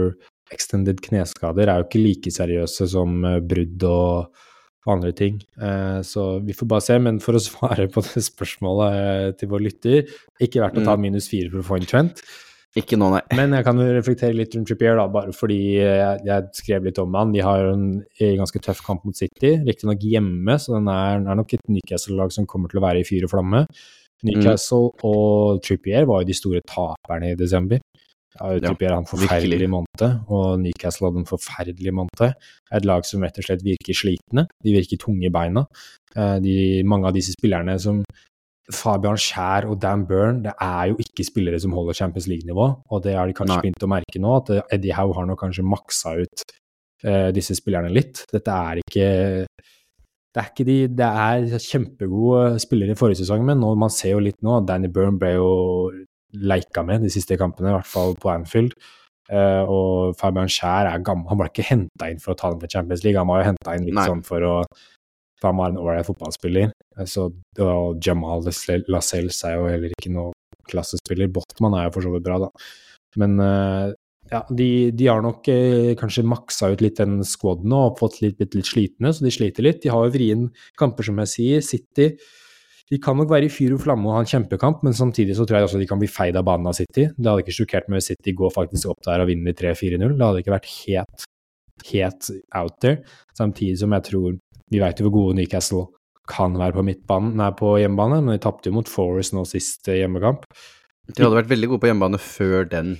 extended 0.52 1.00
kneskader 1.06 1.72
er 1.72 1.80
jo 1.80 1.88
ikke 1.88 2.04
like 2.04 2.34
seriøse 2.36 2.90
som 2.92 3.22
uh, 3.24 3.40
brudd 3.40 3.88
og 3.88 4.92
andre 4.92 5.14
ting. 5.16 5.40
Uh, 5.62 6.02
så 6.06 6.42
vi 6.44 6.56
får 6.58 6.72
bare 6.74 6.86
se. 6.90 7.00
Men 7.08 7.22
for 7.24 7.38
å 7.38 7.44
svare 7.50 7.88
på 7.92 8.04
det 8.10 8.26
spørsmålet 8.28 9.40
til 9.40 9.52
vår 9.54 9.68
lytter, 9.70 10.16
ikke 10.42 10.64
verdt 10.64 10.82
å 10.82 10.88
ta 10.88 10.98
mm. 10.98 11.08
minus 11.08 11.32
fire 11.32 11.54
for 11.54 11.64
å 11.64 11.70
få 11.72 11.80
en 11.80 11.92
Trent. 11.92 12.26
Ikke 12.80 12.96
nå, 12.96 13.10
nei. 13.12 13.20
Men 13.36 13.52
jeg 13.52 13.66
kan 13.68 13.80
jo 13.82 13.86
reflektere 13.92 14.36
litt 14.38 14.54
rundt 14.56 14.70
Trippier, 14.70 14.96
da, 14.96 15.04
bare 15.12 15.34
fordi 15.36 15.60
jeg, 15.76 16.22
jeg, 16.24 16.52
skrev 16.56 16.86
litt 16.88 17.02
om 17.04 17.18
han. 17.20 17.34
De 17.36 17.42
har 17.44 17.66
jo 17.66 17.74
en, 17.76 17.88
en 18.24 18.38
ganske 18.40 18.62
tøff 18.64 18.80
kamp 18.86 19.04
mot 19.08 19.18
City, 19.18 19.58
riktignok 19.68 20.06
hjemme, 20.08 20.56
så 20.56 20.78
den 20.78 20.88
er, 20.92 21.20
er 21.20 21.40
nok 21.40 21.58
et 21.58 21.66
Newcastle-lag 21.68 22.32
som 22.32 22.48
kommer 22.48 22.72
til 22.72 22.80
å 22.80 22.86
være 22.86 23.04
i 23.04 23.08
fyr 23.08 23.28
og 23.28 23.34
flamme. 23.34 23.66
Newcastle 24.24 24.88
mm. 24.94 25.04
og 25.10 25.60
Trippier 25.66 26.08
var 26.08 26.24
jo 26.24 26.30
de 26.30 26.38
store 26.38 26.64
taperne 26.64 27.34
i 27.34 27.40
desember. 27.40 27.84
Ja, 28.38 28.54
Trippier 28.64 28.94
hadde 28.94 29.02
en 29.04 29.10
forferdelig 29.10 29.68
måned, 29.74 30.08
og 30.32 30.62
Newcastle 30.64 31.10
hadde 31.10 31.26
en 31.26 31.28
forferdelig 31.28 31.96
måned. 31.98 32.38
Et 32.72 32.88
lag 32.88 33.04
som 33.08 33.26
rett 33.26 33.42
og 33.42 33.50
slett 33.50 33.66
virker 33.66 33.98
slitne. 33.98 34.48
De 34.64 34.76
virker 34.78 35.02
tunge 35.02 35.28
i 35.28 35.34
beina. 35.34 35.66
Eh, 36.16 36.38
de, 36.44 36.56
mange 36.88 37.10
av 37.10 37.18
disse 37.18 37.36
spillerne 37.36 37.76
som 37.84 38.00
Fabian 38.76 39.20
Skjær 39.20 39.68
og 39.70 39.80
Dan 39.84 40.06
Byrne 40.10 40.46
det 40.46 40.54
er 40.62 40.92
jo 40.92 40.98
ikke 41.04 41.26
spillere 41.28 41.60
som 41.62 41.74
holder 41.76 41.98
Champions 41.98 42.28
League-nivå. 42.32 42.68
Og 42.92 43.04
det 43.06 43.16
har 43.18 43.30
de 43.30 43.36
kanskje 43.38 43.58
Nei. 43.58 43.66
begynt 43.68 43.86
å 43.86 43.92
merke 43.92 44.22
nå, 44.24 44.38
at 44.40 44.52
Eddie 44.76 44.96
Howe 44.98 45.16
har 45.18 45.28
nå 45.30 45.38
kanskje 45.40 45.66
maksa 45.68 46.16
ut 46.22 46.46
uh, 47.06 47.30
disse 47.36 47.58
spillerne 47.58 47.92
litt. 47.94 48.24
Dette 48.32 48.56
er 48.72 48.82
ikke 48.84 49.10
det 50.32 50.40
er, 50.40 50.48
ikke 50.48 50.64
de, 50.64 50.78
det 50.96 51.08
er 51.26 51.60
kjempegode 51.60 52.62
spillere 52.64 52.96
i 52.96 53.00
forrige 53.00 53.20
sesong, 53.20 53.44
men 53.44 53.60
nå, 53.60 53.74
man 53.76 53.92
ser 53.92 54.14
jo 54.14 54.24
litt 54.24 54.40
nå 54.46 54.62
at 54.62 54.70
Danny 54.70 54.88
Byrne 54.88 55.20
ble 55.20 55.34
jo 55.34 55.50
leika 56.32 56.86
med 56.88 57.04
de 57.04 57.12
siste 57.12 57.36
kampene, 57.40 57.74
i 57.74 57.76
hvert 57.76 57.90
fall 57.92 58.16
på 58.16 58.32
Anfield. 58.32 58.78
Uh, 59.32 59.64
og 59.68 60.16
Fabian 60.20 60.48
Skjær 60.52 60.88
er 60.88 61.04
gammel, 61.04 61.28
han 61.28 61.40
ble 61.40 61.50
ikke 61.52 61.68
henta 61.68 62.08
inn 62.12 62.24
for 62.24 62.32
å 62.32 62.40
ta 62.40 62.54
dem 62.54 62.64
til 62.64 62.72
Champions 62.78 63.04
League, 63.04 63.20
han 63.20 63.28
var 63.28 63.42
jo 63.42 63.50
henta 63.50 63.76
inn 63.76 63.86
litt 63.88 64.00
Nei. 64.00 64.08
sånn 64.08 64.24
for 64.28 64.48
å 64.48 64.56
for 65.42 65.50
han 65.50 65.58
var 65.58 65.72
en 65.72 65.82
ålreit 65.82 66.06
fotballspiller. 66.06 66.72
Så, 67.08 67.30
og 67.64 68.04
Jamal 68.04 68.44
Lascelles 68.92 69.40
er 69.48 69.58
jo 69.58 69.68
heller 69.72 69.94
ikke 69.96 70.12
noe 70.14 70.36
klassespiller. 70.70 71.32
Botman 71.32 71.78
er 71.78 71.88
jo 71.88 71.96
for 71.98 72.06
så 72.06 72.14
vidt 72.14 72.26
bra, 72.26 72.40
da. 72.44 72.50
Men 73.22 73.40
uh, 73.44 73.94
ja, 74.32 74.44
de, 74.48 74.68
de, 74.96 75.08
har 75.12 75.24
nok 75.24 75.48
eh, 75.52 75.92
kanskje 76.00 76.24
maksa 76.28 76.70
ut 76.72 76.84
litt 76.84 77.00
den 77.02 77.20
squaden 77.28 77.74
og 77.76 77.98
fått 78.00 78.22
litt, 78.24 78.38
litt, 78.40 78.56
litt, 78.56 78.70
slitne, 78.70 79.12
så 79.12 79.26
de 79.26 79.34
sliter 79.34 79.66
litt. 79.66 79.82
De 79.84 79.92
har 79.92 80.06
jo 80.06 80.14
vrien 80.14 80.46
kamper, 80.80 81.08
som 81.08 81.20
jeg 81.24 81.32
sier. 81.34 81.66
City 81.66 82.14
de 82.92 83.00
kan 83.00 83.16
nok 83.16 83.30
være 83.32 83.48
i 83.48 83.52
fyr 83.52 83.72
og 83.72 83.80
flamme 83.86 84.10
og 84.10 84.18
ha 84.18 84.22
en 84.26 84.28
kjempekamp, 84.28 84.82
men 84.84 84.96
samtidig 84.96 85.38
så 85.38 85.46
tror 85.48 85.62
jeg 85.62 85.68
også 85.70 85.80
de 85.80 85.88
kan 85.88 86.00
bli 86.00 86.10
feid 86.12 86.36
av 86.36 86.44
banen 86.48 86.68
av 86.68 86.76
City. 86.76 87.06
Det 87.16 87.30
hadde 87.30 87.46
ikke 87.46 87.56
sjokkert 87.56 87.88
meg 87.88 88.02
hvis 88.02 88.10
City 88.12 88.34
går 88.36 88.52
faktisk 88.52 88.92
opp 88.92 89.00
der 89.08 89.24
og 89.24 89.30
vinner 89.30 89.56
3-4-0. 89.56 90.18
Det 90.18 90.26
hadde 90.26 90.42
ikke 90.44 90.56
vært 90.58 90.68
helt, 90.74 91.24
helt 91.88 92.32
out 92.60 92.76
there. 92.84 93.00
Samtidig 93.38 93.80
som 93.80 93.96
jeg 93.96 94.08
tror 94.10 94.36
vi 94.72 94.84
veit 94.84 95.00
jo 95.00 95.08
hvor 95.08 95.16
gode 95.16 95.38
Newcastle 95.40 95.86
kan 96.32 96.56
være 96.60 96.80
på, 96.80 96.86
midtbanen, 96.88 97.36
nei, 97.40 97.52
på 97.60 97.76
hjemmebane, 97.82 98.22
men 98.24 98.38
de 98.38 98.44
tapte 98.44 98.72
jo 98.72 98.78
mot 98.80 98.90
Forest 98.90 99.36
nå 99.36 99.46
sist 99.50 99.92
eh, 99.92 100.02
hjemmekamp. 100.02 100.48
De 101.12 101.24
hadde 101.26 101.38
vært 101.42 101.52
veldig 101.52 101.72
gode 101.74 101.84
på 101.84 101.92
hjemmebane 101.92 102.22
før 102.24 102.68
den. 102.72 102.96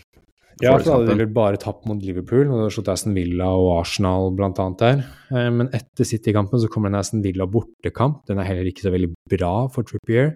Ja, 0.62 0.76
så 0.78 0.94
hadde 0.94 1.10
de 1.10 1.24
vel 1.24 1.34
bare 1.34 1.60
tapt 1.62 1.88
mot 1.90 2.02
Liverpool, 2.04 2.50
og 2.54 2.70
slått 2.74 2.92
Aston 2.94 3.16
Villa 3.18 3.48
og 3.58 3.72
Arsenal 3.80 4.30
annet 4.30 4.82
der. 4.82 5.04
Eh, 5.34 5.50
men 5.54 5.72
etter 5.74 6.08
City-kampen 6.08 6.62
så 6.62 6.70
kommer 6.72 6.92
en 6.92 7.00
Aston 7.00 7.24
Villa 7.26 7.48
bortekamp. 7.50 8.22
Den 8.30 8.42
er 8.42 8.50
heller 8.50 8.70
ikke 8.70 8.86
så 8.86 8.94
veldig 8.94 9.14
bra 9.32 9.54
for 9.74 9.88
Trippier. 9.88 10.36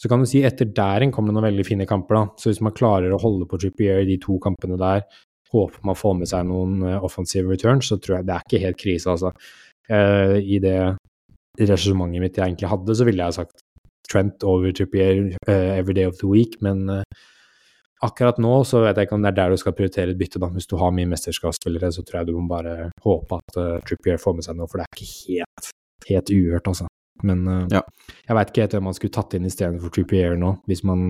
Så 0.00 0.08
kan 0.08 0.22
du 0.22 0.26
si 0.26 0.40
etter 0.46 0.70
der 0.74 1.04
en 1.04 1.12
kommer 1.12 1.30
det 1.30 1.38
noen 1.38 1.50
veldig 1.50 1.66
fine 1.68 1.86
kamper, 1.86 2.16
da. 2.16 2.40
Så 2.40 2.50
hvis 2.50 2.62
man 2.64 2.74
klarer 2.74 3.12
å 3.12 3.20
holde 3.20 3.46
på 3.50 3.60
Trippier 3.60 4.00
i 4.02 4.08
de 4.08 4.16
to 4.22 4.40
kampene 4.42 4.80
der, 4.80 5.04
håper 5.52 5.86
man 5.86 5.98
får 5.98 6.16
med 6.18 6.30
seg 6.30 6.48
noen 6.48 6.80
eh, 6.88 7.04
offensive 7.06 7.52
returns, 7.52 7.92
så 7.92 8.00
tror 8.00 8.18
jeg 8.18 8.30
det 8.30 8.36
er 8.36 8.48
ikke 8.48 8.64
helt 8.64 8.80
krise, 8.80 9.18
altså. 9.18 9.34
I 9.90 10.60
det 10.62 10.76
resonnementet 11.68 12.22
mitt 12.22 12.38
jeg 12.38 12.46
egentlig 12.46 12.70
hadde, 12.70 12.96
så 12.96 13.06
ville 13.08 13.26
jeg 13.26 13.38
sagt 13.40 13.64
Trent 14.10 14.42
over 14.48 14.72
Trippier 14.74 15.28
uh, 15.46 15.70
every 15.76 15.94
day 15.94 16.06
of 16.08 16.18
the 16.18 16.26
week, 16.26 16.56
men 16.64 16.82
uh, 16.90 17.02
akkurat 18.02 18.40
nå 18.42 18.52
så 18.66 18.82
vet 18.84 18.98
jeg 18.98 19.06
ikke 19.06 19.18
om 19.18 19.24
det 19.24 19.32
er 19.32 19.38
der 19.38 19.54
du 19.54 19.60
skal 19.60 19.76
prioritere 19.76 20.14
et 20.14 20.18
bytte, 20.18 20.40
da. 20.42 20.48
Hvis 20.50 20.70
du 20.70 20.76
har 20.80 20.94
mye 20.94 21.10
mesterskapsspillere, 21.10 21.92
så 21.94 22.02
tror 22.06 22.20
jeg 22.20 22.30
du 22.30 22.38
må 22.38 22.48
bare 22.50 22.90
håpe 23.04 23.38
at 23.38 23.60
uh, 23.60 23.76
Trippier 23.86 24.18
får 24.22 24.38
med 24.38 24.46
seg 24.46 24.58
noe, 24.58 24.70
for 24.70 24.80
det 24.80 24.88
er 24.88 24.96
ikke 24.96 25.12
helt, 25.36 25.74
helt 26.08 26.32
uhørt, 26.34 26.72
altså. 26.72 26.88
Men 27.20 27.44
ja. 27.68 27.82
jeg 28.24 28.36
veit 28.38 28.50
ikke 28.50 28.62
helt 28.64 28.74
hvem 28.78 28.86
man 28.88 28.94
skulle 28.96 29.12
tatt 29.12 29.34
inn 29.36 29.44
istedenfor 29.44 29.92
Trippier 29.92 30.38
nå, 30.40 30.54
hvis 30.70 30.80
man 30.88 31.02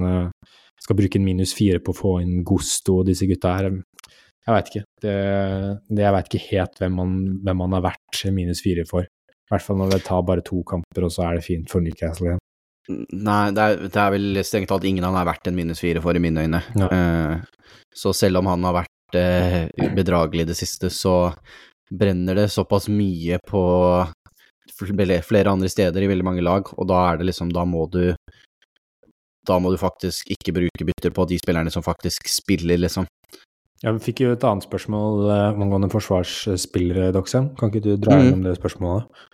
skal 0.82 0.96
bruke 0.98 1.20
en 1.20 1.26
minus 1.26 1.52
fire 1.54 1.78
på 1.78 1.94
å 1.94 1.98
få 1.98 2.16
inn 2.24 2.40
Gusto 2.46 2.96
og 2.98 3.06
disse 3.06 3.28
gutta 3.30 3.52
her. 3.54 3.68
Jeg 4.48 4.56
veit 4.56 4.70
ikke. 4.72 4.82
Det, 5.04 5.14
det, 5.86 6.02
jeg 6.02 6.14
veit 6.16 6.28
ikke 6.30 6.48
helt 6.48 6.82
hvem 6.82 6.98
man, 6.98 7.16
hvem 7.44 7.60
man 7.62 7.76
har 7.76 7.84
vært 7.92 8.24
minus 8.34 8.64
fire 8.64 8.82
for. 8.88 9.06
I 9.50 9.56
hvert 9.56 9.66
fall 9.66 9.80
når 9.80 9.96
det 9.96 10.04
tar 10.06 10.22
bare 10.22 10.46
to 10.46 10.60
kamper, 10.62 11.08
og 11.08 11.10
så 11.10 11.24
er 11.26 11.40
det 11.40 11.42
fint 11.42 11.72
for 11.72 11.82
Newcastle 11.82 12.28
igjen. 12.28 12.42
Nei, 13.18 13.40
det 13.54 13.64
er, 13.64 13.80
det 13.82 13.98
er 13.98 14.12
vel 14.14 14.38
strengt 14.46 14.70
talt 14.70 14.86
ingen 14.86 15.04
han 15.06 15.16
har 15.18 15.26
vært 15.26 15.50
en 15.50 15.56
minus 15.58 15.82
fire 15.82 16.02
for, 16.02 16.14
i 16.14 16.22
mine 16.22 16.44
øyne. 16.46 16.60
Ja. 16.78 16.86
Uh, 16.86 17.74
så 17.94 18.12
selv 18.14 18.38
om 18.40 18.50
han 18.50 18.62
har 18.68 18.76
vært 18.78 19.18
uh, 19.18 19.90
bedragelig 19.96 20.46
i 20.46 20.50
det 20.52 20.56
siste, 20.58 20.90
så 20.94 21.32
brenner 21.90 22.38
det 22.38 22.46
såpass 22.54 22.86
mye 22.90 23.40
på 23.46 23.62
flere 24.80 25.50
andre 25.50 25.68
steder 25.68 26.06
i 26.06 26.08
veldig 26.12 26.24
mange 26.24 26.46
lag, 26.46 26.70
og 26.78 26.86
da 26.88 27.02
er 27.10 27.18
det 27.18 27.26
liksom 27.26 27.50
Da 27.52 27.66
må 27.66 27.88
du 27.90 28.14
Da 29.44 29.58
må 29.58 29.72
du 29.74 29.76
faktisk 29.76 30.30
ikke 30.30 30.54
bruke 30.54 30.86
bytter 30.86 31.10
på 31.10 31.26
de 31.26 31.40
spillerne 31.42 31.74
som 31.74 31.82
faktisk 31.82 32.30
spiller, 32.30 32.78
liksom. 32.78 33.08
Ja, 33.82 33.92
Vi 33.92 33.98
fikk 33.98 34.20
jo 34.20 34.32
et 34.32 34.44
annet 34.44 34.64
spørsmål 34.64 35.26
uh, 35.26 35.58
angående 35.58 35.90
forsvarsspillere, 35.90 37.12
Doxham. 37.16 37.50
Kan 37.56 37.72
ikke 37.72 37.82
du 37.82 37.96
dra 37.96 38.14
mm. 38.14 38.22
gjennom 38.22 38.42
mm. 38.44 38.48
det 38.48 38.56
spørsmålet? 38.60 39.28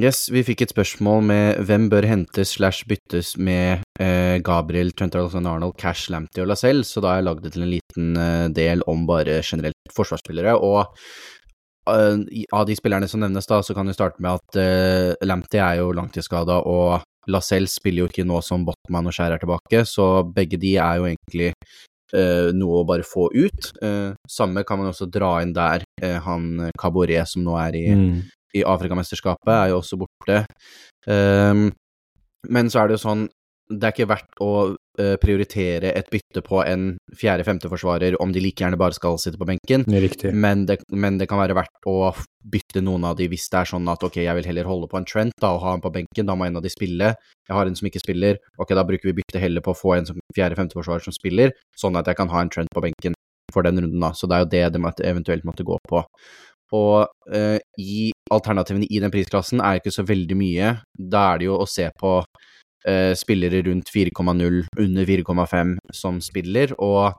Yes, 0.00 0.24
vi 0.32 0.40
fikk 0.40 0.62
et 0.64 0.70
spørsmål 0.72 1.24
med 1.28 1.58
hvem 1.68 1.90
bør 1.92 2.06
hentes 2.08 2.54
slash 2.56 2.86
byttes 2.88 3.34
med 3.36 3.82
eh, 4.00 4.38
Gabriel, 4.40 4.94
Trent 4.96 5.18
Alexander-Arnold, 5.20 5.76
Cash, 5.76 6.08
Lamptey 6.14 6.40
og 6.40 6.48
Lascelles, 6.48 6.88
så 6.88 7.02
da 7.04 7.10
har 7.12 7.20
jeg 7.20 7.26
lagd 7.26 7.44
det 7.44 7.52
til 7.52 7.66
en 7.66 7.72
liten 7.74 8.16
eh, 8.16 8.46
del 8.56 8.84
om 8.88 9.04
bare 9.08 9.42
generelt 9.44 9.92
forsvarsspillere. 9.92 10.56
Og 10.56 10.80
eh, 11.92 12.42
av 12.56 12.64
de 12.70 12.78
spillerne 12.78 13.10
som 13.10 13.20
nevnes, 13.20 13.50
da, 13.50 13.60
så 13.60 13.76
kan 13.76 13.90
vi 13.90 13.98
starte 13.98 14.24
med 14.24 14.40
at 14.40 14.60
eh, 14.64 15.28
Lamptey 15.28 15.60
er 15.60 15.82
jo 15.82 15.92
langtidsskada, 15.98 16.62
og 16.64 17.04
Lascelles 17.28 17.76
spiller 17.76 18.06
jo 18.06 18.10
ikke 18.10 18.24
nå 18.26 18.40
som 18.40 18.64
Botman 18.64 19.12
og 19.12 19.14
Skjær 19.14 19.36
er 19.36 19.44
tilbake, 19.44 19.84
så 19.84 20.22
begge 20.24 20.56
de 20.62 20.72
er 20.80 20.98
jo 20.98 21.10
egentlig 21.12 21.52
uh, 22.16 22.48
noe 22.56 22.80
å 22.80 22.86
bare 22.88 23.06
få 23.06 23.28
ut. 23.30 23.68
Uh, 23.78 24.16
samme 24.26 24.64
kan 24.66 24.80
man 24.80 24.90
også 24.90 25.06
dra 25.06 25.36
inn 25.44 25.52
der. 25.54 25.84
Uh, 26.02 26.18
han 26.24 26.72
Caboret 26.80 27.30
som 27.30 27.44
nå 27.46 27.54
er 27.62 27.78
i, 27.78 27.84
mm. 27.94 28.16
I 28.56 28.64
Afrikamesterskapet, 28.68 29.52
er 29.52 29.70
jo 29.72 29.78
også 29.80 29.98
borte. 30.00 30.42
Um, 31.06 31.70
men 32.52 32.70
så 32.70 32.82
er 32.82 32.90
det 32.90 32.98
jo 32.98 33.06
sånn 33.06 33.28
det 33.72 33.86
er 33.86 33.94
ikke 33.94 34.08
verdt 34.10 34.40
å 34.42 34.52
uh, 34.74 35.14
prioritere 35.22 35.92
et 35.96 36.08
bytte 36.12 36.42
på 36.44 36.60
en 36.64 36.96
fjerde-femteforsvarer 37.16 38.18
om 38.22 38.32
de 38.34 38.42
like 38.42 38.60
gjerne 38.60 38.78
bare 38.80 38.96
skal 38.96 39.18
sitte 39.20 39.40
på 39.40 39.48
benken, 39.48 39.86
men 39.86 40.66
det, 40.68 40.80
men 40.90 41.18
det, 41.20 41.28
kan 41.30 41.40
være 41.40 41.56
verdt 41.56 41.88
å 41.88 42.12
bytte 42.52 42.82
noen 42.84 43.06
av 43.08 43.16
de 43.16 43.30
hvis 43.32 43.48
det 43.52 43.62
er 43.62 43.70
sånn 43.72 43.88
at 43.88 44.04
ok, 44.04 44.20
jeg 44.24 44.36
vil 44.38 44.50
heller 44.50 44.68
holde 44.68 44.90
på 44.92 45.00
en 45.00 45.08
Trent 45.08 45.34
da, 45.40 45.54
og 45.54 45.62
ha 45.64 45.74
han 45.76 45.84
på 45.84 45.92
benken, 45.94 46.28
da 46.28 46.36
må 46.36 46.46
en 46.46 46.60
av 46.60 46.66
de 46.66 46.72
spille. 46.72 47.14
Jeg 47.48 47.56
har 47.56 47.68
en 47.68 47.78
som 47.78 47.88
ikke 47.88 48.02
spiller, 48.02 48.40
ok, 48.60 48.74
da 48.76 48.84
bruker 48.88 49.10
vi 49.10 49.18
bytte 49.22 49.42
heller 49.42 49.64
på 49.64 49.72
å 49.74 49.78
få 49.78 49.96
en 49.96 50.08
fjerde-femteforsvarer 50.36 51.06
som 51.06 51.16
spiller, 51.16 51.54
sånn 51.78 51.96
at 52.00 52.10
jeg 52.10 52.18
kan 52.20 52.32
ha 52.32 52.44
en 52.44 52.52
Trent 52.52 52.72
på 52.74 52.84
benken 52.84 53.16
for 53.52 53.64
den 53.66 53.80
runden, 53.80 54.00
da. 54.00 54.12
Så 54.16 54.28
det 54.28 54.36
er 54.36 54.44
jo 54.44 54.52
det 54.52 54.64
det 54.72 55.08
eventuelt 55.08 55.44
måtte 55.44 55.66
gå 55.66 55.76
på. 55.88 56.02
Og 56.72 57.04
uh, 57.04 57.58
i 57.80 58.11
alternativene 58.32 58.88
i 58.90 59.00
den 59.02 59.12
prisklassen 59.12 59.62
er 59.62 59.78
ikke 59.78 59.94
så 59.94 60.06
veldig 60.08 60.38
mye. 60.38 60.72
Da 60.96 61.26
er 61.32 61.42
det 61.42 61.50
jo 61.50 61.60
å 61.60 61.68
se 61.68 61.88
på 61.98 62.16
uh, 62.22 63.12
spillere 63.18 63.62
rundt 63.68 63.92
4,0, 63.92 64.58
under 64.86 65.08
4,5 65.08 65.76
som 65.96 66.20
spiller, 66.24 66.74
og 66.82 67.12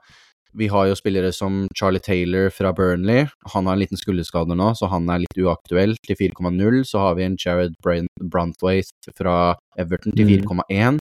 vi 0.54 0.68
har 0.70 0.86
jo 0.86 0.96
spillere 0.98 1.32
som 1.34 1.64
Charlie 1.78 2.04
Taylor 2.04 2.52
fra 2.54 2.74
Burnley. 2.74 3.26
Han 3.54 3.66
har 3.66 3.74
en 3.74 3.82
liten 3.82 3.98
skulderskade 3.98 4.54
nå, 4.58 4.70
så 4.78 4.90
han 4.92 5.10
er 5.10 5.24
litt 5.24 5.40
uaktuell 5.42 5.96
til 6.06 6.20
4,0. 6.20 6.84
Så 6.86 7.02
har 7.02 7.18
vi 7.18 7.26
en 7.26 7.38
Jared 7.42 7.74
Brantwaite 7.82 9.14
fra 9.18 9.56
Everton 9.82 10.14
til 10.14 10.30
4,1. 10.30 11.00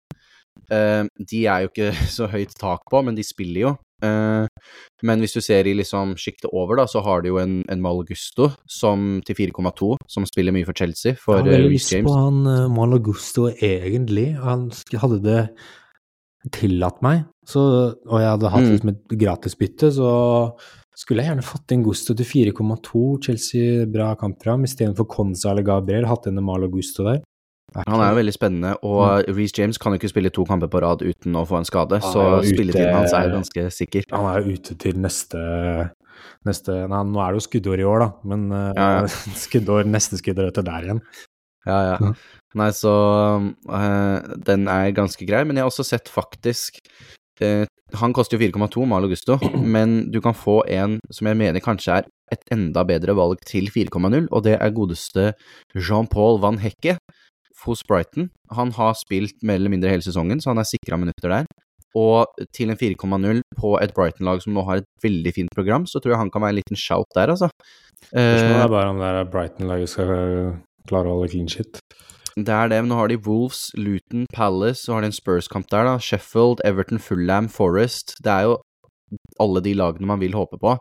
Uh, 0.73 0.77
eh, 0.77 1.05
de 1.21 1.45
er 1.45 1.65
jo 1.65 1.73
ikke 1.73 1.93
så 2.17 2.31
høyt 2.33 2.57
tak 2.61 2.89
på, 2.89 3.05
men 3.05 3.19
de 3.19 3.27
spiller 3.27 3.67
jo. 3.67 3.75
Eh, 4.03 4.47
men 5.07 5.23
hvis 5.23 5.37
du 5.37 5.41
ser 5.45 5.69
i 5.69 5.75
liksom 5.79 6.17
sjiktet 6.21 6.51
over, 6.51 6.79
da, 6.81 6.87
så 6.91 7.03
har 7.07 7.23
du 7.23 7.33
jo 7.33 7.39
en, 7.43 7.61
en 7.71 7.83
Malagusto 7.83 8.51
som 8.71 9.21
til 9.27 9.39
4,2, 9.39 9.95
som 10.11 10.27
spiller 10.29 10.55
mye 10.55 10.67
for 10.69 10.79
Chelsea, 10.79 11.17
for 11.19 11.43
Jeg 11.43 11.61
har 11.61 11.67
uh, 11.67 11.71
lyst 11.73 11.95
på 12.07 12.17
han 12.19 12.43
uh, 12.47 12.67
Malagusto 12.73 13.49
egentlig. 13.53 14.33
Han 14.43 14.69
hadde 14.99 15.23
det 15.25 15.41
tillatt 16.55 17.03
meg, 17.05 17.27
så, 17.47 17.63
og 18.09 18.17
jeg 18.19 18.31
hadde 18.35 18.55
hatt 18.55 18.67
Mm. 18.67 18.71
liksom 18.75 18.95
et 18.95 19.19
gratisbytte, 19.19 19.93
så 19.95 20.13
skulle 20.99 21.23
jeg 21.23 21.31
gjerne 21.31 21.47
fått 21.47 21.73
inn 21.73 21.85
Gusto 21.87 22.15
til 22.15 22.27
4,2. 22.27 23.05
Chelsea, 23.25 23.87
bra 23.87 24.13
kamp 24.13 24.37
kampprogram. 24.37 24.67
Istedenfor 24.67 25.09
Konza 25.09 25.51
eller 25.51 25.65
Gabriel, 25.65 26.07
hatt 26.11 26.27
inn 26.29 26.39
en 26.39 26.45
Malagusto 26.45 27.07
der. 27.07 27.23
Han 27.75 28.01
er 28.01 28.11
jo 28.13 28.19
veldig 28.21 28.35
spennende, 28.37 28.75
og 28.85 29.25
Reece 29.33 29.57
James 29.59 29.79
kan 29.81 29.95
jo 29.95 30.01
ikke 30.01 30.11
spille 30.13 30.33
to 30.35 30.45
kamper 30.49 30.69
på 30.73 30.83
rad 30.85 31.03
uten 31.07 31.37
å 31.39 31.47
få 31.49 31.59
en 31.61 31.69
skade, 31.69 32.01
så 32.05 32.25
ute- 32.43 32.53
spilletiden 32.53 32.95
hans 32.95 33.15
er 33.17 33.33
ganske 33.33 33.67
sikker. 33.73 34.07
Han 34.13 34.29
er 34.29 34.43
jo 34.43 34.57
ute 34.59 34.77
til 34.79 34.99
neste 35.01 35.91
Neste 36.47 36.75
Nei, 36.91 37.01
nå 37.07 37.21
er 37.23 37.33
det 37.33 37.41
jo 37.41 37.45
skuddår 37.49 37.81
i 37.83 37.87
år, 37.87 38.03
da, 38.03 38.09
men 38.31 38.45
uh, 38.51 38.71
Ja, 38.77 38.87
ja. 39.01 39.07
skuddår, 39.45 39.87
neste 39.91 40.19
skuddår 40.19 40.51
etter 40.51 40.65
der 40.67 40.87
igjen. 40.87 41.01
Ja, 41.67 41.79
ja. 41.93 41.97
Mm. 42.03 42.15
Nei, 42.59 42.69
så 42.75 42.93
øh, 43.71 44.33
den 44.45 44.67
er 44.69 44.91
ganske 44.97 45.27
grei, 45.29 45.45
men 45.47 45.57
jeg 45.57 45.63
har 45.65 45.71
også 45.71 45.87
sett 45.87 46.11
faktisk 46.11 46.81
øh, 47.41 47.63
Han 48.03 48.13
koster 48.13 48.37
jo 48.37 48.51
4,2, 48.51 48.85
Malo 48.91 49.09
Gusto, 49.09 49.39
men 49.77 50.11
du 50.13 50.19
kan 50.25 50.35
få 50.37 50.61
en 50.67 50.99
som 51.15 51.31
jeg 51.31 51.39
mener 51.39 51.63
kanskje 51.65 52.01
er 52.01 52.11
et 52.35 52.43
enda 52.55 52.83
bedre 52.89 53.15
valg 53.17 53.41
til 53.47 53.71
4,0, 53.73 54.27
og 54.31 54.43
det 54.47 54.57
er 54.59 54.75
godeste 54.75 55.31
Jean-Paul 55.77 56.41
Van 56.43 56.59
Hecke 56.59 56.97
hos 57.67 57.83
Brighton. 57.89 58.31
Han 58.57 58.73
har 58.77 58.97
spilt 58.99 59.43
mer 59.43 59.61
eller 59.61 59.73
mindre 59.73 59.93
hele 59.93 60.05
sesongen, 60.05 60.41
så 60.43 60.53
han 60.53 60.63
er 60.63 60.69
sikra 60.69 60.99
minutter 61.01 61.33
der. 61.33 61.47
Og 61.99 62.27
til 62.57 62.73
en 62.73 62.79
4,0 62.81 63.43
på 63.59 63.75
et 63.83 63.93
Brighton-lag 63.95 64.41
som 64.43 64.55
nå 64.57 64.65
har 64.65 64.81
et 64.81 64.89
veldig 65.05 65.33
fint 65.37 65.53
program, 65.55 65.85
så 65.87 66.01
tror 66.01 66.15
jeg 66.15 66.23
han 66.23 66.31
kan 66.33 66.45
være 66.45 66.57
en 66.57 66.61
liten 66.63 66.79
shout 66.79 67.09
der, 67.15 67.35
altså. 67.35 67.51
Spørsmålet 68.09 68.57
Eh, 68.57 68.65
er 68.65 68.73
bare 68.73 68.89
om 68.91 68.99
det 68.99 69.11
er 69.11 69.29
Brighton-laget 69.31 69.93
skal 69.93 70.15
klare 70.89 71.11
å 71.11 71.19
holde 71.19 71.31
clean 71.31 71.49
shit. 71.53 71.79
Det 72.33 72.49
er 72.49 72.71
det, 72.73 72.79
men 72.81 72.89
nå 72.89 72.97
har 72.97 73.11
de 73.13 73.21
Wolves, 73.27 73.67
Luton, 73.77 74.25
Palace, 74.33 74.87
så 74.87 74.95
har 74.95 75.05
de 75.05 75.11
en 75.11 75.17
Spurs-kamp 75.17 75.69
der, 75.71 75.85
da. 75.85 75.99
Sheffield, 76.01 76.63
Everton, 76.65 76.99
Fulham, 76.99 77.49
Forest. 77.53 78.17
Det 78.25 78.33
er 78.33 78.49
jo 78.49 78.55
alle 79.41 79.63
de 79.65 79.73
lagene 79.79 80.07
man 80.09 80.21
vil 80.21 80.35
håpe 80.37 80.59
på. 80.61 80.77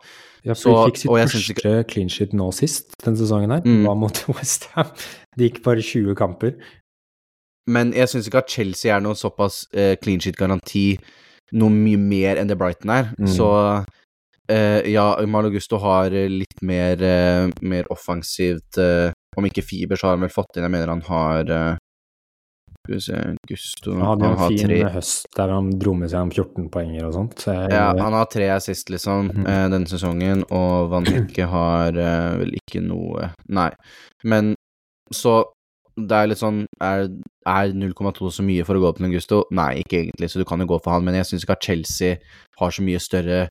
Ja, 0.45 0.53
Så- 0.53 0.69
for 0.71 0.89
de 0.89 0.91
fikk 0.91 1.01
sitt 1.01 1.61
første 1.61 1.73
clean 1.91 2.09
shit 2.09 2.33
nå 2.33 2.51
sist, 2.53 2.91
den 3.05 3.15
sesongen 3.15 3.51
her. 3.51 3.61
Mm. 3.65 3.85
Var 3.87 3.95
mot 3.95 4.23
Westham. 4.35 4.91
Det 5.37 5.51
gikk 5.51 5.63
bare 5.63 5.81
20 5.81 6.15
kamper. 6.15 6.55
Men 7.69 7.93
jeg 7.93 8.09
syns 8.09 8.27
ikke 8.27 8.41
at 8.41 8.49
Chelsea 8.49 8.93
er 8.93 9.01
noe 9.03 9.13
såpass 9.15 9.65
uh, 9.77 9.95
clean 10.01 10.19
shit-garanti 10.19 10.97
noe 11.53 11.69
mye 11.69 11.99
mer 11.99 12.39
enn 12.41 12.47
det 12.49 12.57
Brighton 12.57 12.89
er. 12.89 13.11
Mm. 13.19 13.27
Så 13.27 13.47
uh, 13.51 14.81
ja, 14.89 15.05
Mal 15.27 15.49
Gusto 15.53 15.77
har 15.83 16.11
eh, 16.15 16.27
litt 16.31 16.61
mer, 16.63 16.97
uh, 16.97 17.51
mer 17.61 17.85
offensivt 17.91 18.79
Om 19.37 19.45
ikke 19.47 19.63
fiber, 19.63 19.95
så 19.95 20.09
har 20.09 20.17
han 20.17 20.25
vel 20.25 20.33
fått 20.33 20.57
inn 20.57 20.65
Jeg 20.65 20.71
mener 20.73 20.89
han 20.91 21.05
har 21.07 21.77
Skal 22.91 22.97
vi 22.97 23.01
se 23.01 23.37
Gusto 23.47 23.93
Han 23.95 24.03
hadde 24.05 24.25
jo 24.25 24.31
en 24.31 24.41
har 24.41 24.51
fin 24.51 24.67
tre 24.67 24.79
høst 24.95 25.29
der 25.37 25.53
han 25.53 25.69
dro 25.79 25.93
med 25.95 26.11
seg 26.11 26.25
om 26.25 26.33
14 26.33 26.67
poenger 26.73 27.07
og 27.07 27.15
sånt. 27.15 27.39
Så 27.39 27.55
jeg, 27.55 27.71
Ja, 27.71 27.87
han 27.95 28.17
har 28.17 28.27
tre 28.31 28.49
assist, 28.51 28.91
liksom, 28.91 29.31
eh, 29.45 29.65
denne 29.71 29.87
sesongen, 29.87 30.43
og 30.51 30.91
Van 30.91 31.07
Hekke 31.07 31.47
har 31.51 31.95
eh, 31.95 32.37
vel 32.41 32.55
ikke 32.59 32.83
noe 32.83 33.31
Nei. 33.47 33.71
Men 34.23 34.55
så 35.11 35.41
det 35.99 36.15
er 36.15 36.29
litt 36.31 36.39
sånn 36.39 36.61
Er, 36.81 37.09
er 37.47 37.73
0,2 37.75 38.31
så 38.31 38.43
mye 38.45 38.63
for 38.67 38.77
å 38.77 38.83
gå 38.83 38.89
opp 38.91 39.01
til 39.01 39.11
Gusto? 39.11 39.43
Nei, 39.51 39.83
ikke 39.83 40.01
egentlig, 40.03 40.31
så 40.31 40.41
du 40.41 40.47
kan 40.47 40.63
jo 40.63 40.69
gå 40.71 40.79
for 40.83 40.95
han, 40.95 41.05
men 41.07 41.19
jeg 41.19 41.31
syns 41.31 41.45
ikke 41.45 41.59
at 41.59 41.67
Chelsea 41.67 42.17
har 42.59 42.75
så 42.75 42.85
mye 42.85 43.01
større 43.01 43.45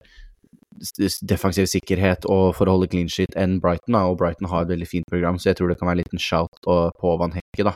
defensiv 1.29 1.67
sikkerhet 1.69 2.25
og 2.31 2.55
for 2.57 2.69
å 2.71 2.77
holde 2.77 2.89
clean 2.89 3.11
sheet 3.13 3.35
enn 3.37 3.59
Brighton, 3.61 3.93
da, 3.93 4.07
og 4.09 4.17
Brighton 4.21 4.49
har 4.49 4.65
et 4.65 4.73
veldig 4.73 4.89
fint 4.89 5.09
program, 5.13 5.37
så 5.37 5.51
jeg 5.51 5.59
tror 5.59 5.69
det 5.69 5.77
kan 5.81 5.91
være 5.91 5.99
en 5.99 6.05
liten 6.05 6.23
shout 6.23 6.63
på 6.65 7.13
Van 7.21 7.35
Hekke, 7.37 7.67
da. 7.69 7.75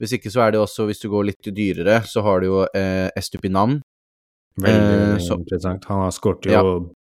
Hvis 0.00 0.12
ikke 0.18 0.30
så 0.32 0.40
er 0.46 0.50
det 0.54 0.60
også, 0.60 0.86
hvis 0.88 1.00
du 1.02 1.08
går 1.12 1.24
litt 1.30 1.50
dyrere, 1.54 2.00
så 2.08 2.22
har 2.26 2.40
du 2.40 2.46
jo 2.48 2.62
eh, 2.74 3.10
Estupinan, 3.16 3.80
Veldig 4.60 5.16
eh, 5.16 5.18
så- 5.22 5.38
interessant. 5.38 5.84
Han 5.90 6.02
har 6.04 6.10
skåret 6.14 6.46
jo 6.46 6.52
Ja. 6.52 6.62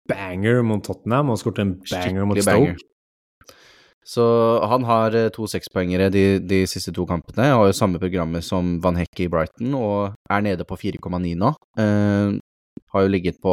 banger 0.09 0.62
mot 0.62 0.83
Tottenham, 0.85 1.31
og 1.31 1.39
skåret 1.39 1.59
en 1.61 1.74
banger 1.91 2.26
mot 2.26 2.37
Stoke. 2.41 2.51
banger. 2.57 2.76
Så 4.05 4.24
han 4.66 4.83
har 4.89 5.14
eh, 5.14 5.28
to 5.31 5.45
sekspoengere 5.47 6.11
de, 6.11 6.39
de 6.41 6.62
siste 6.66 6.93
to 6.97 7.05
kampene. 7.07 7.51
Har 7.53 7.66
jo 7.68 7.76
samme 7.76 8.01
programmet 8.01 8.43
som 8.47 8.78
Van 8.83 8.97
Hekke 8.97 9.26
i 9.26 9.28
Brighton, 9.33 9.74
og 9.76 10.14
er 10.31 10.41
nede 10.47 10.64
på 10.66 10.76
4,9 10.81 11.35
nå. 11.39 11.53
Eh, 11.78 12.39
har 12.93 13.03
jo 13.05 13.09
ligget 13.12 13.37
på, 13.45 13.53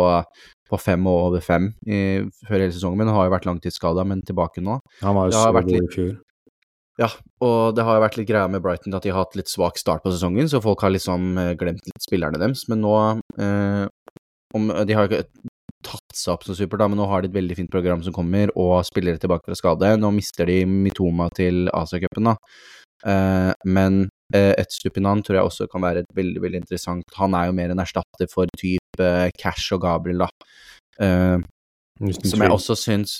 på 0.71 0.79
fem 0.81 1.03
og 1.05 1.27
over 1.27 1.43
fem 1.45 1.67
i, 1.85 2.23
før 2.47 2.57
hele 2.63 2.71
sesongen, 2.73 2.97
men 3.03 3.11
har 3.13 3.27
jo 3.27 3.35
vært 3.35 3.45
langtidsskada, 3.45 4.05
men 4.07 4.23
tilbake 4.25 4.63
nå. 4.63 4.79
Han 5.03 5.15
var 5.19 5.27
jo 5.29 5.35
så 5.35 5.51
god 5.53 5.75
i 5.75 5.91
fjor. 5.93 6.15
Ja, 6.97 7.11
og 7.45 7.75
det 7.77 7.83
har 7.85 7.97
jo 7.97 8.01
vært 8.01 8.15
litt 8.17 8.29
greia 8.29 8.47
med 8.49 8.63
Brighton 8.65 8.95
at 8.97 9.05
de 9.05 9.11
har 9.13 9.21
hatt 9.21 9.37
litt 9.37 9.51
svak 9.51 9.77
start 9.77 10.01
på 10.05 10.13
sesongen, 10.13 10.49
så 10.49 10.63
folk 10.63 10.81
har 10.81 10.95
liksom 10.95 11.35
eh, 11.37 11.53
glemt 11.59 11.83
litt 11.85 12.01
spillerne 12.01 12.39
deres. 12.41 12.65
Men 12.71 12.81
nå 12.81 12.95
eh, 13.37 13.83
om, 14.57 14.71
De 14.87 14.95
har 14.97 15.05
jo 15.05 15.11
ikke 15.11 15.51
tatt 15.85 16.17
seg 16.17 16.33
opp 16.33 16.47
så 16.47 16.55
supert, 16.57 16.81
da, 16.81 16.87
men 16.89 16.97
nå 16.99 17.05
har 17.11 17.21
de 17.21 17.29
et 17.29 17.37
veldig 17.37 17.57
fint 17.59 17.71
program 17.71 18.01
som 18.03 18.15
kommer, 18.15 18.49
og 18.57 18.79
spillere 18.87 19.21
tilbake 19.21 19.45
fra 19.45 19.57
skade. 19.59 19.93
Nå 20.01 20.11
mister 20.15 20.49
de 20.49 20.63
Mitoma 20.65 21.29
til 21.37 21.69
Asia-cupen, 21.75 22.31
da. 22.31 22.35
Eh, 23.05 23.51
men 23.69 24.07
eh, 24.33 24.53
et 24.57 24.73
Stupinan 24.73 25.21
tror 25.21 25.37
jeg 25.37 25.51
også 25.51 25.69
kan 25.69 25.85
være 25.85 26.01
et 26.01 26.15
veldig, 26.17 26.39
veldig 26.41 26.59
interessant 26.63 27.19
Han 27.19 27.35
er 27.37 27.45
jo 27.45 27.53
mer 27.53 27.69
en 27.69 27.83
erstatter 27.83 28.25
for 28.31 28.49
type 28.57 29.03
eh, 29.05 29.29
Cash 29.37 29.75
og 29.77 29.83
Gabriel, 29.85 30.25
da. 30.25 30.31
Eh, 31.05 31.45
som 32.25 32.41
jeg 32.41 32.53
også 32.53 32.77
syns 32.77 33.19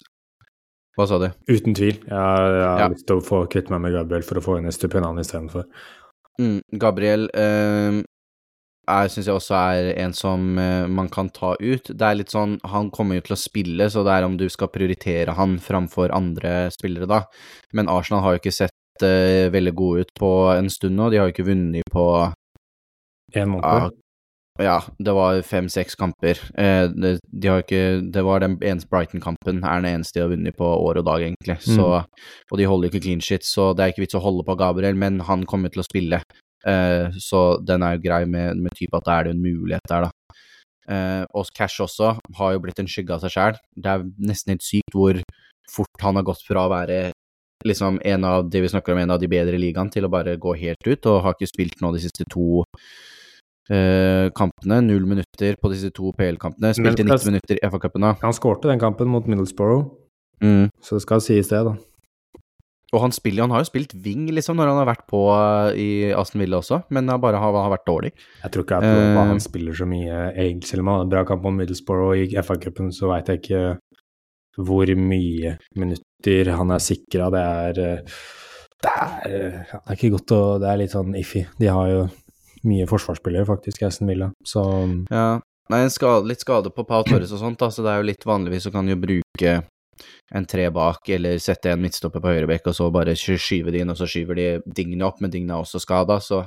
Hva 0.98 1.06
sa 1.08 1.20
du? 1.22 1.28
Uten 1.52 1.76
tvil. 1.78 2.00
Jeg, 2.02 2.10
jeg 2.10 2.68
har 2.68 2.80
Ja. 2.82 2.88
lyst 2.90 3.06
til 3.08 3.20
å 3.20 3.24
få 3.26 3.44
kvitte 3.52 3.70
meg 3.70 3.82
med 3.86 3.94
Gabriel 3.94 4.24
for 4.26 4.40
å 4.40 4.44
få 4.44 4.58
inn 4.58 4.66
Estupinan 4.70 5.20
istedenfor. 5.22 5.68
Mm, 6.42 6.62
Gabriel 6.82 7.28
eh, 7.34 8.00
jeg 8.88 9.10
syns 9.12 9.28
jeg 9.28 9.36
også 9.36 9.56
er 9.58 9.88
en 10.00 10.14
som 10.16 10.58
eh, 10.62 10.88
man 10.88 11.10
kan 11.12 11.30
ta 11.30 11.56
ut. 11.60 11.90
Det 11.92 12.02
er 12.08 12.16
litt 12.16 12.32
sånn 12.32 12.58
Han 12.72 12.90
kommer 12.94 13.18
jo 13.18 13.26
til 13.28 13.36
å 13.36 13.40
spille, 13.42 13.90
så 13.92 14.04
det 14.08 14.14
er 14.16 14.24
om 14.28 14.38
du 14.40 14.48
skal 14.50 14.70
prioritere 14.72 15.34
han 15.36 15.58
framfor 15.60 16.14
andre 16.16 16.70
spillere, 16.72 17.06
da. 17.10 17.22
Men 17.74 17.90
Arsenal 17.92 18.24
har 18.24 18.38
jo 18.38 18.42
ikke 18.42 18.56
sett 18.56 19.04
eh, 19.06 19.50
veldig 19.54 19.74
gode 19.76 20.06
ut 20.08 20.14
på 20.18 20.32
en 20.56 20.70
stund 20.72 20.96
nå. 20.98 21.10
De 21.12 21.20
har 21.20 21.28
jo 21.30 21.36
ikke 21.36 21.50
vunnet 21.52 21.84
på 21.94 22.08
En 23.36 23.50
måned. 23.52 23.92
Ja, 24.64 24.78
det 25.00 25.14
var 25.14 25.42
fem-seks 25.46 25.98
kamper. 26.00 26.40
Eh, 26.58 26.88
det, 26.90 27.18
de 27.30 27.50
har 27.52 27.64
ikke 27.64 28.02
Det 28.14 28.24
var 28.26 28.42
den 28.42 28.58
eneste 28.62 28.90
Brighton-kampen 28.90 29.62
er 29.64 29.82
den 29.82 29.90
eneste 29.92 30.20
de 30.20 30.26
har 30.26 30.34
vunnet 30.34 30.58
på 30.58 30.66
år 30.66 31.02
og 31.02 31.06
dag, 31.06 31.26
egentlig. 31.28 31.60
Så, 31.62 31.88
og 32.52 32.58
de 32.58 32.68
holder 32.70 32.90
ikke 32.90 33.04
clean 33.06 33.22
shit, 33.22 33.46
så 33.46 33.74
det 33.74 33.84
er 33.84 33.94
ikke 33.94 34.06
vits 34.06 34.18
å 34.18 34.24
holde 34.24 34.46
på 34.48 34.58
Gabriel, 34.60 34.98
men 34.98 35.22
han 35.28 35.46
kommer 35.46 35.74
til 35.74 35.84
å 35.84 35.88
spille. 35.88 36.22
Eh, 36.68 37.18
så 37.22 37.44
den 37.64 37.86
er 37.86 37.96
jo 37.96 38.06
grei 38.08 38.24
med, 38.26 38.58
med 38.58 38.74
type 38.78 38.98
at 38.98 39.06
det 39.06 39.18
er 39.18 39.32
en 39.32 39.44
mulighet 39.44 39.92
der, 39.92 40.08
da. 40.08 40.42
Eh, 40.88 41.24
og 41.36 41.52
Cash 41.54 41.84
også 41.84 42.16
har 42.40 42.56
jo 42.56 42.64
blitt 42.64 42.80
en 42.80 42.90
skygge 42.90 43.16
av 43.16 43.24
seg 43.24 43.36
sjæl. 43.36 43.62
Det 43.76 43.94
er 43.94 44.08
nesten 44.30 44.56
helt 44.56 44.66
sykt 44.66 44.96
hvor 44.96 45.22
fort 45.68 46.04
han 46.04 46.16
har 46.16 46.26
gått 46.28 46.46
fra 46.48 46.66
å 46.66 46.72
være 46.72 47.12
liksom 47.66 48.00
en 48.06 48.26
av 48.28 48.50
det 48.50 48.62
vi 48.64 48.70
snakker 48.72 48.94
om, 48.94 49.02
en 49.02 49.16
av 49.16 49.20
de 49.20 49.30
bedre 49.30 49.58
i 49.58 49.62
ligaen, 49.62 49.90
til 49.92 50.06
å 50.08 50.12
bare 50.14 50.38
gå 50.40 50.54
helt 50.62 50.88
ut, 50.88 51.10
og 51.10 51.24
har 51.26 51.36
ikke 51.36 51.50
spilt 51.50 51.82
nå 51.82 51.92
de 51.94 52.04
siste 52.04 52.28
to 52.32 52.64
kampene. 53.70 54.82
Null 54.86 55.06
minutter 55.06 55.56
på 55.62 55.70
disse 55.74 55.90
to 55.94 56.14
PL-kampene. 56.18 56.74
Spilte 56.74 57.04
Men- 57.04 57.18
90 57.18 57.26
minutter 57.32 57.56
i 57.60 57.66
FA-cupen 57.70 58.02
da. 58.02 58.14
Han 58.22 58.34
skårte 58.34 58.70
den 58.72 58.80
kampen 58.80 59.08
mot 59.08 59.26
Middlesbrough, 59.28 59.90
Mm. 60.42 60.70
så 60.82 60.96
det 60.96 61.02
skal 61.02 61.20
sies 61.22 61.48
det, 61.50 61.64
da. 61.66 61.76
Og 62.94 63.02
han 63.02 63.12
spiller, 63.12 63.42
han 63.44 63.50
har 63.52 63.60
jo 63.66 63.68
spilt 63.72 63.94
wing, 64.06 64.28
liksom, 64.32 64.56
når 64.56 64.68
han 64.72 64.78
har 64.86 64.96
vært 64.96 65.08
på 65.12 65.20
eh, 65.28 65.76
i 65.76 66.14
Aston 66.14 66.40
Villa 66.40 66.58
også, 66.62 66.84
men 66.90 67.10
han 67.10 67.20
bare 67.20 67.36
har, 67.38 67.52
har 67.52 67.70
vært 67.78 67.86
dårlig. 67.86 68.12
Jeg 68.44 68.52
tror 68.54 68.64
ikke 68.64 68.78
at 68.78 68.84
uh, 68.84 69.22
Eh. 69.22 69.28
han 69.28 69.40
spiller 69.44 69.74
så 69.74 69.86
mye, 69.86 70.32
egentlig, 70.38 70.64
selv 70.70 70.80
om 70.82 70.88
han 70.88 70.96
hadde 71.00 71.08
en 71.08 71.10
bra 71.10 71.24
kamp 71.26 71.44
mot 71.44 71.54
Middlesbrough 71.54 72.16
i 72.16 72.38
FA-cupen, 72.40 72.94
så 72.96 73.10
veit 73.12 73.28
jeg 73.28 73.42
ikke 73.42 73.78
hvor 74.58 74.88
mye 74.96 75.58
minutter 75.76 76.52
han 76.56 76.72
er 76.72 76.80
sikra. 76.80 77.28
Det 77.30 77.44
er 77.44 77.84
eh, 77.84 78.02
Det 78.78 78.92
er, 78.94 79.22
eh, 79.26 79.66
det 79.74 79.90
er 79.90 79.96
ikke 79.98 80.12
godt 80.16 80.32
å 80.38 80.60
Det 80.62 80.70
er 80.70 80.78
litt 80.78 80.92
sånn 80.92 81.16
iffy. 81.18 81.46
De 81.60 81.66
har 81.68 81.88
jo 81.90 82.10
mye 82.68 82.88
forsvarsspillere, 82.90 83.48
faktisk, 83.48 83.84
Aston 83.88 84.12
Villa, 84.12 84.32
så 84.46 84.66
Ja. 85.12 85.40
Nei, 85.70 85.82
skade, 85.92 86.24
litt 86.30 86.40
skade 86.40 86.70
på 86.72 86.86
Pau 86.88 87.02
Torres 87.04 87.34
og 87.36 87.42
sånt, 87.42 87.58
da, 87.60 87.68
så 87.68 87.84
det 87.84 87.92
er 87.92 87.98
jo 88.00 88.08
litt 88.08 88.24
vanligvis 88.24 88.64
så 88.70 88.72
kan 88.72 88.88
jo 88.88 88.96
bruke 88.96 89.58
en 90.34 90.46
tre 90.46 90.70
bak, 90.72 91.10
eller 91.10 91.40
sette 91.44 91.72
en 91.74 91.82
midtstopper 91.82 92.22
på 92.24 92.30
høyrebekk, 92.32 92.70
og 92.70 92.76
så 92.78 92.88
bare 92.94 93.16
sky- 93.20 93.36
skyve 93.42 93.72
de 93.74 93.82
inn, 93.82 93.90
og 93.92 93.98
så 94.00 94.08
skyver 94.08 94.36
de 94.36 94.46
Digne 94.78 95.04
opp, 95.08 95.20
men 95.20 95.32
Digne 95.34 95.52
er 95.56 95.64
også 95.64 95.82
skada, 95.84 96.20
så 96.24 96.46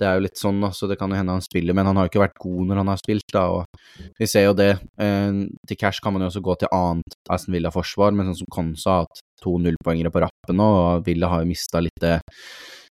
det 0.00 0.06
er 0.08 0.16
jo 0.18 0.24
litt 0.26 0.36
sånn, 0.40 0.58
da, 0.60 0.70
så 0.74 0.88
det 0.90 0.98
kan 0.98 1.10
jo 1.10 1.16
hende 1.16 1.32
han 1.36 1.44
spiller, 1.44 1.74
men 1.74 1.86
han 1.86 1.96
har 1.96 2.06
jo 2.08 2.10
ikke 2.10 2.24
vært 2.26 2.38
god 2.42 2.66
når 2.66 2.80
han 2.82 2.90
har 2.92 3.00
spilt, 3.00 3.28
da, 3.32 3.44
og 3.50 4.10
vi 4.18 4.26
ser 4.26 4.46
jo 4.48 4.54
det. 4.58 4.72
Eh, 4.98 5.38
til 5.68 5.76
cash 5.78 6.00
kan 6.02 6.12
man 6.12 6.22
jo 6.24 6.28
også 6.32 6.42
gå 6.42 6.56
til 6.58 6.72
annet 6.72 7.16
Aston 7.30 7.54
Villa-forsvar, 7.54 8.16
men 8.16 8.26
sånn 8.32 8.40
som 8.42 8.50
Konsa 8.50 8.90
har 8.90 9.06
hatt 9.06 9.22
to 9.42 9.56
nullpoengere 9.62 10.10
på 10.10 10.22
rappen 10.26 10.58
nå, 10.58 10.66
og 10.82 11.06
Villa 11.06 11.28
har 11.28 11.44
jo 11.44 11.50
mista 11.52 11.80
litt 11.84 12.02
det, 12.02 12.18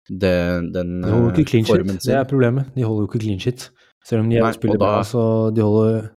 det 0.10 0.36
den 0.74 1.02
De 1.02 1.10
holder 1.12 1.28
jo 1.28 1.30
eh, 1.30 1.40
ikke 1.40 1.50
clean 1.52 1.66
shit, 1.70 1.88
sin. 1.90 2.00
det 2.10 2.16
er 2.20 2.30
problemet. 2.30 2.70
De 2.76 2.86
holder 2.88 3.06
jo 3.06 3.10
ikke 3.12 3.22
clean 3.24 3.40
shit. 3.44 3.70
Selv 4.08 4.24
om 4.24 4.30
de 4.32 4.40
Nei, 4.40 4.48
er 4.50 4.56
spiller 4.58 4.80
da- 4.80 4.86
bra, 4.96 5.02
så 5.06 5.24
de 5.54 5.62
holder 5.66 6.10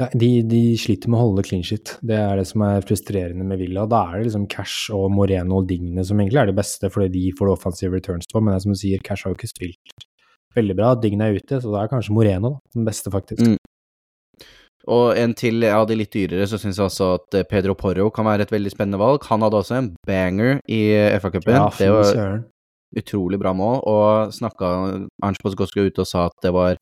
Ja, 0.00 0.06
de, 0.16 0.28
de 0.48 0.60
sliter 0.80 1.10
med 1.12 1.18
å 1.18 1.24
holde 1.26 1.42
clean 1.44 1.62
shit. 1.66 1.96
Det 2.00 2.16
er 2.16 2.38
det 2.40 2.46
som 2.48 2.62
er 2.64 2.80
frustrerende 2.88 3.44
med 3.44 3.58
Villa. 3.60 3.82
Da 3.90 4.04
er 4.08 4.20
det 4.22 4.30
liksom 4.30 4.46
Cash 4.48 4.90
og 4.96 5.10
Moreno 5.12 5.58
og 5.60 5.66
Digne 5.68 6.04
som 6.06 6.16
egentlig 6.22 6.40
er 6.40 6.46
de 6.48 6.56
beste, 6.56 6.88
fordi 6.88 7.10
de 7.18 7.24
får 7.36 7.50
det 7.50 7.56
offensive 7.58 7.92
returns 7.98 8.30
på. 8.30 8.40
Men 8.40 8.54
det 8.54 8.60
er 8.60 8.64
som 8.64 8.72
du 8.72 8.80
sier, 8.80 9.02
Cash 9.04 9.26
har 9.26 9.34
jo 9.34 9.36
ikke 9.40 9.50
spilt 9.50 10.06
veldig 10.56 10.76
bra. 10.78 10.94
Digne 10.96 11.28
er 11.28 11.36
ute, 11.36 11.60
så 11.60 11.74
da 11.74 11.82
er 11.84 11.90
kanskje 11.92 12.14
Moreno 12.16 12.54
da, 12.54 12.60
den 12.78 12.88
beste, 12.88 13.12
faktisk. 13.12 13.44
Mm. 13.44 13.58
Og 14.88 15.12
en 15.20 15.34
til 15.36 15.60
av 15.68 15.84
de 15.90 15.98
litt 16.00 16.14
dyrere, 16.16 16.46
så 16.48 16.56
syns 16.58 16.78
jeg 16.80 16.86
også 16.86 17.10
at 17.18 17.36
eh, 17.36 17.44
Pedro 17.50 17.74
Porro 17.76 18.08
kan 18.14 18.24
være 18.24 18.46
et 18.46 18.54
veldig 18.54 18.72
spennende 18.72 18.98
valg. 19.02 19.26
Han 19.28 19.44
hadde 19.44 19.58
også 19.60 19.76
en 19.76 19.90
banger 20.08 20.62
i 20.64 20.80
FA-cupen. 21.20 21.52
Ja, 21.58 21.66
det 21.76 21.90
var. 21.92 22.40
Utrolig 22.96 23.38
bra 23.38 23.52
mål, 23.54 23.80
og 23.86 24.32
snakka 24.34 24.70
Ernst 25.22 25.42
Poskoska 25.42 25.84
ut 25.86 25.98
og 25.98 26.06
sa 26.06 26.26
at 26.26 26.32
det 26.42 26.52
var 26.52 26.76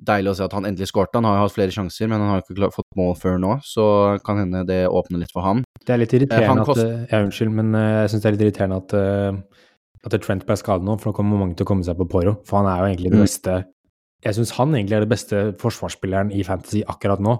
deilig 0.00 0.30
å 0.32 0.36
se 0.36 0.44
at 0.44 0.52
han 0.56 0.64
endelig 0.64 0.88
skårte. 0.88 1.14
Han 1.20 1.24
har 1.24 1.36
jo 1.38 1.42
hatt 1.46 1.54
flere 1.58 1.72
sjanser, 1.74 2.08
men 2.08 2.20
han 2.20 2.30
har 2.34 2.40
ikke 2.42 2.56
klart, 2.56 2.72
fått 2.74 2.96
mål 2.96 3.14
før 3.20 3.38
nå, 3.40 3.58
så 3.64 4.18
kan 4.24 4.38
hende 4.40 4.62
det 4.68 4.86
åpner 4.88 5.20
litt 5.20 5.32
for 5.32 5.42
han. 5.44 5.64
Det 5.84 5.92
er 5.92 5.98
litt 6.00 6.14
Eh, 6.14 6.20
irriterende 6.22 6.64
kost- 6.64 6.80
at 6.80 6.86
eh, 6.86 7.06
Ja, 7.12 7.24
unnskyld, 7.24 7.52
men 7.52 7.74
eh, 7.74 8.02
jeg 8.06 8.10
syns 8.14 8.22
det 8.22 8.28
er 8.30 8.36
litt 8.36 8.46
irriterende 8.46 8.78
at, 8.80 8.94
at 10.06 10.20
Trent 10.24 10.46
ble 10.48 10.56
skadet 10.56 10.84
nå, 10.84 10.98
for 11.00 11.10
nå 11.12 11.16
kommer 11.16 11.38
mange 11.42 11.56
til 11.56 11.66
å 11.66 11.68
komme 11.68 11.84
seg 11.84 11.96
på 12.00 12.08
Poro. 12.08 12.38
For 12.48 12.60
han 12.62 12.68
er 12.72 12.80
jo 12.80 12.88
egentlig 12.94 13.10
det 13.12 13.18
Mm. 13.20 13.26
beste 13.28 13.64
Jeg 14.22 14.34
syns 14.36 14.50
han 14.52 14.72
egentlig 14.74 14.96
er 14.96 15.00
det 15.00 15.08
beste 15.08 15.36
forsvarsspilleren 15.56 16.30
i 16.36 16.42
Fantasy 16.44 16.82
akkurat 16.84 17.20
nå, 17.20 17.38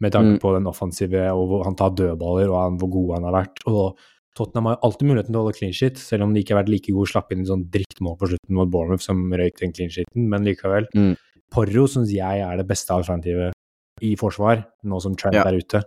med 0.00 0.12
tanke 0.12 0.34
Mm. 0.36 0.40
på 0.40 0.52
den 0.54 0.66
offensive 0.66 1.22
og 1.32 1.64
han 1.64 1.74
tar 1.74 1.90
dødballer 1.96 2.48
og 2.52 2.58
han, 2.62 2.78
hvor 2.78 2.90
god 2.92 3.14
han 3.14 3.24
har 3.24 3.32
vært. 3.44 3.56
Og 3.66 3.96
Tottenham 4.38 4.68
har 4.70 4.76
jo 4.76 4.88
alltid 4.88 5.08
muligheten 5.10 5.34
til 5.34 5.40
å 5.40 5.44
holde 5.44 5.58
clean 5.58 5.74
shit, 5.76 5.98
selv 6.00 6.24
om 6.26 6.34
de 6.34 6.42
ikke 6.44 6.54
har 6.54 6.62
vært 6.62 6.72
like 6.72 6.94
gode. 6.94 7.10
Slapp 7.10 7.34
inn 7.34 7.42
en 7.42 7.50
sånn 7.50 7.66
drittmål 7.74 8.18
på 8.20 8.30
slutten 8.32 8.58
mot 8.58 8.70
Bournemouth 8.72 9.04
som 9.04 9.24
røyk 9.40 9.58
den 9.60 9.74
clean 9.74 9.92
shiten, 9.92 10.28
men 10.30 10.46
likevel. 10.46 10.88
Mm. 10.94 11.14
Porro 11.52 11.86
syns 11.90 12.12
jeg 12.14 12.44
er 12.44 12.60
det 12.60 12.66
beste 12.68 12.94
alternativet 12.94 14.04
i 14.04 14.14
forsvar, 14.20 14.62
nå 14.86 15.00
som 15.02 15.16
Trent 15.18 15.34
Ja. 15.34 15.44
er 15.48 15.58
ute. 15.58 15.82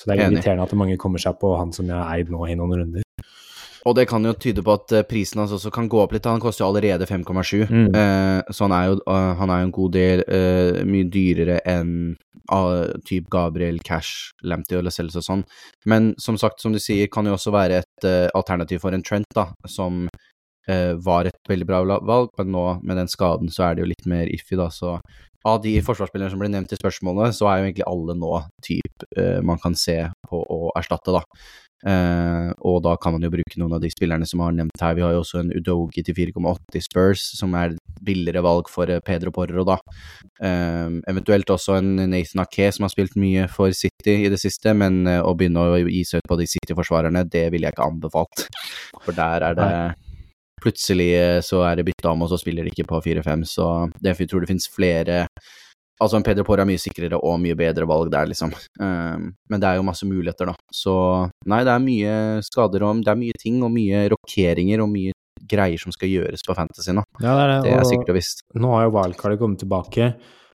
Så 0.00 0.08
det 0.10 0.16
er 0.18 0.30
irriterende 0.30 0.64
at 0.66 0.74
mange 0.74 0.96
kommer 0.98 1.22
seg 1.22 1.38
på 1.38 1.52
han 1.58 1.72
som 1.72 1.86
jeg 1.86 1.94
har 1.94 2.16
eid 2.16 2.30
nå 2.32 2.48
i 2.48 2.56
noen 2.58 2.80
runder. 2.80 3.03
Og 3.84 3.94
det 3.98 4.06
kan 4.08 4.24
jo 4.24 4.32
tyde 4.40 4.62
på 4.64 4.72
at 4.78 4.92
eh, 4.96 5.02
prisen 5.04 5.42
hans 5.42 5.52
også 5.52 5.70
kan 5.74 5.88
gå 5.92 5.98
opp 6.00 6.14
litt. 6.16 6.24
Han 6.24 6.40
koster 6.40 6.64
jo 6.64 6.70
allerede 6.70 7.04
5,7, 7.06 7.66
Mm. 7.68 7.88
eh, 7.94 8.42
så 8.50 8.64
han 8.64 8.72
er, 8.72 8.86
jo, 8.88 9.00
eh, 9.06 9.34
han 9.40 9.50
er 9.50 9.60
jo 9.60 9.66
en 9.68 9.74
god 9.76 9.92
del 9.92 10.22
eh, 10.28 10.84
mye 10.88 11.08
dyrere 11.12 11.58
enn 11.68 11.90
uh, 12.52 12.92
type 13.08 13.28
Gabriel 13.32 13.78
Cash, 13.84 14.32
Lamptey 14.42 14.78
eller 14.78 14.90
Celso 14.92 15.18
og 15.20 15.24
sånn. 15.24 15.44
Men 15.86 16.14
som 16.20 16.36
sagt, 16.40 16.60
som 16.60 16.72
du 16.72 16.78
sier, 16.78 17.08
kan 17.12 17.24
jo 17.28 17.36
også 17.36 17.52
være 17.54 17.82
et 17.82 18.04
eh, 18.08 18.28
alternativ 18.34 18.80
for 18.84 18.92
en 18.96 19.02
Trent, 19.04 19.28
da, 19.34 19.46
som 19.68 20.08
eh, 20.68 20.92
var 21.04 21.28
et 21.28 21.38
veldig 21.48 21.66
bra 21.68 21.82
valg, 22.00 22.30
men 22.38 22.52
nå 22.52 22.64
med 22.82 22.96
den 23.00 23.08
skaden 23.08 23.48
så 23.52 23.68
er 23.68 23.74
det 23.76 23.84
jo 23.84 23.92
litt 23.92 24.06
mer 24.08 24.28
iffy, 24.32 24.56
da, 24.60 24.68
så 24.72 24.98
av 25.44 25.58
de 25.60 25.74
forsvarsspillerne 25.84 26.32
som 26.32 26.40
ble 26.40 26.48
nevnt 26.48 26.72
i 26.72 26.76
spørsmålet, 26.80 27.34
så 27.36 27.48
er 27.50 27.58
jo 27.58 27.66
egentlig 27.66 27.84
alle 27.88 28.14
nå 28.16 28.30
typ 28.64 29.04
eh, 29.16 29.40
man 29.44 29.60
kan 29.60 29.74
se 29.76 29.98
på 30.28 30.40
å 30.40 30.70
erstatte, 30.76 31.12
da. 31.12 31.20
Eh, 31.84 32.50
og 32.64 32.78
da 32.84 32.94
kan 32.96 33.12
man 33.12 33.24
jo 33.26 33.30
bruke 33.34 33.58
noen 33.60 33.74
av 33.76 33.82
de 33.82 33.90
spillerne 33.92 34.26
som 34.28 34.40
har 34.40 34.54
nevnt 34.56 34.80
her. 34.80 34.94
Vi 34.96 35.04
har 35.04 35.12
jo 35.12 35.20
også 35.20 35.42
en 35.42 35.52
Udogi 35.52 36.04
til 36.06 36.16
4,8 36.16 36.78
i 36.80 36.84
Spurs, 36.84 37.24
som 37.36 37.56
er 37.58 37.74
et 37.74 38.00
billigere 38.04 38.44
valg 38.44 38.70
for 38.72 38.88
eh, 38.90 39.02
Pedro 39.04 39.32
Porro, 39.34 39.66
da. 39.68 39.76
Uh, 40.42 41.00
eventuelt 41.08 41.48
også 41.52 41.78
en 41.78 41.92
Nathan 42.10 42.42
Ake, 42.42 42.70
som 42.74 42.84
har 42.84 42.92
spilt 42.92 43.14
mye 43.20 43.46
for 43.52 43.72
City 43.76 44.16
i 44.24 44.32
det 44.32 44.40
siste, 44.42 44.74
men 44.76 45.04
uh, 45.08 45.20
å 45.24 45.34
begynne 45.38 45.62
å 45.62 45.78
gi 45.82 46.02
seg 46.08 46.24
ut 46.24 46.32
på 46.32 46.40
de 46.40 46.48
City-forsvarerne, 46.50 47.24
det 47.30 47.46
ville 47.52 47.68
jeg 47.68 47.76
ikke 47.76 47.86
anbefalt. 47.86 48.46
For 49.04 49.16
der 49.16 49.50
er 49.50 49.60
det 49.60 49.70
Plutselig 50.64 51.10
så 51.44 51.58
er 51.66 51.76
det 51.76 51.82
bytta 51.84 52.14
om, 52.14 52.22
og 52.24 52.30
så 52.30 52.38
spiller 52.40 52.64
de 52.64 52.70
ikke 52.72 52.86
på 52.88 52.96
4-5, 53.04 53.42
så 53.50 53.66
jeg 54.00 54.28
tror 54.30 54.40
det 54.40 54.48
finnes 54.48 54.68
flere 54.72 55.18
Altså, 56.02 56.18
en 56.18 56.24
Pedro 56.26 56.42
Porro 56.46 56.64
er 56.64 56.68
mye 56.68 56.80
sikrere 56.82 57.20
og 57.22 57.36
mye 57.42 57.54
bedre 57.58 57.86
valg 57.86 58.10
der, 58.10 58.26
liksom. 58.26 58.50
Um, 58.80 59.28
men 59.50 59.62
det 59.62 59.68
er 59.68 59.76
jo 59.78 59.86
masse 59.86 60.06
muligheter, 60.08 60.50
da. 60.50 60.54
Så 60.74 60.94
nei, 61.46 61.60
det 61.66 61.70
er 61.70 61.84
mye 61.84 62.14
skader 62.42 62.82
og 62.82 63.04
det 63.04 63.12
er 63.12 63.20
mye 63.20 63.36
ting 63.38 63.60
og 63.62 63.70
mye 63.74 64.08
rokeringer 64.10 64.82
og 64.82 64.90
mye 64.90 65.12
greier 65.50 65.78
som 65.78 65.92
skal 65.94 66.10
gjøres 66.10 66.42
på 66.46 66.56
Fantasy 66.56 66.94
nå. 66.96 67.04
Ja, 67.20 67.34
det 67.36 67.42
er 67.44 67.52
det. 67.52 67.58
Det 67.66 67.72
er 67.76 67.82
og 67.84 67.90
sikkert 67.92 68.10
og 68.14 68.18
visst. 68.18 68.42
Nå 68.58 68.72
har 68.74 68.86
jo 68.88 68.94
wildcardet 68.96 69.38
kommet 69.42 69.62
tilbake. 69.62 70.10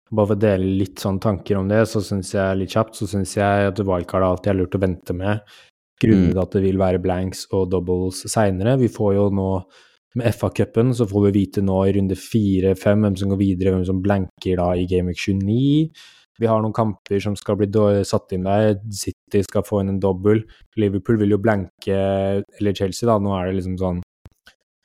Bare 0.09 0.29
for 0.29 0.37
å 0.37 0.39
dele 0.39 0.69
litt 0.79 1.01
sånn 1.03 1.19
tanker 1.21 1.57
om 1.59 1.67
det, 1.67 1.81
så 1.91 1.99
syns 2.01 2.31
jeg 2.33 2.57
litt 2.61 2.71
kjapt, 2.73 2.95
så 2.95 3.09
syns 3.11 3.33
jeg 3.37 3.71
at 3.73 3.81
wildcardet 3.83 4.29
alltid 4.29 4.53
er 4.53 4.59
lurt 4.61 4.77
å 4.77 4.81
vente 4.81 5.13
med. 5.17 5.41
Grunnet 6.01 6.35
Mm. 6.37 6.41
at 6.41 6.51
det 6.53 6.61
vil 6.63 6.77
være 6.77 7.01
blanks 7.01 7.47
og 7.51 7.69
doubles 7.73 8.23
seinere. 8.29 8.77
Vi 8.79 8.87
får 8.87 9.13
jo 9.17 9.29
nå 9.33 9.49
med 10.15 10.33
FA-cupen 10.33 10.93
så 10.95 11.07
får 11.09 11.27
vi 11.27 11.33
vite 11.41 11.61
nå 11.65 11.81
i 11.85 11.93
runde 11.97 12.15
fire-fem 12.17 13.03
hvem 13.03 13.17
som 13.19 13.33
går 13.33 13.41
videre, 13.41 13.73
hvem 13.75 13.85
som 13.85 13.99
blanker 14.01 14.59
da 14.59 14.69
i 14.75 14.87
Game 14.89 15.11
Week 15.11 15.19
29. 15.19 15.89
Vi 16.37 16.45
har 16.49 16.61
noen 16.61 16.75
kamper 16.75 17.19
som 17.21 17.35
skal 17.37 17.57
bli 17.57 17.67
satt 18.05 18.33
inn 18.35 18.45
der. 18.45 18.77
City 18.93 19.41
skal 19.45 19.65
få 19.65 19.81
inn 19.81 19.95
en 19.95 19.99
dobbel. 20.01 20.43
Liverpool 20.77 21.17
vil 21.17 21.33
jo 21.33 21.41
blanke, 21.41 21.97
eller 21.97 22.77
Chelsea, 22.77 23.09
da. 23.09 23.17
Nå 23.17 23.33
er 23.35 23.49
det 23.49 23.57
liksom 23.59 23.77
sånn 23.81 24.03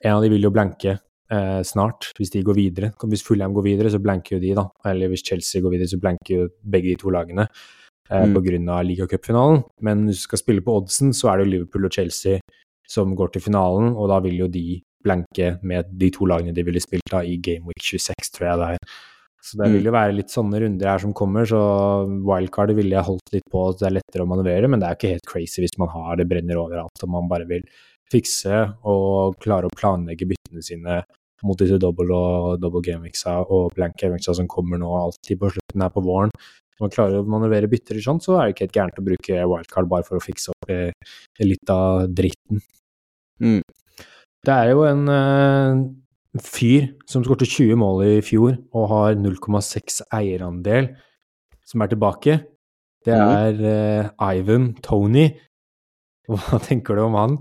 En 0.03 0.17
av 0.17 0.23
de 0.25 0.33
vil 0.33 0.43
jo 0.43 0.51
blanke 0.51 0.97
eh, 1.31 1.61
snart, 1.63 2.09
hvis 2.19 2.33
de 2.35 2.41
går 2.43 2.57
videre. 2.59 2.89
Hvis 3.07 3.23
Fulham 3.23 3.53
går 3.55 3.63
videre, 3.69 3.91
så 3.93 4.01
blanker 4.03 4.35
jo 4.35 4.41
de, 4.43 4.55
da. 4.59 4.65
Eller 4.91 5.13
hvis 5.13 5.23
Chelsea 5.23 5.63
går 5.63 5.77
videre, 5.77 5.93
så 5.93 6.01
blanker 6.03 6.33
jo 6.35 6.49
begge 6.65 6.91
de 6.91 6.97
to 6.99 7.13
lagene 7.15 7.47
eh, 7.47 8.25
Mm. 8.27 8.69
av 8.69 8.83
ligacupfinalen. 8.85 9.63
Men 9.81 10.07
hvis 10.09 10.25
du 10.25 10.27
skal 10.27 10.39
spille 10.39 10.61
på 10.61 10.75
oddsen, 10.81 11.13
så 11.15 11.31
er 11.31 11.39
det 11.39 11.47
jo 11.47 11.53
Liverpool 11.53 11.87
og 11.87 11.93
Chelsea 11.93 12.41
som 12.89 13.15
går 13.15 13.33
til 13.33 13.43
finalen, 13.43 13.95
og 13.95 14.09
da 14.11 14.19
vil 14.21 14.39
jo 14.43 14.49
de 14.49 14.83
blanke 15.05 15.57
med 15.63 15.91
de 15.99 16.11
to 16.15 16.27
lagene 16.31 16.55
de 16.55 16.65
ville 16.67 16.81
spilt 16.83 17.09
da 17.11 17.21
i 17.27 17.37
Game 17.43 17.67
Week 17.69 17.83
26, 17.83 18.31
tror 18.37 18.49
jeg 18.49 18.59
det 18.63 18.69
er. 18.77 18.93
Så 19.43 19.57
det 19.59 19.67
Mm. 19.67 19.73
vil 19.75 19.85
jo 19.89 19.93
være 19.93 20.15
litt 20.15 20.31
sånne 20.31 20.61
runder 20.63 20.87
her 20.87 20.99
som 21.03 21.13
kommer, 21.13 21.43
så 21.45 21.59
wildcardet 22.07 22.77
ville 22.77 22.95
jeg 22.95 23.05
holdt 23.09 23.33
litt 23.33 23.49
på 23.51 23.69
at 23.71 23.79
det 23.81 23.87
er 23.89 23.97
lettere 23.99 24.23
å 24.23 24.29
manøvrere, 24.31 24.69
men 24.71 24.79
det 24.79 24.87
er 24.89 24.95
ikke 24.95 25.11
helt 25.17 25.27
crazy 25.27 25.63
hvis 25.65 25.75
man 25.83 25.89
har 25.89 26.17
det 26.17 26.29
brenner 26.31 26.61
overalt 26.63 27.03
og 27.03 27.11
man 27.11 27.27
bare 27.29 27.47
vil 27.49 27.65
fikse 28.13 28.55
og 28.85 29.35
klare 29.43 29.67
å 29.67 29.75
planlegge 29.75 30.29
byttene 30.31 30.63
sine 30.63 31.03
mot 31.43 31.59
disse 31.59 31.79
double 31.83 32.15
og 32.15 32.61
double 32.63 32.83
gameweeksa 32.87 33.41
og 33.51 33.73
blank 33.75 33.97
gameweeksa 33.99 34.35
som 34.39 34.47
kommer 34.47 34.79
nå 34.79 34.87
alltid 34.95 35.41
på 35.41 35.51
slutten 35.51 35.83
her 35.83 35.91
på 35.91 36.05
våren. 36.07 36.31
Når 36.79 36.87
man 36.87 36.91
klarer 36.95 37.19
å 37.19 37.27
manøvrere 37.27 37.69
bytter 37.71 37.99
i 37.99 38.05
sånn, 38.05 38.21
så 38.23 38.39
er 38.39 38.47
det 38.47 38.55
ikke 38.55 38.67
helt 38.69 38.79
gærent 38.79 39.01
å 39.03 39.07
bruke 39.09 39.43
wildcard 39.51 39.89
bare 39.91 40.07
for 40.07 40.19
å 40.19 40.23
fikse 40.23 40.51
opp 40.55 40.71
eh, 40.71 40.93
litt 41.43 41.69
av 41.73 42.07
dritten. 42.15 42.63
Mm. 43.43 43.61
Det 44.43 44.55
er 44.55 44.73
jo 44.73 44.83
en 44.89 45.07
uh, 45.07 45.83
fyr 46.43 46.89
som 47.07 47.23
skåret 47.23 47.47
20 47.47 47.79
mål 47.79 48.03
i 48.09 48.15
fjor 48.27 48.57
og 48.75 48.89
har 48.91 49.19
0,6 49.21 50.03
eierandel, 50.11 50.91
som 51.63 51.85
er 51.85 51.93
tilbake. 51.93 52.39
Det 53.07 53.15
er 53.15 53.63
uh, 53.63 54.33
Ivan 54.35 54.73
Tony. 54.83 55.29
Hva 56.27 56.59
tenker 56.63 56.99
du 56.99 57.05
om 57.07 57.19
han? 57.19 57.39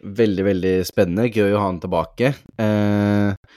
Veldig, 0.00 0.44
veldig 0.48 0.74
spennende. 0.88 1.28
Gøy 1.32 1.54
å 1.54 1.60
ha 1.60 1.68
han 1.70 1.80
tilbake. 1.80 2.32
Eh, 2.60 3.56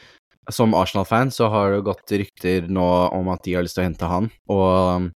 som 0.50 0.74
Arsenal-fan 0.74 1.34
så 1.36 1.50
har 1.52 1.76
det 1.76 1.84
gått 1.86 2.14
rykter 2.16 2.70
nå 2.72 2.86
om 3.16 3.28
at 3.34 3.44
de 3.46 3.58
har 3.58 3.66
lyst 3.66 3.78
til 3.78 3.84
å 3.84 3.90
hente 3.90 4.10
han, 4.10 4.30
og 4.50 4.70
um, 5.04 5.10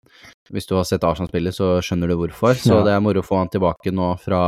hvis 0.52 0.66
du 0.68 0.74
har 0.76 0.84
sett 0.84 1.06
Arsenal 1.08 1.30
spille, 1.30 1.54
så 1.54 1.78
skjønner 1.80 2.10
du 2.10 2.18
hvorfor. 2.18 2.58
Så 2.58 2.82
det 2.84 2.92
er 2.92 3.00
moro 3.04 3.22
å 3.22 3.26
få 3.26 3.38
han 3.40 3.52
tilbake 3.52 3.94
nå 3.94 4.10
fra 4.20 4.42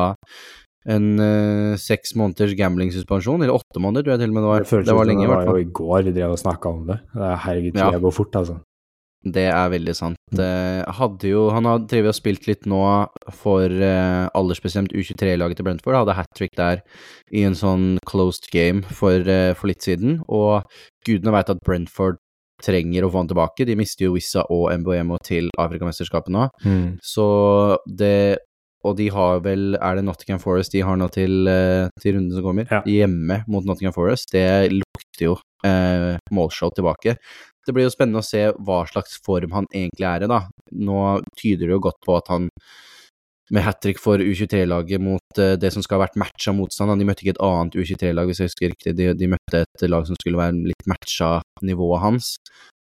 en 0.85 1.09
uh, 1.17 1.79
seks 1.81 2.13
måneders 2.21 2.53
gambling-suspensjon, 2.59 3.43
eller 3.43 3.57
åtte 3.57 3.81
måneder, 3.81 4.05
tror 4.05 4.17
jeg 4.17 4.25
til 4.25 4.35
og 4.35 4.37
med 4.37 4.45
det 4.45 4.53
var. 4.53 4.69
føles 4.69 4.87
Det 4.91 4.99
var 4.99 5.09
lenge, 5.09 5.25
i 5.25 5.31
hvert 5.31 5.41
fall. 5.41 5.49
Det 5.49 5.57
var 5.57 5.63
jo 5.63 5.67
i 5.67 5.75
går 5.81 6.07
vi 6.09 6.15
drev 6.19 6.37
og 6.37 6.41
snakka 6.43 6.73
om 6.77 6.87
det. 6.93 7.01
Herregud, 7.17 7.73
tida 7.73 7.91
Ja. 7.93 8.05
går 8.05 8.17
fort, 8.21 8.41
altså. 8.43 8.61
Det 9.25 9.47
er 9.49 9.71
veldig 9.73 9.95
sant. 9.97 10.19
Eh, 10.37 10.85
hadde 10.99 11.31
jo, 11.31 11.47
han 11.55 11.65
har 11.65 11.81
drevet 11.89 12.13
og 12.13 12.19
spilt 12.19 12.45
litt 12.47 12.67
nå 12.69 12.81
for 13.33 13.73
uh, 13.73 14.29
aldersbestemt 14.37 14.93
U23-laget 14.93 15.57
til 15.57 15.65
Brentford. 15.65 15.97
Hadde 15.97 16.17
hat 16.19 16.29
trick 16.37 16.53
der 16.59 16.83
i 17.33 17.47
en 17.49 17.57
sånn 17.57 17.97
closed 18.05 18.51
game 18.53 18.85
for, 18.85 19.25
uh, 19.25 19.55
for 19.57 19.73
litt 19.73 19.87
siden. 19.87 20.19
Og 20.29 20.69
gudene 21.09 21.33
veit 21.33 21.53
at 21.55 21.63
Brentford 21.65 22.21
trenger 22.65 23.07
å 23.07 23.11
få 23.13 23.23
han 23.23 23.31
tilbake. 23.33 23.67
De 23.67 23.79
mister 23.79 24.07
jo 24.07 24.15
Wissa 24.19 24.45
og 24.53 24.69
Mbomo 24.83 25.17
til 25.25 25.49
Afrikamesterskapet 25.61 26.35
nå. 26.35 26.49
Mm. 26.65 26.99
Så 27.03 27.27
det 27.89 28.45
Og 28.85 28.97
de 28.99 29.09
har 29.13 29.41
vel 29.45 29.79
Er 29.81 29.97
det 29.97 30.05
Nottingham 30.05 30.43
Forest 30.43 30.75
de 30.75 30.85
har 30.85 30.99
nå 31.01 31.09
til, 31.13 31.49
eh, 31.49 31.89
til 32.01 32.17
runden 32.17 32.37
som 32.37 32.45
kommer? 32.45 32.69
Ja. 32.71 32.83
Hjemme 32.85 33.43
mot 33.49 33.65
Nottingham 33.65 33.97
Forest. 33.97 34.33
Det 34.33 34.73
lukter 34.73 35.29
jo 35.31 35.37
eh, 35.65 36.17
målshow 36.31 36.73
tilbake. 36.75 37.17
Det 37.65 37.73
blir 37.73 37.87
jo 37.89 37.95
spennende 37.95 38.21
å 38.21 38.27
se 38.27 38.51
hva 38.53 38.83
slags 38.89 39.17
form 39.25 39.55
han 39.57 39.69
egentlig 39.73 40.05
er 40.05 40.27
i, 40.27 40.29
da. 40.29 40.43
Nå 40.85 40.99
tyder 41.41 41.65
det 41.67 41.79
jo 41.79 41.85
godt 41.89 42.03
på 42.05 42.19
at 42.19 42.29
han 42.29 42.51
med 43.53 43.65
hat 43.65 43.81
trick 43.83 44.01
for 44.01 44.19
U23-laget 44.19 45.01
mot 45.05 45.39
uh, 45.39 45.53
det 45.61 45.71
som 45.73 45.85
skal 45.85 45.99
ha 45.99 46.07
vært 46.07 46.19
matcha 46.21 46.53
motstand. 46.57 46.97
De 47.01 47.07
møtte 47.09 47.25
ikke 47.25 47.35
et 47.37 47.43
annet 47.45 47.77
U23-lag, 47.77 48.29
hvis 48.29 48.41
jeg 48.41 48.51
husker 48.51 48.73
riktig. 48.73 48.95
De, 48.97 49.11
de 49.17 49.31
møtte 49.35 49.65
et 49.65 49.85
lag 49.89 50.07
som 50.09 50.17
skulle 50.21 50.41
være 50.41 50.73
litt 50.73 50.89
matcha 50.91 51.39
nivået 51.65 52.05
hans. 52.05 52.35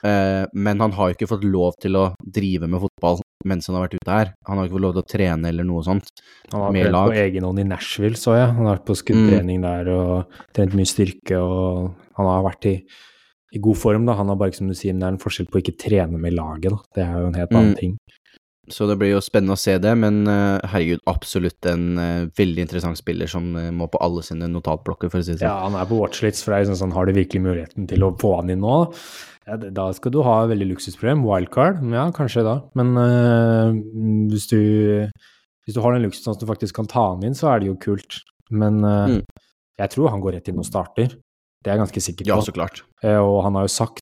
Eh, 0.05 0.44
men 0.52 0.80
han 0.84 0.92
har 0.92 1.11
jo 1.11 1.16
ikke 1.16 1.30
fått 1.30 1.46
lov 1.48 1.78
til 1.80 1.96
å 1.96 2.09
drive 2.20 2.68
med 2.68 2.82
fotball 2.82 3.22
mens 3.48 3.66
han 3.68 3.76
har 3.76 3.86
vært 3.86 3.98
ute 4.00 4.12
her. 4.12 4.32
Han 4.48 4.57
har 4.59 4.66
ikke 4.66 4.76
fått 4.78 4.84
lov 4.84 4.92
til 4.96 5.02
å 5.05 5.09
trene 5.14 5.48
eller 5.50 5.66
noe 5.68 5.82
sånt. 5.84 6.09
Han 6.52 6.62
har 6.64 6.72
vært 6.76 6.94
på 7.12 7.18
egen 7.24 7.44
hånd 7.44 7.61
i 7.61 7.66
Nashville, 7.68 8.16
så 8.16 8.36
jeg. 8.38 8.52
Han 8.57 8.64
har 8.68 8.78
vært 8.78 8.86
på 8.88 8.96
skuddtrening 9.00 9.64
der 9.64 9.90
og 9.92 10.38
trent 10.57 10.76
mye 10.76 10.88
styrke, 10.88 11.40
og 11.40 11.90
han 12.16 12.30
har 12.30 12.44
vært 12.46 12.68
i, 12.70 12.74
i 13.52 13.61
god 13.64 13.76
form, 13.80 14.07
da. 14.09 14.16
Han 14.20 14.32
har 14.32 14.38
bare 14.40 14.57
som 14.57 14.68
du 14.68 14.76
sier, 14.76 14.96
det 14.96 15.05
er 15.05 15.12
en 15.16 15.20
forskjell 15.20 15.48
på 15.52 15.61
å 15.61 15.64
ikke 15.64 15.76
trene 15.84 16.20
med 16.20 16.36
laget, 16.36 16.72
da. 16.72 16.80
Det 16.96 17.05
er 17.05 17.18
jo 17.20 17.32
en 17.32 17.40
helt 17.40 17.52
annen 17.59 17.74
Mm. 17.74 17.80
ting. 17.80 17.98
Så 18.72 18.86
det 18.88 18.94
blir 18.96 19.11
jo 19.12 19.20
spennende 19.20 19.52
å 19.52 19.61
se 19.61 19.74
det, 19.76 19.90
men 20.00 20.22
eh, 20.26 20.61
herregud, 20.72 21.02
absolutt 21.07 21.66
en 21.68 21.98
eh, 22.00 22.26
veldig 22.32 22.62
interessant 22.64 22.96
spiller 22.96 23.28
som 23.28 23.44
må 23.52 23.90
på 23.92 24.00
alle 24.00 24.22
sine 24.24 24.48
notatblokker, 24.48 25.11
for 25.12 25.20
å 25.20 25.26
si 25.26 25.34
det 25.34 25.42
sånn. 25.42 25.50
Ja, 25.50 25.66
han 25.66 25.76
er 25.76 25.84
på 25.90 25.98
watchlist, 26.00 26.40
for 26.40 26.55
det 26.55 26.62
er 26.62 26.64
liksom 26.64 26.80
sånn, 26.80 26.94
har 26.96 27.05
du 27.05 27.12
virkelig 27.12 27.42
muligheten 27.44 27.86
til 27.92 28.07
å 28.09 28.14
få 28.16 28.38
han 28.40 28.55
inn 28.57 28.64
nå? 28.64 28.78
Ja, 29.47 29.57
da 29.61 29.90
skal 29.92 30.12
du 30.14 30.22
ha 30.24 30.38
veldig 30.49 30.70
luksusproblem. 30.72 31.24
Wildcard, 31.28 31.82
ja, 31.92 32.07
kanskje 32.16 32.45
da. 32.47 32.55
Men 32.78 32.95
øh, 32.97 33.74
hvis, 34.32 34.47
du, 34.49 34.57
hvis 35.66 35.76
du 35.76 35.82
har 35.84 35.92
den 35.97 36.07
luksusen 36.07 36.32
at 36.32 36.40
du 36.40 36.47
faktisk 36.49 36.78
kan 36.78 36.88
ta 36.88 37.11
han 37.12 37.24
inn, 37.28 37.36
så 37.36 37.51
er 37.53 37.61
det 37.61 37.68
jo 37.72 37.76
kult. 37.80 38.22
Men 38.51 38.80
øh, 38.84 39.07
Mm. 39.18 39.20
jeg 39.80 39.90
tror 39.90 40.11
han 40.14 40.20
går 40.24 40.36
rett 40.38 40.49
inn 40.49 40.59
og 40.62 40.64
starter. 40.68 41.12
Det 41.64 41.70
er 41.70 41.76
jeg 41.76 41.82
ganske 41.84 42.01
sikker 42.07 42.24
på. 42.24 42.28
Ja, 42.32 42.40
så 42.45 42.53
klart. 42.57 42.82
Eh, 43.03 43.18
Og 43.20 43.42
han 43.45 43.55
har 43.59 43.64
jo 43.68 43.72
sagt 43.72 44.01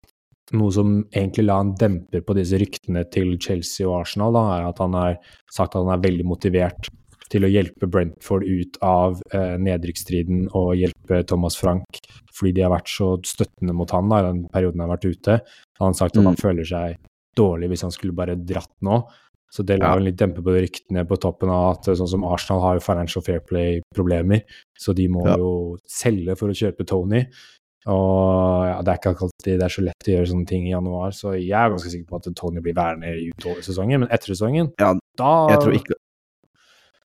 noe 0.53 0.71
som 0.75 1.05
egentlig 1.15 1.47
la 1.47 1.61
en 1.63 1.75
demper 1.79 2.21
på 2.27 2.35
disse 2.37 2.59
ryktene 2.61 3.05
til 3.11 3.39
Chelsea 3.41 3.87
og 3.89 4.01
Arsenal, 4.03 4.35
da, 4.35 4.43
er 4.59 4.67
at 4.69 4.79
han 4.83 4.93
har 4.99 5.15
sagt 5.51 5.75
at 5.75 5.83
han 5.87 5.95
er 5.95 6.03
veldig 6.03 6.27
motivert 6.29 6.91
til 7.33 7.47
å 7.47 7.51
hjelpe 7.51 7.89
Brentford 7.89 8.45
ut 8.45 8.77
av 8.85 9.21
eh, 9.33 9.57
nedrykksstriden 9.59 10.51
og 10.53 10.75
hjelpe 10.77 11.23
Thomas 11.31 11.57
Frank, 11.57 11.99
fordi 12.37 12.53
de 12.59 12.67
har 12.67 12.75
vært 12.75 12.93
så 12.93 13.15
støttende 13.25 13.73
mot 13.79 13.91
han 13.97 14.11
da, 14.13 14.21
i 14.21 14.27
den 14.29 14.43
perioden 14.53 14.81
han 14.85 14.91
har 14.91 14.99
vært 14.99 15.09
ute. 15.17 15.39
Han 15.81 15.89
har 15.91 15.99
sagt 15.99 16.17
at 16.19 16.23
han 16.25 16.35
Mm. 16.37 16.43
føler 16.45 16.69
seg 16.69 16.97
dårlig 17.37 17.71
hvis 17.73 17.83
han 17.89 17.91
skulle 17.95 18.13
bare 18.15 18.37
dratt 18.37 18.69
nå. 18.85 19.03
Så 19.53 19.65
det 19.69 19.79
la 19.81 19.91
Ja. 19.93 19.97
en 19.99 20.05
litt 20.05 20.17
dempe 20.17 20.41
på 20.45 20.53
ryktene 20.57 21.07
på 21.09 21.17
toppen 21.21 21.49
av 21.53 21.75
at 21.79 21.89
eh, 21.89 21.95
sånn 21.97 22.09
som 22.09 22.25
Arsenal 22.25 22.61
har 22.63 22.75
jo 22.79 22.81
financial 22.85 23.23
fair 23.25 23.41
play-problemer, 23.41 24.43
så 24.79 24.95
de 24.95 25.09
må 25.09 25.27
Ja. 25.27 25.37
jo 25.37 25.77
selge 25.89 26.37
for 26.39 26.49
å 26.49 26.57
kjøpe 26.57 26.87
Tony. 26.87 27.27
Og 27.87 28.65
ja, 28.69 28.77
det 28.85 28.93
er 28.93 28.99
ikke 29.01 29.13
alltid 29.27 29.59
det 29.59 29.65
er 29.67 29.73
så 29.75 29.83
lett 29.83 30.07
å 30.07 30.13
gjøre 30.15 30.29
sånne 30.31 30.47
ting 30.47 30.67
i 30.69 30.71
januar, 30.71 31.11
så 31.11 31.33
jeg 31.35 31.51
er 31.51 31.73
ganske 31.73 31.91
sikker 31.91 32.07
på 32.13 32.21
at 32.21 32.29
Tony 32.39 32.61
blir 32.63 32.77
værende 32.79 33.11
utover 33.33 33.65
sesongen. 33.67 34.05
Men 34.05 34.09
etter 34.15 34.31
sesongen, 34.37 34.71
Ja, 34.79 34.93
da, 35.19 35.49
Jeg 35.51 35.59
tror 35.65 35.75
ikke, 35.75 35.95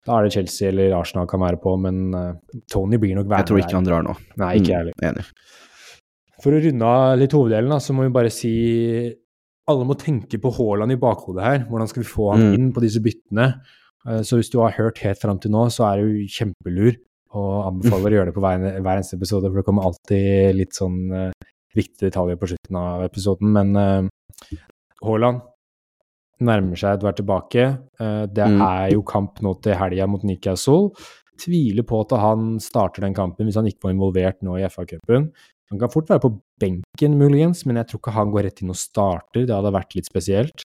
da 0.05 0.19
er 0.19 0.27
det 0.27 0.33
Chelsea 0.35 0.69
eller 0.69 0.93
Arsenal 0.99 1.27
kan 1.31 1.41
være 1.41 1.57
på, 1.63 1.75
men 1.81 2.15
eh, 2.15 2.61
Tony 2.71 2.99
blir 3.01 3.15
nok 3.17 3.31
jeg 3.33 3.47
tror 3.49 3.61
ikke 3.63 3.79
han 3.79 3.87
drar 3.89 4.03
nå. 4.05 4.15
Nei, 4.43 4.51
ikke 4.61 4.73
jeg. 4.75 4.95
Mm, 5.01 5.07
Enig. 5.11 5.27
For 6.45 6.53
å 6.53 6.61
runde 6.61 6.89
av 6.91 7.19
litt 7.19 7.33
hoveddelen, 7.33 7.71
da, 7.73 7.79
så 7.81 7.95
må 7.97 8.05
vi 8.05 8.13
bare 8.13 8.31
si 8.35 8.51
Alle 9.67 9.87
må 9.89 9.95
tenke 9.97 10.37
på 10.37 10.51
Haaland 10.53 10.93
i 10.93 10.99
bakhodet 11.01 11.41
her. 11.47 11.63
Hvordan 11.71 11.89
skal 11.89 12.03
vi 12.03 12.09
få 12.11 12.27
han 12.35 12.43
Mm. 12.51 12.55
inn 12.59 12.73
på 12.77 12.83
disse 12.85 13.01
byttene? 13.01 13.47
Eh, 14.07 14.21
Så 14.21 14.37
hvis 14.37 14.51
du 14.53 14.59
har 14.61 14.73
hørt 14.77 14.99
helt 15.01 15.19
fram 15.23 15.39
til 15.41 15.51
nå, 15.55 15.63
så 15.73 15.87
er 15.89 16.03
du 16.05 16.27
kjempelur, 16.29 16.99
og 17.33 17.55
anbefaler 17.73 18.11
å 18.13 18.15
gjøre 18.19 18.27
det 18.29 18.35
på 18.37 18.45
hver, 18.45 18.61
hver 18.85 18.97
eneste 19.01 19.17
episode, 19.17 19.49
for 19.49 19.57
det 19.63 19.65
kommer 19.65 19.89
alltid 19.89 20.55
litt 20.55 20.77
sånn 20.77 20.99
uh, 21.11 21.33
viktige 21.75 22.11
detaljer 22.11 22.37
på 22.37 22.51
slutten 22.53 22.77
av 22.77 23.07
episoden. 23.09 23.51
Men 23.57 23.73
eh, 23.81 24.59
Haaland 25.03 25.41
nærmer 26.47 26.79
seg 26.79 26.99
et 26.99 27.05
være 27.07 27.19
tilbake. 27.23 27.65
Eh, 28.01 28.27
det 28.27 28.47
Mm. 28.49 28.61
er 28.63 28.91
jo 28.93 29.03
kamp 29.03 29.41
nå 29.43 29.55
til 29.63 29.75
helga 29.75 30.07
mot 30.09 30.23
Newcastle. 30.25 30.91
Tviler 31.41 31.83
på 31.83 32.01
at 32.05 32.17
han 32.21 32.59
starter 32.61 33.03
den 33.03 33.15
kampen 33.15 33.47
hvis 33.47 33.57
han 33.57 33.67
ikke 33.67 33.83
var 33.89 33.93
involvert 33.95 34.43
nå 34.43 34.57
i 34.61 34.65
FA-cupen. 34.69 35.31
Han 35.71 35.79
kan 35.81 35.89
fort 35.91 36.07
være 36.09 36.21
på 36.21 36.41
benken, 36.61 37.19
muligens, 37.19 37.65
men 37.67 37.77
jeg 37.77 37.89
tror 37.89 37.99
ikke 38.01 38.13
han 38.15 38.31
går 38.31 38.45
rett 38.45 38.63
inn 38.63 38.71
og 38.71 38.77
starter. 38.79 39.47
Det 39.47 39.51
hadde 39.51 39.73
vært 39.75 39.95
litt 39.97 40.07
spesielt. 40.07 40.63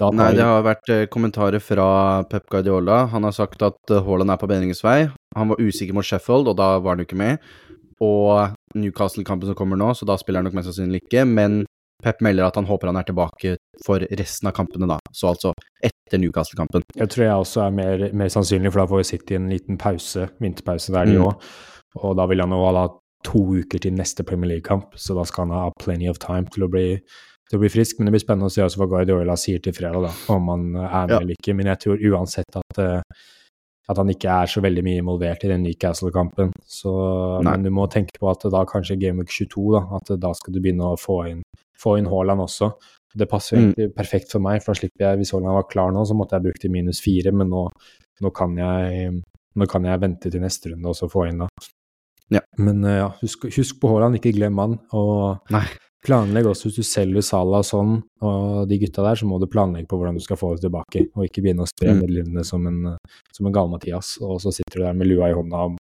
Nei, 0.00 0.32
det 0.32 0.44
har 0.46 0.62
vært 0.62 0.88
eh, 0.94 1.06
kommentarer 1.10 1.58
fra 1.60 2.22
Pep 2.30 2.46
Guardiola. 2.48 3.08
Han 3.10 3.24
har 3.24 3.32
sagt 3.34 3.62
at 3.62 3.90
eh, 3.90 3.98
Haaland 4.02 4.30
er 4.30 4.36
på 4.38 4.46
bedringens 4.46 4.82
vei. 4.82 5.10
Han 5.36 5.48
var 5.50 5.58
usikker 5.58 5.92
mot 5.94 6.04
Sheffield, 6.06 6.46
og 6.48 6.56
da 6.56 6.78
var 6.78 6.94
han 6.94 7.02
jo 7.02 7.06
ikke 7.08 7.18
med. 7.18 7.38
Og 8.00 8.54
Newcastle-kampen 8.78 9.46
som 9.50 9.56
kommer 9.58 9.76
nå, 9.76 9.90
så 9.98 10.06
da 10.06 10.14
spiller 10.16 10.38
han 10.38 10.46
nok 10.46 10.54
mest 10.54 10.70
sannsynlig 10.70 11.02
ikke. 11.02 11.24
Men 11.26 11.64
Pep 12.02 12.20
melder 12.22 12.46
at 12.46 12.54
han 12.54 12.66
håper 12.70 12.86
han 12.92 12.96
er 13.00 13.08
tilbake 13.10 13.56
for 13.86 14.00
resten 14.18 14.48
av 14.50 14.54
kampene, 14.56 14.88
da. 14.90 14.98
Så 15.14 15.30
altså 15.32 15.52
etter 15.84 16.18
Newcastle-kampen. 16.22 16.82
Jeg 16.96 17.08
tror 17.12 17.24
jeg 17.24 17.42
også 17.44 17.64
er 17.66 17.74
mer, 17.76 18.06
mer 18.16 18.28
sannsynlig, 18.32 18.72
for 18.72 18.82
da 18.82 18.86
får 18.90 19.02
vi 19.02 19.08
sitte 19.12 19.34
i 19.34 19.38
en 19.40 19.50
liten 19.52 19.78
pause, 19.80 20.28
vinterpause 20.40 20.92
der, 20.94 21.04
de 21.06 21.18
Mm. 21.18 21.34
Og 22.04 22.16
da 22.16 22.26
vil 22.28 22.40
han 22.40 22.50
jo 22.52 22.60
ha 22.68 22.86
to 23.24 23.40
uker 23.58 23.80
til 23.80 23.92
neste 23.96 24.22
Premier 24.22 24.50
League-kamp, 24.52 24.92
så 24.94 25.14
da 25.16 25.24
skal 25.24 25.48
han 25.48 25.56
ha 25.56 25.70
plenty 25.80 26.06
of 26.08 26.18
time 26.22 26.46
til 26.52 26.66
å 26.66 26.70
bli, 26.70 27.00
til 27.48 27.58
å 27.58 27.62
bli 27.62 27.68
frisk. 27.72 27.98
Men 27.98 28.06
det 28.06 28.12
blir 28.12 28.22
spennende 28.22 28.46
å 28.46 28.52
se 28.52 28.62
også 28.62 28.78
hva 28.78 28.86
Guardiola 28.92 29.34
sier 29.40 29.58
til 29.64 29.72
fredag, 29.72 30.04
da, 30.04 30.12
om 30.34 30.48
han 30.52 30.66
er 30.76 31.06
med 31.06 31.10
Ja. 31.10 31.18
eller 31.18 31.34
ikke. 31.34 31.56
Men 31.56 31.66
jeg 31.72 31.78
tror 31.80 32.04
uansett 32.12 32.56
at, 32.60 32.78
eh, 32.78 33.00
at 33.88 33.96
han 33.96 34.08
ikke 34.12 34.28
er 34.28 34.46
så 34.46 34.60
veldig 34.60 34.84
mye 34.84 35.00
involvert 35.02 35.44
i 35.44 35.48
den 35.48 35.62
Newcastle-kampen. 35.64 36.52
Så, 36.68 37.42
men 37.42 37.62
du 37.64 37.70
må 37.70 37.88
tenke 37.90 38.20
på 38.20 38.30
at 38.30 38.44
da 38.52 38.64
kanskje 38.68 39.00
Game 39.00 39.18
Week 39.18 39.28
22, 39.32 39.72
da, 39.72 39.96
at 39.96 40.20
da 40.20 40.32
skal 40.34 40.52
du 40.52 40.60
begynne 40.60 40.92
å 40.92 41.00
få 41.00 41.22
inn, 41.30 41.42
få 41.80 41.96
inn 41.98 42.06
Haaland 42.06 42.40
også. 42.44 42.74
Det 43.16 43.28
passer 43.30 43.56
Mm. 43.56 43.72
egentlig 43.72 43.94
perfekt 43.96 44.30
for 44.30 44.40
meg, 44.40 44.62
for 44.62 44.74
da 44.74 44.80
slipper 44.80 45.04
jeg 45.06 45.18
Hvis 45.18 45.30
Haaland 45.32 45.54
var 45.54 45.68
klar 45.70 45.90
nå, 45.92 46.04
så 46.06 46.14
måtte 46.14 46.36
jeg 46.36 46.42
brukt 46.44 46.64
i 46.64 46.68
minus 46.68 47.00
fire, 47.00 47.32
men 47.32 47.48
nå, 47.48 47.68
nå, 48.20 48.30
kan 48.34 48.54
jeg, 48.56 49.22
nå 49.56 49.66
kan 49.68 49.84
jeg 49.84 50.00
vente 50.00 50.30
til 50.30 50.40
neste 50.40 50.72
runde 50.72 50.86
og 50.86 50.94
så 50.96 51.08
få 51.10 51.28
inn 51.28 51.38
da. 51.38 51.48
Ja. 52.30 52.40
Men 52.58 52.84
eh, 52.84 52.98
ja, 52.98 53.08
husk, 53.22 53.46
husk 53.48 53.80
på 53.80 53.88
Haaland, 53.88 54.16
ikke 54.20 54.34
glem 54.36 54.58
han. 54.60 54.78
Og 54.92 55.38
Nei. 55.50 55.64
planlegg 56.04 56.44
også 56.46 56.68
hvis 56.68 56.76
du 56.76 56.82
selger 56.84 57.22
Salah 57.24 57.62
sånn, 57.64 58.02
og 58.20 58.68
de 58.68 58.78
gutta 58.78 59.02
der, 59.02 59.16
så 59.16 59.24
må 59.26 59.40
du 59.40 59.46
planlegge 59.48 59.88
på 59.88 59.96
hvordan 59.98 60.14
du 60.14 60.20
skal 60.20 60.36
få 60.36 60.52
det 60.54 60.66
tilbake, 60.68 61.06
og 61.16 61.24
ikke 61.24 61.42
begynne 61.42 61.64
å 61.64 61.70
spre 61.70 61.94
Mm. 61.94 62.02
midlene 62.04 62.44
som 62.44 62.66
en, 62.66 62.98
som 63.32 63.46
en 63.46 63.52
gal-Mathias, 63.52 64.18
og 64.20 64.38
så 64.40 64.52
sitter 64.52 64.78
du 64.78 64.84
der 64.84 64.92
med 64.92 65.08
lua 65.08 65.30
i 65.30 65.34
hånda 65.34 65.64
om, 65.72 65.78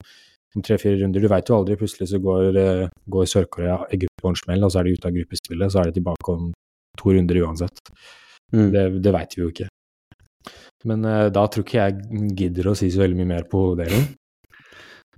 om 0.57 0.63
tre-fire 0.63 0.99
runder. 1.01 1.21
Du 1.23 1.29
veit 1.29 1.47
jo 1.49 1.55
aldri, 1.57 1.77
plutselig 1.79 2.09
så 2.11 2.19
går, 2.21 2.57
eh, 2.59 2.89
går 3.09 3.25
Sør-Korea 3.31 3.87
Egypt 3.93 4.19
på 4.21 4.29
en 4.29 4.35
smell, 4.35 4.65
og 4.65 4.71
så 4.73 4.81
er 4.81 4.85
de 4.85 4.93
ute 4.99 5.07
av 5.07 5.15
gruppespillet, 5.15 5.71
så 5.73 5.81
er 5.81 5.91
de 5.93 6.01
tilbake 6.01 6.29
om 6.29 6.53
to 6.99 7.15
runder 7.15 7.43
uansett. 7.45 7.85
Mm. 8.53 8.69
Det, 8.73 8.83
det 9.05 9.15
veit 9.15 9.37
vi 9.37 9.45
jo 9.45 9.53
ikke. 9.53 9.69
Men 10.89 11.07
uh, 11.07 11.29
da 11.33 11.47
tror 11.47 11.65
ikke 11.65 11.85
jeg 11.85 12.33
gidder 12.39 12.73
å 12.73 12.77
si 12.79 12.91
så 12.93 13.05
veldig 13.05 13.21
mye 13.21 13.33
mer 13.37 13.47
på 13.51 13.73
delen. 13.79 14.11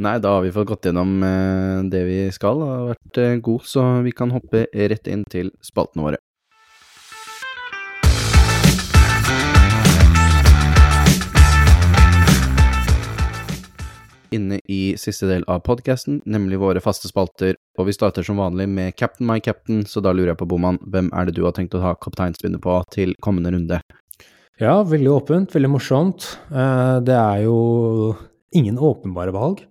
Nei, 0.05 0.17
da 0.19 0.33
har 0.35 0.43
vi 0.43 0.53
fått 0.55 0.69
gått 0.73 0.89
gjennom 0.89 1.17
uh, 1.23 1.81
det 1.91 2.03
vi 2.09 2.19
skal, 2.35 2.61
og 2.61 2.73
har 2.73 2.87
vært 2.93 3.21
uh, 3.23 3.35
god, 3.49 3.67
så 3.71 3.87
vi 4.05 4.15
kan 4.17 4.35
hoppe 4.35 4.67
rett 4.75 5.11
inn 5.11 5.23
til 5.31 5.53
spaltene 5.65 6.09
våre. 6.09 6.23
Inne 14.35 14.59
i 14.71 14.81
siste 15.01 15.29
del 15.31 15.45
av 15.51 15.61
podkasten, 15.67 16.21
nemlig 16.27 16.59
våre 16.63 16.81
faste 16.83 17.07
spalter, 17.11 17.55
og 17.79 17.87
vi 17.89 17.95
starter 17.95 18.27
som 18.27 18.41
vanlig 18.43 18.67
med 18.69 18.97
Captain 18.99 19.27
my 19.29 19.39
captain, 19.45 19.85
så 19.87 20.03
da 20.03 20.13
lurer 20.15 20.33
jeg 20.33 20.41
på, 20.43 20.49
Boman, 20.51 20.79
hvem 20.91 21.11
er 21.15 21.29
det 21.29 21.37
du 21.37 21.45
har 21.47 21.55
tenkt 21.57 21.77
å 21.79 21.83
ha 21.85 21.95
kapteinspinnet 22.03 22.63
på 22.65 22.79
til 22.95 23.15
kommende 23.25 23.53
runde? 23.55 23.79
Ja, 24.61 24.81
veldig 24.87 25.11
åpent, 25.11 25.55
veldig 25.55 25.71
morsomt. 25.73 26.27
Eh, 26.51 26.99
det 27.07 27.15
er 27.19 27.45
jo 27.47 27.57
ingen 28.55 28.77
åpenbare 28.79 29.33
valg. 29.35 29.65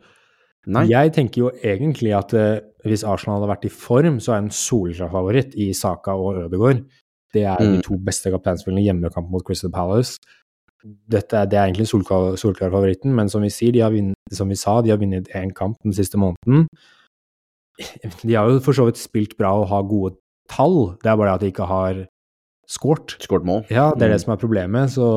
Nei? 0.68 0.86
Jeg 0.92 1.12
tenker 1.16 1.42
jo 1.42 1.52
egentlig 1.64 2.14
at 2.16 2.34
eh, 2.40 2.62
hvis 2.88 3.04
Arsenal 3.08 3.40
hadde 3.42 3.52
vært 3.52 3.66
i 3.68 3.72
form, 3.72 4.20
så 4.24 4.36
er 4.36 4.44
en 4.44 4.52
soleklar 4.56 5.12
favoritt 5.12 5.56
i 5.60 5.70
Saka 5.76 6.16
og 6.16 6.46
Ødegaard. 6.46 6.86
Det 7.34 7.44
er 7.50 7.58
Mm. 7.64 7.78
de 7.78 7.82
to 7.82 7.98
beste 7.98 8.30
kapteinspillene 8.32 8.84
i 8.84 8.88
hjemmekamp 8.88 9.30
mot 9.32 9.44
Crystal 9.44 9.72
Palace. 9.74 10.20
Dette 10.84 11.38
er, 11.40 11.46
det 11.48 11.58
er 11.58 11.70
egentlig 11.70 11.88
solklar, 11.88 12.36
solklar 12.40 12.72
favoritten, 12.74 13.14
men 13.16 13.30
som 13.32 13.42
vi 13.46 13.50
sier, 13.54 13.72
de 13.72 13.80
har 13.86 13.92
vunnet, 13.94 14.16
som 14.36 14.50
vi 14.52 14.56
sa, 14.60 14.82
de 14.84 14.92
har 14.92 15.00
vunnet 15.00 15.30
én 15.36 15.54
kamp 15.56 15.78
den 15.84 15.94
siste 15.96 16.20
måneden. 16.20 16.66
De 18.28 18.36
har 18.36 18.50
jo 18.52 18.60
for 18.62 18.76
så 18.78 18.86
vidt 18.86 19.00
spilt 19.02 19.32
bra 19.40 19.50
og 19.58 19.68
har 19.72 19.86
gode 19.90 20.14
tall, 20.52 20.94
det 21.02 21.10
er 21.10 21.16
bare 21.18 21.32
det 21.32 21.34
at 21.40 21.42
de 21.42 21.52
ikke 21.54 21.66
har 21.70 22.02
scoret. 22.70 23.16
Skåret 23.24 23.48
mål? 23.48 23.64
Ja, 23.74 23.88
det 23.96 24.04
er 24.06 24.12
det 24.14 24.20
Mm. 24.22 24.24
som 24.26 24.34
er 24.34 24.42
problemet. 24.44 24.92
Så 24.94 25.08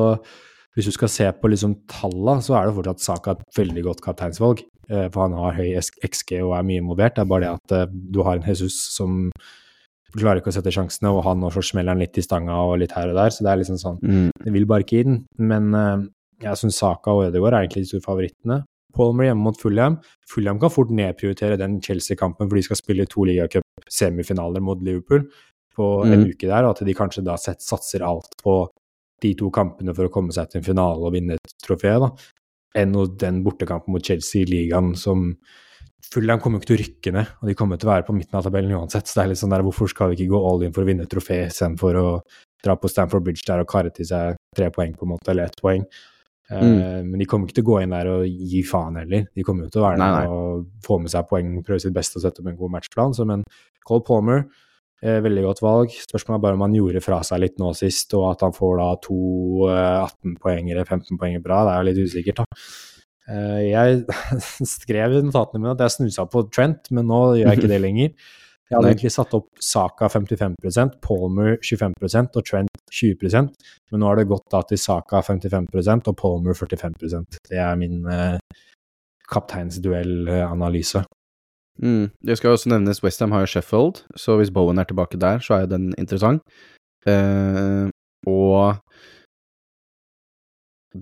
hvis 0.73 0.85
du 0.85 0.91
skal 0.91 1.09
se 1.09 1.31
på 1.31 1.47
liksom 1.51 1.75
tallene, 1.87 2.41
så 2.41 2.55
er 2.57 2.65
det 2.65 2.75
fortsatt 2.75 2.99
Saka 3.05 3.31
et 3.31 3.43
veldig 3.57 3.83
godt 3.83 4.01
kapteinsvalg. 4.01 4.63
Eh, 4.89 5.07
For 5.09 5.27
han 5.27 5.33
har 5.37 5.53
høy 5.53 5.75
XG 5.77 6.41
og 6.41 6.55
er 6.57 6.63
mye 6.63 6.81
involvert. 6.81 7.15
Det 7.15 7.21
er 7.21 7.29
bare 7.29 7.41
det 7.41 7.53
at 7.53 7.71
eh, 7.77 7.93
du 8.11 8.23
har 8.23 8.37
en 8.37 8.47
Jesus 8.49 8.73
som 8.95 9.29
klarer 10.15 10.39
ikke 10.41 10.53
å 10.53 10.55
sette 10.55 10.71
sjansene, 10.71 11.11
og 11.11 11.23
han 11.25 11.43
også 11.43 11.63
smeller 11.73 11.93
han 11.93 11.99
litt 11.99 12.17
i 12.17 12.23
stanga 12.23 12.55
og 12.63 12.79
litt 12.79 12.93
her 12.95 13.09
og 13.11 13.15
der. 13.19 13.29
Så 13.33 13.43
det 13.43 13.51
er 13.51 13.59
liksom 13.61 13.77
sånn 13.81 13.99
Mm. 14.01 14.29
Det 14.43 14.53
vil 14.53 14.65
bare 14.65 14.85
ikke 14.85 15.03
inn. 15.03 15.25
Men 15.37 15.73
uh, 15.75 16.05
jeg 16.41 16.55
syns 16.61 16.77
Saka 16.79 17.11
og 17.11 17.27
Ødegaard 17.27 17.53
er 17.53 17.65
egentlig 17.67 17.83
de 17.83 17.91
store 17.91 18.05
favorittene. 18.05 18.63
Palmer 18.95 19.27
hjemme 19.27 19.43
mot 19.43 19.57
Fulham. 19.59 19.99
Fulham 20.29 20.59
kan 20.59 20.71
fort 20.73 20.89
nedprioritere 20.89 21.57
den 21.57 21.81
Chelsea-kampen, 21.81 22.47
for 22.47 22.55
de 22.55 22.63
skal 22.65 22.79
spille 22.79 23.05
to 23.05 23.25
ligacup-semifinaler 23.29 24.63
mot 24.63 24.81
Liverpool 24.81 25.27
på 25.77 26.05
en 26.05 26.23
Mm. 26.23 26.29
uke 26.31 26.47
der, 26.47 26.63
og 26.65 26.71
at 26.71 26.85
de 26.85 26.93
kanskje 26.93 27.23
da 27.23 27.35
sett, 27.37 27.61
satser 27.61 28.01
alt 28.01 28.33
på 28.41 28.67
de 29.21 29.33
to 29.35 29.49
kampene 29.51 29.93
for 29.95 30.07
å 30.07 30.11
komme 30.11 30.31
seg 30.33 30.49
til 30.49 30.59
en 30.59 30.65
finale 30.65 31.05
og 31.05 31.13
vinne 31.13 31.33
et 31.33 31.53
trofé, 31.63 31.99
da, 31.99 32.09
enn 32.75 32.93
den 33.17 33.43
bortekampen 33.43 33.91
mot 33.93 34.03
Chelsea 34.03 34.41
i 34.41 34.45
ligaen 34.45 34.95
som 34.95 35.37
Fulham 36.07 36.39
kommer 36.39 36.61
ikke 36.61 36.69
til 36.69 36.77
å 36.77 36.81
rykke 36.83 37.13
ned, 37.15 37.31
og 37.41 37.49
de 37.49 37.55
kommer 37.57 37.79
til 37.79 37.89
å 37.89 37.93
være 37.93 38.05
på 38.07 38.13
midten 38.15 38.37
av 38.37 38.45
tabellen 38.45 38.75
uansett. 38.77 39.09
Så 39.09 39.17
det 39.17 39.23
er 39.23 39.31
litt 39.31 39.41
sånn 39.41 39.53
der, 39.53 39.63
hvorfor 39.65 39.89
skal 39.91 40.11
vi 40.11 40.19
ikke 40.19 40.35
gå 40.35 40.43
all 40.49 40.61
in 40.67 40.75
for 40.75 40.85
å 40.85 40.89
vinne 40.89 41.07
et 41.07 41.11
trofé 41.11 41.41
istedenfor 41.47 41.97
å 41.99 42.05
dra 42.63 42.75
på 42.77 42.91
Stamford 42.91 43.25
Bridge 43.25 43.45
der 43.47 43.63
og 43.63 43.69
karre 43.71 43.91
til 43.93 44.07
seg 44.07 44.37
tre 44.55 44.69
poeng, 44.73 44.93
på 44.97 45.07
en 45.07 45.13
måte, 45.15 45.31
eller 45.33 45.49
ett 45.49 45.59
poeng. 45.61 45.83
Eh, 46.49 47.01
men 47.03 47.17
de 47.19 47.27
kommer 47.27 47.49
ikke 47.49 47.59
til 47.59 47.65
å 47.65 47.69
gå 47.71 47.81
inn 47.83 47.95
der 47.95 48.11
og 48.11 48.45
gi 48.53 48.61
faen 48.67 49.01
heller. 49.01 49.27
De 49.35 49.43
kommer 49.45 49.67
jo 49.67 49.73
til 49.73 49.83
å 49.83 49.87
være 49.87 49.99
Nei, 49.99 50.11
der 50.15 50.31
og 50.37 50.69
få 50.85 50.99
med 51.03 51.11
seg 51.11 51.27
poeng, 51.29 51.57
prøve 51.67 51.83
sitt 51.83 51.95
beste 51.95 52.19
og 52.19 52.23
sette 52.23 52.43
opp 52.43 52.51
en 52.51 52.59
god 52.59 52.75
matchplan. 52.77 53.15
Så 53.17 53.27
men 53.27 53.43
Cole 53.87 54.05
Palmer 54.07 54.43
uh, 54.45 55.19
veldig 55.25 55.45
godt 55.49 55.63
valg. 55.65 55.95
Spørsmålet 56.07 56.39
er 56.39 56.45
bare 56.47 56.59
om 56.59 56.65
han 56.67 56.77
gjorde 56.77 57.03
fra 57.03 57.19
seg 57.27 57.43
litt 57.43 57.57
nå 57.61 57.73
sist, 57.77 58.15
og 58.17 58.29
at 58.31 58.45
han 58.47 58.55
får 58.55 58.77
da 58.79 58.91
to 59.03 59.19
uh, 59.67 60.05
18-poengere, 60.05 60.85
15 60.87 61.19
poenger 61.19 61.43
bra. 61.43 61.63
Det 61.65 61.73
er 61.73 61.81
jo 61.81 61.89
litt 61.89 62.05
usikkert, 62.07 62.43
da. 62.43 62.63
Eh, 63.27 63.61
jeg 63.67 64.03
skrev 64.77 65.17
i 65.17 65.23
notatene 65.25 65.63
mine 65.63 65.75
at 65.75 65.85
jeg 65.85 65.97
snusa 65.97 66.27
på 66.31 66.45
Trent, 66.53 66.91
men 66.95 67.09
nå 67.09 67.21
gjør 67.39 67.51
jeg 67.51 67.61
ikke 67.61 67.71
det 67.73 67.81
lenger. 67.83 68.13
Jeg 68.67 68.75
hadde 68.75 68.89
egentlig 68.91 69.13
satt 69.15 69.35
opp 69.37 69.61
Saka 69.63 70.09
55% 70.11 70.97
Palmer 71.03 71.53
25% 71.63 72.35
og 72.35 72.47
Trent 72.49 72.81
20% 72.91 73.53
men 73.91 74.01
nå 74.01 74.09
har 74.09 74.19
det 74.19 74.27
gått 74.27 74.43
da 74.51 74.59
til 74.67 74.79
Saka 74.81 75.21
55% 75.23 76.09
og 76.11 76.17
Palmer 76.19 76.57
45% 76.57 77.39
Det 77.47 77.61
er 77.63 77.77
min 77.79 78.01
eh, 78.11 78.35
kapteinsduellanalyse. 79.31 81.05
Mm. 81.79 82.09
Det 82.27 82.37
skal 82.37 82.57
også 82.57 82.73
nevnes 82.73 82.99
Westham 83.03 83.31
har 83.31 83.45
jo 83.45 83.53
Sheffield, 83.53 84.03
så 84.15 84.35
hvis 84.39 84.51
Bowen 84.51 84.79
er 84.79 84.87
tilbake 84.89 85.19
der, 85.19 85.39
så 85.39 85.53
er 85.53 85.65
jo 85.65 85.73
den 85.77 85.93
interessant. 85.97 86.43
Eh, 87.07 87.87
og 88.27 88.75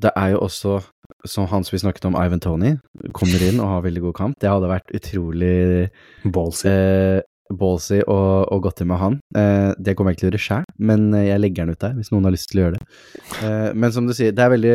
det 0.01 0.11
er 0.15 0.27
jo 0.35 0.39
også, 0.39 0.79
som 1.27 1.47
han 1.51 1.63
som 1.65 1.75
vi 1.75 1.83
snakket 1.83 2.09
om, 2.09 2.17
Ivan 2.19 2.41
Tony, 2.43 2.75
kommer 3.17 3.43
inn 3.45 3.61
og 3.61 3.71
har 3.71 3.85
veldig 3.85 4.03
god 4.09 4.17
kamp. 4.19 4.37
Det 4.41 4.51
hadde 4.51 4.71
vært 4.71 4.93
utrolig 4.95 5.55
Ballsy. 6.25 6.69
eh, 6.71 7.21
ballsy 7.53 7.99
og, 8.09 8.47
og 8.51 8.63
godt 8.65 8.79
til 8.81 8.87
med 8.89 8.97
han. 9.01 9.17
Eh, 9.37 9.71
det 9.77 9.93
kommer 9.95 10.11
jeg 10.11 10.17
ikke 10.17 10.23
til 10.23 10.29
å 10.29 10.31
gjøre 10.33 10.45
sjæl, 10.45 10.63
men 10.89 11.03
eh, 11.13 11.27
jeg 11.29 11.41
legger 11.43 11.65
den 11.67 11.75
ut 11.75 11.83
der 11.83 11.93
hvis 11.97 12.09
noen 12.13 12.25
har 12.25 12.33
lyst 12.33 12.49
til 12.51 12.61
å 12.61 12.65
gjøre 12.65 12.79
det. 12.79 12.87
Eh, 13.45 13.69
men 13.77 13.93
som 13.93 14.07
du 14.09 14.15
sier, 14.17 14.33
det 14.33 14.45
er 14.45 14.53
veldig, 14.55 14.73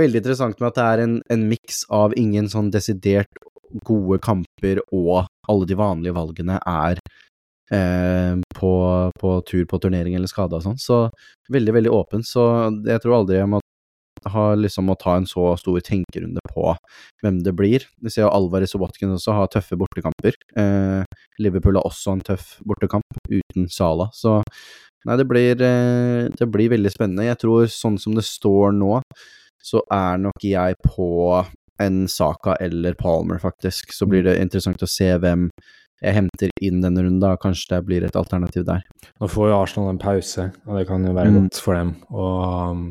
veldig 0.00 0.22
interessant 0.22 0.60
med 0.62 0.70
at 0.70 0.78
det 0.80 0.86
er 0.86 1.04
en, 1.04 1.18
en 1.36 1.44
miks 1.50 1.82
av 1.92 2.16
ingen 2.16 2.48
sånn 2.52 2.72
desidert 2.72 3.44
gode 3.84 4.20
kamper 4.24 4.80
og 4.94 5.26
alle 5.50 5.68
de 5.68 5.76
vanlige 5.76 6.16
valgene 6.16 6.56
er 6.70 7.00
eh, 7.74 8.34
på, 8.56 8.72
på 9.20 9.36
tur 9.50 9.64
på 9.68 9.80
turnering 9.82 10.16
eller 10.16 10.30
skade 10.30 10.56
og 10.56 10.64
sånn. 10.64 10.80
Så 10.80 11.04
veldig, 11.52 11.76
veldig 11.80 11.92
åpen. 11.92 12.24
Så 12.26 12.46
jeg 12.86 13.02
tror 13.04 13.20
aldri 13.20 13.40
jeg 13.42 13.50
må 13.52 13.60
ha 14.32 14.54
liksom 14.54 14.88
å 14.90 14.96
ta 14.98 15.16
en 15.16 15.26
så 15.26 15.52
stor 15.60 15.80
tenkerunde 15.84 16.40
på 16.52 16.74
hvem 17.22 17.42
det 17.44 17.54
blir. 17.56 17.84
Vi 18.02 18.10
ser 18.10 18.22
jo 18.26 18.32
Alvarez 18.32 18.74
og 18.74 18.82
Watkins 18.86 19.18
også 19.20 19.34
har 19.36 19.48
tøffe 19.52 19.76
bortekamper. 19.78 20.34
Eh, 20.56 21.04
Liverpool 21.38 21.76
har 21.76 21.84
også 21.88 22.12
en 22.16 22.20
tøff 22.26 22.56
bortekamp 22.66 23.04
uten 23.30 23.68
Sala, 23.68 24.08
så 24.16 24.40
nei, 25.06 25.16
det 25.16 25.28
blir, 25.28 25.60
eh, 25.62 26.28
det 26.34 26.48
blir 26.50 26.70
veldig 26.72 26.90
spennende. 26.94 27.28
Jeg 27.28 27.38
tror 27.44 27.66
sånn 27.70 27.98
som 28.00 28.14
det 28.14 28.24
står 28.24 28.72
nå, 28.74 29.00
så 29.62 29.80
er 29.92 30.18
nok 30.18 30.42
jeg 30.42 30.74
på 30.86 31.46
en 31.78 32.06
Saka 32.08 32.56
eller 32.60 32.94
Palmer, 32.94 33.38
faktisk. 33.38 33.92
Så 33.92 34.06
blir 34.08 34.22
det 34.24 34.38
interessant 34.40 34.80
å 34.82 34.88
se 34.88 35.10
hvem 35.18 35.50
jeg 36.02 36.12
henter 36.14 36.50
inn 36.62 36.82
denne 36.82 37.02
runden, 37.04 37.20
da. 37.20 37.36
Kanskje 37.40 37.70
det 37.74 37.86
blir 37.86 38.04
et 38.04 38.16
alternativ 38.16 38.64
der. 38.68 38.82
Nå 39.20 39.28
får 39.32 39.48
jo 39.50 39.56
Arsenal 39.62 39.90
en 39.94 39.98
pause, 40.00 40.50
og 40.66 40.76
det 40.78 40.86
kan 40.88 41.04
jo 41.04 41.12
være 41.16 41.30
Mm. 41.32 41.38
godt 41.48 41.60
for 41.60 41.74
dem. 41.74 41.96
Og 42.10 42.70
um, 42.70 42.82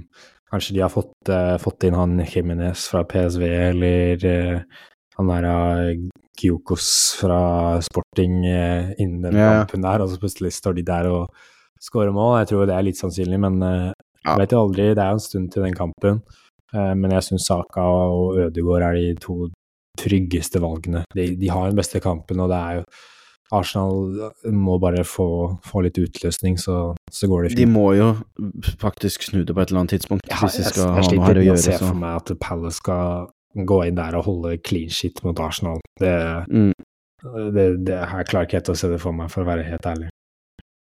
kanskje 0.56 0.78
de 0.78 0.84
har 0.86 0.94
fått, 0.94 1.14
uh, 1.30 1.56
fått 1.62 1.86
inn 1.88 1.98
han 1.98 2.18
Jimenez 2.24 2.88
fra 2.92 3.04
PSV, 3.08 3.44
eller 3.44 4.26
uh, 4.26 4.80
han 5.20 5.34
der 5.34 5.50
uh, 5.52 6.08
Gyokos 6.40 6.88
fra 7.20 7.42
Sporting 7.84 8.42
uh, 8.48 8.96
innen 8.98 9.22
den 9.28 9.38
yeah. 9.38 9.62
kampen 9.62 9.86
der, 9.86 10.04
og 10.04 10.12
så 10.12 10.20
plutselig 10.24 10.56
står 10.56 10.80
de 10.80 10.88
der 10.88 11.12
og 11.12 11.30
skårer 11.84 12.16
mål. 12.16 12.40
Jeg 12.42 12.52
tror 12.54 12.66
det 12.68 12.76
er 12.76 12.88
litt 12.88 13.00
sannsynlig, 13.00 13.40
men 13.46 13.62
uh, 13.64 13.92
Ja. 14.26 14.40
vet 14.40 14.56
jo 14.56 14.64
aldri. 14.66 14.90
Det 14.98 15.04
er 15.04 15.14
jo 15.14 15.20
en 15.20 15.28
stund 15.28 15.52
til 15.54 15.68
den 15.68 15.78
kampen. 15.78 16.24
Eh, 16.76 16.94
men 16.98 17.14
jeg 17.16 17.28
syns 17.28 17.48
Saka 17.50 17.84
og 17.86 18.40
Ødegaard 18.48 18.88
er 18.90 18.98
de 18.98 19.12
to 19.22 19.50
tryggeste 20.00 20.62
valgene. 20.64 21.06
De, 21.16 21.28
de 21.40 21.52
har 21.52 21.70
den 21.70 21.80
beste 21.80 22.02
kampen, 22.04 22.42
og 22.44 22.50
det 22.52 22.58
er 22.58 22.80
jo 22.80 22.88
Arsenal 23.54 24.32
må 24.50 24.80
bare 24.82 25.04
få, 25.06 25.26
få 25.66 25.84
litt 25.86 26.00
utløsning, 26.02 26.58
så, 26.58 26.96
så 27.14 27.28
går 27.30 27.46
det 27.50 27.58
De 27.60 27.68
må 27.70 27.92
jo 27.94 28.08
faktisk 28.82 29.28
snu 29.30 29.44
det 29.46 29.54
på 29.54 29.62
et 29.62 29.70
eller 29.70 29.84
annet 29.84 29.94
tidspunkt, 30.00 30.26
Ja, 30.32 30.40
hvis 30.42 30.58
de 30.58 30.64
jeg, 30.64 30.72
skal 30.74 30.82
jeg 30.82 30.90
ha 30.90 30.96
noe 30.98 31.10
sliter 31.10 31.40
med 31.44 31.54
å 31.54 31.58
se 31.62 31.78
for 31.84 32.00
meg 32.02 32.18
at 32.24 32.34
Palace 32.42 32.80
skal 32.82 33.28
gå 33.70 33.78
inn 33.88 33.96
der 34.00 34.18
og 34.20 34.26
holde 34.28 34.58
clean 34.66 34.90
shit 34.92 35.22
mot 35.24 35.40
Arsenal. 35.40 35.80
Det, 36.02 36.16
Mm. 36.50 36.74
det, 37.56 37.68
det 37.88 37.96
jeg 38.02 38.28
klarer 38.32 38.46
ikke 38.50 38.58
helt 38.60 38.74
å 38.74 38.76
se 38.78 38.90
det 38.92 39.00
for 39.02 39.16
meg, 39.16 39.30
for 39.32 39.46
å 39.46 39.48
være 39.48 39.64
helt 39.70 39.86
ærlig. 39.88 40.10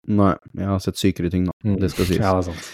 Nei, 0.07 0.33
jeg 0.57 0.67
har 0.67 0.79
sett 0.83 0.97
sykere 0.99 1.29
ting, 1.31 1.45
da. 1.47 1.53
Mm. 1.63 1.77
Det 1.79 1.91
skal 1.93 2.05
sies. 2.09 2.17
Ja, 2.19 2.33
det 2.39 2.47
er 2.47 2.49
sant. 2.51 2.71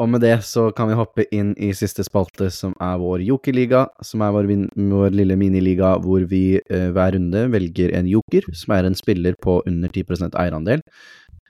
Og 0.00 0.08
med 0.10 0.24
det 0.24 0.34
så 0.46 0.68
kan 0.74 0.88
vi 0.90 0.96
hoppe 0.98 1.26
inn 1.34 1.52
i 1.62 1.70
siste 1.76 2.02
spalte, 2.06 2.48
som 2.50 2.74
er 2.82 2.96
vår 2.98 3.22
jokerliga, 3.22 3.84
som 4.02 4.24
er 4.26 4.32
vår, 4.34 4.48
vår 4.74 5.14
lille 5.14 5.36
miniliga 5.38 5.94
hvor 6.02 6.24
vi 6.30 6.58
eh, 6.58 6.88
hver 6.94 7.14
runde 7.14 7.44
velger 7.52 7.94
en 7.94 8.08
joker, 8.10 8.48
som 8.58 8.74
er 8.74 8.88
en 8.88 8.98
spiller 8.98 9.38
på 9.38 9.60
under 9.70 9.92
10 9.92 10.32
eierandel, 10.32 10.82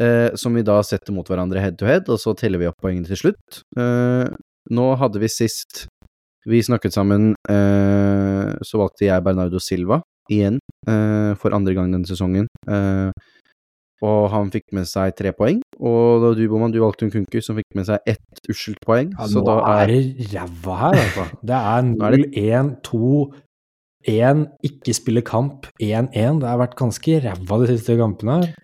eh, 0.00 0.28
som 0.36 0.56
vi 0.56 0.64
da 0.66 0.76
setter 0.84 1.16
mot 1.16 1.28
hverandre 1.28 1.62
head 1.64 1.78
to 1.80 1.88
head, 1.88 2.10
og 2.12 2.20
så 2.20 2.36
teller 2.36 2.60
vi 2.60 2.68
opp 2.68 2.80
poengene 2.84 3.08
til 3.08 3.22
slutt. 3.24 3.62
Eh, 3.80 4.28
nå 4.74 4.88
hadde 5.00 5.22
vi 5.22 5.32
sist 5.32 5.86
vi 6.44 6.60
snakket 6.60 6.92
sammen, 6.92 7.32
eh, 7.48 8.50
så 8.60 8.80
valgte 8.80 9.06
jeg 9.06 9.24
Bernardo 9.24 9.60
Silva 9.62 10.02
igjen 10.28 10.58
eh, 10.88 11.32
for 11.40 11.56
andre 11.56 11.72
gang 11.76 11.88
denne 11.92 12.08
sesongen. 12.08 12.50
Og 14.02 14.26
han 14.32 14.50
fikk 14.52 14.74
med 14.76 14.88
seg 14.90 15.14
tre 15.16 15.30
poeng. 15.36 15.62
Og 15.78 16.26
du, 16.36 16.42
Boman, 16.50 16.72
du 16.74 16.80
valgte 16.82 17.06
en 17.06 17.12
kunku 17.14 17.38
som 17.44 17.58
fikk 17.60 17.76
med 17.78 17.88
seg 17.88 18.10
ett 18.10 18.50
uskyldt 18.50 18.82
poeng. 18.84 19.14
Ja, 19.14 19.28
så 19.30 19.44
nå 19.44 19.54
er 19.70 19.90
det 19.90 20.32
ræva 20.34 20.80
her, 20.82 21.00
altså. 21.04 21.26
Det 21.40 21.56
er 21.60 21.78
er 21.78 21.88
0, 21.94 22.26
1, 22.42 22.74
2, 22.90 23.14
1, 24.14 24.44
ikke 24.68 24.96
spille 24.96 25.24
kamp, 25.24 25.70
1, 25.80 26.10
1. 26.12 26.42
Det 26.42 26.50
har 26.50 26.60
vært 26.60 26.76
ganske 26.78 27.20
ræva 27.24 27.60
de 27.62 27.70
siste 27.72 27.96
kampene 28.00 28.40
her. 28.42 28.54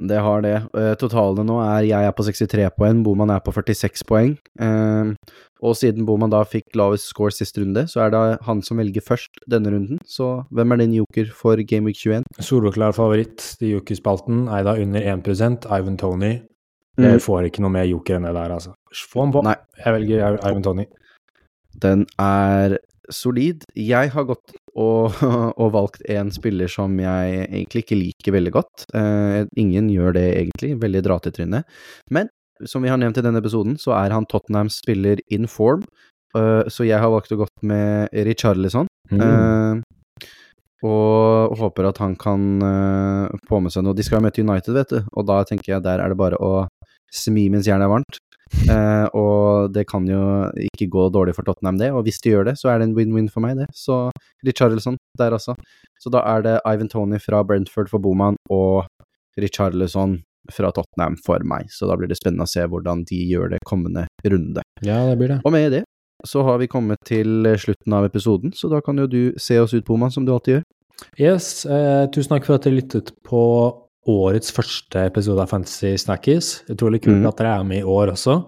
Det 0.00 0.18
har 0.24 0.42
det. 0.44 0.56
Eh, 0.76 0.94
totalene 1.00 1.44
nå 1.44 1.58
er 1.60 1.84
jeg 1.88 2.08
er 2.08 2.14
på 2.16 2.24
63 2.24 2.70
poeng, 2.78 3.02
Boman 3.04 3.32
er 3.34 3.42
på 3.44 3.52
46 3.52 4.04
poeng. 4.08 4.34
Eh, 4.60 5.12
og 5.60 5.76
siden 5.76 6.06
Boman 6.08 6.32
da 6.32 6.40
fikk 6.48 6.76
lavest 6.78 7.10
score 7.12 7.34
sist 7.36 7.58
runde, 7.60 7.84
så 7.90 8.06
er 8.06 8.14
det 8.14 8.22
han 8.46 8.62
som 8.64 8.80
velger 8.80 9.04
først 9.04 9.42
denne 9.50 9.72
runden. 9.74 10.00
Så 10.08 10.46
hvem 10.56 10.72
er 10.72 10.80
din 10.82 10.96
joker 11.02 11.32
for 11.36 11.60
Game 11.68 11.90
Week 11.90 12.00
21? 12.00 12.24
Soloklar 12.40 12.96
favoritt 12.96 13.44
i 13.60 13.74
jokerspalten, 13.74 14.46
Eida 14.56 14.78
under 14.80 15.04
1 15.04 15.68
Ivan 15.68 16.00
Tony. 16.00 16.38
Jeg 17.00 17.20
får 17.24 17.46
ikke 17.48 17.62
noe 17.64 17.72
mer 17.72 17.86
joker 17.88 18.18
enn 18.18 18.26
det 18.28 18.34
der, 18.36 18.52
altså. 18.52 18.74
Få 19.08 19.24
han 19.24 19.32
på. 19.32 19.44
Nei. 19.46 19.56
Jeg 19.78 19.94
velger 19.96 20.40
Ivan 20.40 20.64
Tony. 20.64 20.86
Den 21.80 22.04
er 22.20 22.76
solid. 23.14 23.64
Jeg 23.76 24.12
har 24.14 24.26
gått 24.28 24.54
og, 24.74 25.16
og 25.62 25.72
valgt 25.74 26.04
en 26.10 26.32
spiller 26.34 26.70
som 26.70 26.96
jeg 27.00 27.46
egentlig 27.46 27.84
ikke 27.84 27.98
liker 27.98 28.36
veldig 28.36 28.54
godt. 28.54 28.86
Uh, 28.94 29.46
ingen 29.60 29.90
gjør 29.92 30.16
det 30.18 30.26
egentlig, 30.34 30.74
veldig 30.82 31.04
dratetryne. 31.06 31.64
Men 32.10 32.30
som 32.68 32.84
vi 32.84 32.92
har 32.92 33.00
nevnt 33.00 33.18
i 33.20 33.24
denne 33.24 33.40
episoden, 33.40 33.78
så 33.80 33.94
er 33.96 34.14
han 34.14 34.28
Tottenhams 34.30 34.80
spiller 34.82 35.22
in 35.32 35.48
form. 35.50 35.86
Uh, 36.36 36.66
så 36.70 36.86
jeg 36.86 37.00
har 37.02 37.12
valgt 37.12 37.32
å 37.34 37.40
gått 37.40 37.56
med 37.66 38.12
Richarlison. 38.28 38.90
Mm. 39.10 39.22
Uh, 39.22 40.26
og 40.86 41.58
håper 41.60 41.90
at 41.90 41.98
han 42.00 42.14
kan 42.16 42.40
få 43.50 43.58
med 43.60 43.68
seg 43.74 43.84
noe. 43.84 43.92
De 43.92 44.00
skal 44.00 44.16
jo 44.16 44.24
møte 44.24 44.40
United, 44.40 44.72
vet 44.72 44.94
du, 44.94 45.02
og 45.12 45.26
da 45.28 45.42
tenker 45.44 45.74
jeg 45.74 45.84
der 45.84 46.00
er 46.00 46.08
det 46.08 46.16
bare 46.16 46.38
å 46.40 46.62
smi 47.12 47.50
mens 47.52 47.68
jernet 47.68 47.84
er 47.84 47.92
varmt. 47.92 48.20
Eh, 48.70 49.06
og 49.16 49.70
det 49.74 49.86
kan 49.90 50.06
jo 50.08 50.22
ikke 50.70 50.88
gå 50.90 51.06
dårlig 51.14 51.36
for 51.36 51.46
Tottenham, 51.46 51.78
det. 51.80 51.90
Og 51.94 52.04
hvis 52.06 52.20
de 52.24 52.34
gjør 52.34 52.50
det, 52.50 52.56
så 52.60 52.72
er 52.72 52.80
det 52.80 52.88
en 52.88 52.96
win-win 52.96 53.30
for 53.32 53.44
meg, 53.44 53.60
det. 53.60 53.68
Så 53.76 54.08
Richarlison 54.46 54.98
der, 55.18 55.36
altså. 55.36 55.56
Så 56.00 56.12
da 56.12 56.24
er 56.32 56.46
det 56.46 56.56
Ivan 56.64 56.90
Tony 56.90 57.20
fra 57.22 57.44
Brentford 57.46 57.92
for 57.92 58.02
Boman 58.02 58.38
og 58.50 58.88
Richarlison 59.40 60.18
fra 60.50 60.72
Tottenham 60.74 61.16
for 61.24 61.42
meg. 61.46 61.70
Så 61.70 61.86
da 61.90 61.96
blir 61.98 62.10
det 62.10 62.18
spennende 62.18 62.48
å 62.48 62.50
se 62.50 62.64
hvordan 62.66 63.04
de 63.08 63.22
gjør 63.30 63.54
det 63.54 63.62
kommende 63.68 64.06
runde. 64.24 64.64
Ja, 64.82 65.04
det 65.10 65.18
blir 65.20 65.36
det. 65.36 65.40
Og 65.44 65.54
med 65.54 65.72
det 65.76 65.84
så 66.24 66.42
har 66.44 66.58
vi 66.60 66.68
kommet 66.68 67.00
til 67.08 67.46
slutten 67.56 67.94
av 67.96 68.04
episoden, 68.04 68.52
så 68.52 68.68
da 68.68 68.82
kan 68.84 68.98
jo 69.00 69.06
du 69.08 69.20
se 69.40 69.56
oss 69.60 69.72
ut, 69.72 69.86
Boman, 69.86 70.12
som 70.12 70.26
du 70.26 70.34
alltid 70.34 70.58
gjør. 70.58 70.64
Yes, 71.16 71.64
eh, 71.64 72.06
tusen 72.12 72.34
takk 72.34 72.44
for 72.44 72.58
at 72.58 72.66
dere 72.66 72.76
lyttet 72.76 73.14
på 73.24 73.40
årets 74.08 74.52
første 74.54 75.02
episode 75.10 75.42
av 75.42 75.50
Fantasy 75.52 75.96
Snackies. 76.00 76.62
Utrolig 76.72 77.02
kult 77.04 77.20
mm. 77.20 77.26
at 77.28 77.40
dere 77.40 77.56
er 77.58 77.66
med 77.68 77.82
i 77.82 77.88
år 77.88 78.14
også. 78.14 78.38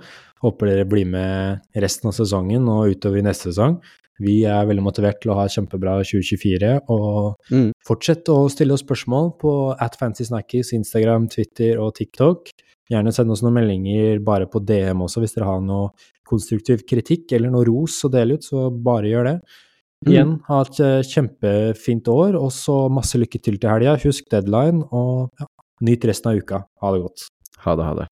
Håper 0.42 0.70
dere 0.70 0.86
blir 0.88 1.06
med 1.06 1.60
resten 1.84 2.08
av 2.10 2.16
sesongen 2.16 2.64
og 2.72 2.94
utover 2.94 3.20
i 3.20 3.26
neste 3.26 3.50
sesong. 3.50 3.76
Vi 4.22 4.42
er 4.46 4.66
veldig 4.68 4.84
motivert 4.84 5.20
til 5.22 5.32
å 5.32 5.38
ha 5.38 5.46
kjempebra 5.50 5.96
2024, 6.04 6.82
og 6.92 7.36
Mm. 7.50 7.72
fortsett 7.84 8.28
å 8.28 8.48
stille 8.50 8.72
oss 8.72 8.82
spørsmål 8.84 9.38
på 9.40 9.76
at 9.80 9.96
Fancy 9.96 10.24
Snackies, 10.24 10.72
Instagram, 10.72 11.28
Twitter 11.28 11.80
og 11.80 11.94
TikTok. 11.94 12.52
Gjerne 12.90 13.12
send 13.12 13.30
oss 13.30 13.42
noen 13.42 13.54
meldinger 13.54 14.22
bare 14.22 14.46
på 14.46 14.64
DM 14.64 15.00
også, 15.02 15.20
hvis 15.20 15.34
dere 15.34 15.46
har 15.46 15.60
noe 15.60 15.90
konstruktiv 16.28 16.86
kritikk 16.86 17.32
eller 17.32 17.50
noe 17.50 17.64
ros 17.64 18.04
å 18.04 18.10
dele 18.10 18.34
ut, 18.34 18.44
så 18.44 18.70
bare 18.70 19.10
gjør 19.10 19.24
det. 19.24 19.40
Mm. 20.02 20.10
Igjen, 20.10 20.32
ha 20.48 20.62
et 20.64 20.80
eh, 20.82 21.00
kjempefint 21.06 22.08
år, 22.10 22.38
og 22.38 22.50
så 22.54 22.88
masse 22.90 23.20
lykke 23.20 23.38
til 23.38 23.60
til 23.62 23.70
helga. 23.70 23.94
Husk 24.02 24.26
deadline, 24.32 24.82
og 24.90 25.30
ja, 25.38 25.46
nyt 25.86 26.06
resten 26.10 26.32
av 26.32 26.42
uka. 26.42 26.64
Ha 26.82 26.94
det 26.94 27.04
godt. 27.04 27.28
Ha 27.62 27.76
det, 27.78 27.86
ha 27.86 27.94
det. 28.00 28.08